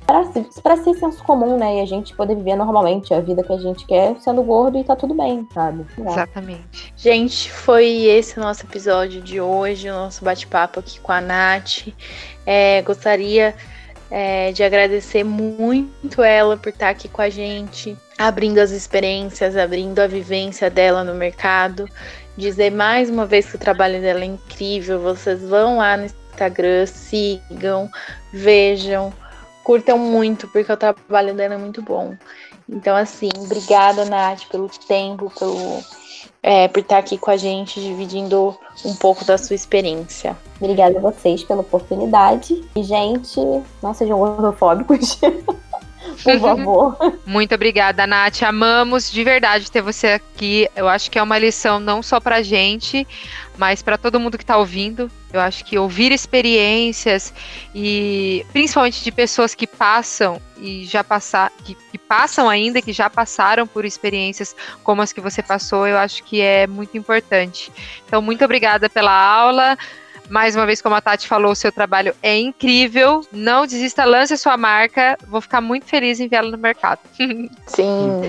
para 0.63 0.77
ser 0.77 0.95
senso 0.95 1.23
comum, 1.25 1.57
né? 1.57 1.79
E 1.79 1.81
a 1.81 1.87
gente 1.87 2.15
poder 2.15 2.35
viver 2.35 2.57
normalmente 2.57 3.13
a 3.15 3.21
vida 3.21 3.43
que 3.43 3.53
a 3.53 3.59
gente 3.59 3.87
quer 3.87 4.17
sendo 4.21 4.43
gordo 4.43 4.79
e 4.79 4.85
tá 4.85 4.97
tudo 4.97 5.15
bem, 5.15 5.47
sabe? 5.53 5.87
Exatamente. 5.99 6.78
Gente, 6.97 7.51
foi 7.51 8.07
esse 8.07 8.39
o 8.39 8.43
nosso 8.43 8.65
episódio 8.65 9.21
de 9.21 9.41
hoje, 9.41 9.89
o 9.89 9.95
nosso 9.95 10.25
bate-papo 10.25 10.81
aqui 10.81 10.99
com 11.01 11.13
a 11.13 11.21
Nath. 11.21 11.89
É, 12.45 12.83
gostaria 12.83 13.55
é, 14.11 14.53
de 14.53 14.63
agradecer 14.63 15.23
muito 15.23 16.23
ela 16.23 16.57
por 16.57 16.71
estar 16.71 16.89
aqui 16.89 17.09
com 17.09 17.23
a 17.23 17.29
gente, 17.29 17.97
abrindo 18.17 18.59
as 18.59 18.71
experiências, 18.71 19.57
abrindo 19.57 19.99
a 20.01 20.07
vivência 20.07 20.71
dela 20.71 21.05
no 21.05 21.15
mercado. 21.15 21.89
Dizer 22.37 22.71
mais 22.71 23.11
uma 23.11 23.27
vez 23.27 23.47
que 23.47 23.57
o 23.57 23.59
trabalho 23.59 24.01
dela 24.01 24.21
é 24.21 24.27
incrível. 24.27 25.01
Vocês 25.01 25.43
vão 25.43 25.79
lá 25.79 25.97
no 25.97 26.07
Instagram, 26.07 26.87
sigam, 26.87 27.91
vejam, 28.33 29.13
curtam 29.63 29.99
muito, 29.99 30.49
porque 30.49 30.73
o 30.73 30.77
trabalho 30.77 31.35
dela 31.35 31.55
é 31.55 31.59
muito 31.59 31.83
bom. 31.83 32.17
Então, 32.69 32.97
assim, 32.97 33.29
obrigada, 33.37 34.05
Nath, 34.05 34.47
pelo 34.51 34.69
tempo, 34.69 35.33
pelo 35.39 35.83
é, 36.43 36.69
por 36.69 36.81
estar 36.81 36.99
aqui 36.99 37.19
com 37.19 37.31
a 37.31 37.37
gente, 37.37 37.81
dividindo 37.81 38.57
um 38.85 38.95
pouco 38.95 39.25
da 39.25 39.37
sua 39.37 39.55
experiência. 39.55 40.37
Obrigada 40.61 40.99
a 40.99 41.01
vocês 41.01 41.43
pela 41.45 41.61
oportunidade. 41.61 42.65
E, 42.75 42.83
gente, 42.83 43.41
não 43.83 43.95
sejam 43.95 44.19
gordofóbicos. 44.19 45.19
Por 46.23 46.39
favor. 46.41 46.97
Muito 47.27 47.55
obrigada, 47.55 48.07
Nath. 48.07 48.43
Amamos 48.43 49.11
de 49.11 49.23
verdade 49.23 49.71
ter 49.71 49.83
você 49.83 50.09
aqui. 50.09 50.69
Eu 50.75 50.89
acho 50.89 51.11
que 51.11 51.19
é 51.19 51.23
uma 51.23 51.39
lição 51.39 51.79
não 51.79 52.03
só 52.03 52.21
pra 52.21 52.43
gente, 52.43 53.07
mas 53.57 53.83
para 53.83 53.99
todo 53.99 54.21
mundo 54.21 54.39
que 54.39 54.45
está 54.45 54.57
ouvindo. 54.57 55.11
Eu 55.33 55.41
acho 55.41 55.65
que 55.65 55.79
ouvir 55.79 56.11
experiências 56.11 57.35
e 57.75 58.45
principalmente 58.51 59.05
de 59.05 59.13
pessoas 59.13 59.55
que 59.55 59.67
passam 59.67 60.41
e 60.57 60.87
já 60.87 61.05
passar, 61.05 61.53
que, 61.65 61.75
que, 61.75 61.99
passam 61.99 62.49
ainda, 62.49 62.81
que 62.81 62.93
já 62.93 63.11
passaram 63.11 63.67
por 63.67 63.85
experiências 63.85 64.57
como 64.83 65.03
as 65.03 65.13
que 65.13 65.21
você 65.21 65.43
passou, 65.43 65.87
eu 65.87 65.99
acho 65.99 66.25
que 66.25 66.41
é 66.41 66.67
muito 66.67 66.97
importante. 66.97 67.71
Então, 68.07 68.23
muito 68.23 68.43
obrigada 68.43 68.89
pela 68.89 69.13
aula. 69.13 69.77
Mais 70.29 70.55
uma 70.55 70.67
vez, 70.67 70.83
como 70.83 70.95
a 70.95 71.01
Tati 71.01 71.27
falou, 71.27 71.53
o 71.53 71.57
seu 71.57 71.73
trabalho 71.73 72.15
é 72.23 72.39
incrível. 72.39 73.27
Não 73.33 73.67
desista, 73.67 74.05
lance 74.05 74.35
a 74.35 74.37
sua 74.37 74.57
marca. 74.57 75.19
Vou 75.27 75.41
ficar 75.41 75.61
muito 75.61 75.87
feliz 75.87 76.21
em 76.21 76.29
vê-la 76.29 76.51
no 76.51 76.59
mercado. 76.59 77.01
Sim. 77.67 78.23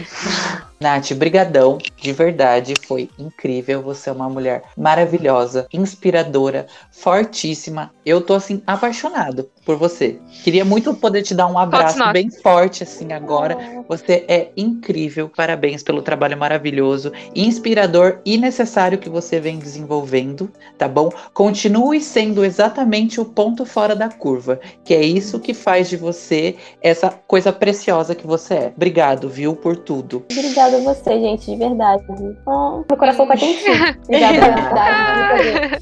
Nath, 0.80 1.12
brigadão, 1.12 1.78
de 1.98 2.14
verdade, 2.14 2.74
foi 2.88 3.10
incrível. 3.20 3.82
Você 3.82 4.10
é 4.10 4.14
uma 4.14 4.30
mulher 4.30 4.64
maravilhosa, 4.78 5.68
inspiradora, 5.74 6.68
fortíssima. 6.90 7.92
Eu 8.06 8.22
tô 8.22 8.34
assim 8.34 8.64
apaixonado 8.66 9.50
por 9.66 9.76
você. 9.76 10.18
Queria 10.44 10.64
muito 10.64 10.94
poder 10.94 11.22
te 11.22 11.36
dar 11.36 11.48
um 11.48 11.60
abraço 11.60 12.00
bem 12.14 12.32
forte 12.32 12.84
assim 12.84 13.12
agora. 13.12 13.58
Você 13.90 14.24
é 14.28 14.52
incrível. 14.56 15.30
Parabéns 15.30 15.84
pelo 15.84 16.02
trabalho 16.02 16.38
maravilhoso, 16.38 17.12
inspirador 17.36 18.20
e 18.26 18.38
necessário 18.38 18.98
que 18.98 19.10
você 19.10 19.40
vem 19.40 19.60
desenvolvendo, 19.60 20.50
tá 20.78 20.88
bom? 20.88 21.10
Continue 21.34 22.00
sendo 22.00 22.46
exatamente 22.46 23.20
o 23.20 23.26
ponto 23.26 23.66
fora 23.66 23.96
da 23.96 24.08
curva, 24.08 24.60
que 24.86 24.94
é 24.94 25.02
isso 25.02 25.40
que 25.40 25.54
faz 25.54 25.90
de 25.90 25.98
você 25.98 26.56
essa 26.82 27.10
coisa 27.28 27.52
preciosa 27.52 28.16
que 28.16 28.26
você 28.26 28.54
é. 28.54 28.74
Obrigado, 28.76 29.30
viu, 29.30 29.56
por 29.56 29.76
tudo. 29.76 30.26
Obrigada 30.32 30.69
obrigada 30.70 30.78
a 30.78 30.94
você, 30.94 31.20
gente, 31.20 31.46
de 31.46 31.56
verdade. 31.56 32.04
Oh, 32.46 32.84
meu 32.88 32.98
coração 32.98 33.28
tá 33.28 33.36
quentinho. 33.36 33.96
Obrigada. 34.04 35.80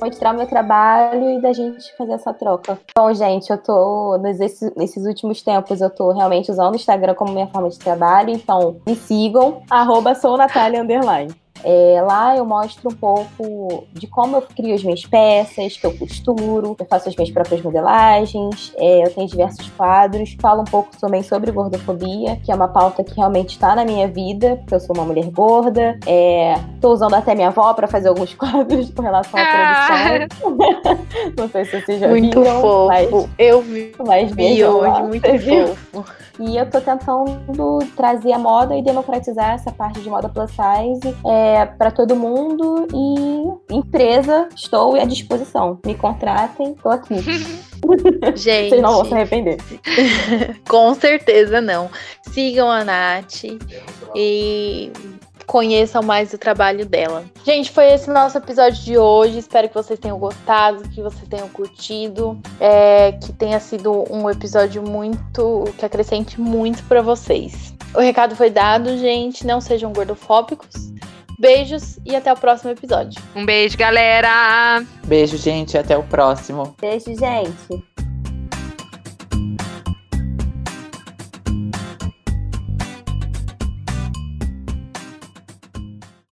Mostrar 0.00 0.32
meu 0.34 0.46
trabalho 0.46 1.30
e 1.30 1.40
da 1.40 1.52
gente 1.52 1.94
fazer 1.96 2.12
essa 2.12 2.32
troca. 2.32 2.78
Bom, 2.96 3.12
gente, 3.14 3.50
eu 3.50 3.58
tô, 3.58 4.18
nesses, 4.18 4.74
nesses 4.76 5.04
últimos 5.04 5.42
tempos, 5.42 5.80
eu 5.80 5.90
tô 5.90 6.12
realmente 6.12 6.50
usando 6.50 6.74
o 6.74 6.76
Instagram 6.76 7.14
como 7.14 7.32
minha 7.32 7.46
forma 7.48 7.68
de 7.68 7.78
trabalho, 7.78 8.30
então 8.30 8.76
me 8.86 8.94
sigam, 8.94 9.62
arroba 9.70 10.14
sou 10.14 10.36
Natália, 10.36 10.82
underline. 10.82 11.34
É, 11.64 12.02
lá 12.02 12.36
eu 12.36 12.44
mostro 12.44 12.90
um 12.90 12.94
pouco 12.94 13.86
de 13.92 14.06
como 14.06 14.36
eu 14.36 14.42
crio 14.42 14.74
as 14.74 14.84
minhas 14.84 15.04
peças, 15.06 15.76
que 15.76 15.86
eu 15.86 15.96
costuro, 15.96 16.76
eu 16.78 16.86
faço 16.86 17.08
as 17.08 17.16
minhas 17.16 17.30
próprias 17.30 17.62
modelagens, 17.62 18.72
é, 18.76 19.06
eu 19.06 19.10
tenho 19.10 19.26
diversos 19.26 19.70
quadros, 19.70 20.36
falo 20.40 20.60
um 20.60 20.66
pouco 20.66 20.90
também 21.00 21.22
sobre 21.22 21.50
gordofobia, 21.50 22.36
que 22.44 22.52
é 22.52 22.54
uma 22.54 22.68
pauta 22.68 23.02
que 23.02 23.16
realmente 23.16 23.50
está 23.50 23.74
na 23.74 23.84
minha 23.84 24.06
vida, 24.06 24.56
porque 24.56 24.74
eu 24.74 24.80
sou 24.80 24.94
uma 24.94 25.04
mulher 25.04 25.30
gorda. 25.30 25.98
É, 26.06 26.54
tô 26.80 26.92
usando 26.92 27.14
até 27.14 27.34
minha 27.34 27.48
avó 27.48 27.72
para 27.72 27.88
fazer 27.88 28.08
alguns 28.08 28.34
quadros 28.36 28.90
com 28.90 29.02
relação 29.02 29.40
à 29.40 29.42
ah. 29.42 30.18
produção. 30.18 30.98
Não 31.38 31.48
sei 31.48 31.64
se 31.64 31.80
vocês 31.80 32.00
já 32.00 32.08
muito 32.08 32.40
viram. 32.40 32.60
Fofo. 32.60 32.88
Mas, 32.88 33.28
eu 33.38 33.62
vi, 33.62 33.92
mas 34.06 34.30
vi 34.32 34.64
hoje, 34.64 34.88
lá, 34.88 35.02
muito 35.02 35.26
fofo. 35.26 36.24
E 36.38 36.56
eu 36.56 36.68
tô 36.68 36.80
tentando 36.80 37.78
trazer 37.96 38.32
a 38.32 38.38
moda 38.38 38.76
e 38.76 38.82
democratizar 38.82 39.52
essa 39.52 39.70
parte 39.70 40.00
de 40.00 40.10
moda 40.10 40.28
plus 40.28 40.50
size. 40.50 41.16
É, 41.24 41.53
é, 41.54 41.64
para 41.64 41.90
todo 41.90 42.16
mundo 42.16 42.86
e 42.92 43.74
empresa, 43.74 44.48
estou 44.54 44.96
à 44.96 45.04
disposição. 45.04 45.78
Me 45.86 45.94
contratem, 45.94 46.72
estou 46.72 46.90
aqui. 46.90 47.16
Gente. 48.34 48.70
Vocês 48.70 48.82
não 48.82 48.94
vão 48.94 49.04
se 49.04 49.14
arrepender. 49.14 49.58
Com 50.68 50.94
certeza 50.94 51.60
não. 51.60 51.90
Sigam 52.32 52.70
a 52.70 52.84
Nath 52.84 53.44
e 54.14 54.90
conheçam 55.46 56.02
mais 56.02 56.32
o 56.32 56.38
trabalho 56.38 56.86
dela. 56.86 57.24
Gente, 57.44 57.70
foi 57.70 57.92
esse 57.92 58.10
nosso 58.10 58.38
episódio 58.38 58.82
de 58.82 58.98
hoje. 58.98 59.38
Espero 59.38 59.68
que 59.68 59.74
vocês 59.74 59.98
tenham 59.98 60.18
gostado, 60.18 60.88
que 60.88 61.02
vocês 61.02 61.28
tenham 61.28 61.48
curtido, 61.48 62.40
é, 62.58 63.12
que 63.12 63.32
tenha 63.32 63.60
sido 63.60 64.04
um 64.10 64.28
episódio 64.28 64.82
muito 64.82 65.64
que 65.78 65.84
acrescente 65.84 66.40
muito 66.40 66.82
para 66.84 67.02
vocês. 67.02 67.74
O 67.94 68.00
recado 68.00 68.34
foi 68.34 68.50
dado, 68.50 68.98
gente. 68.98 69.46
Não 69.46 69.60
sejam 69.60 69.92
gordofóbicos. 69.92 70.92
Beijos 71.38 71.98
e 72.04 72.14
até 72.14 72.32
o 72.32 72.36
próximo 72.36 72.70
episódio. 72.70 73.20
Um 73.34 73.44
beijo, 73.44 73.76
galera! 73.76 74.84
Beijo, 75.06 75.36
gente, 75.36 75.76
até 75.76 75.96
o 75.96 76.02
próximo. 76.02 76.74
Beijo, 76.80 77.14
gente. 77.16 77.93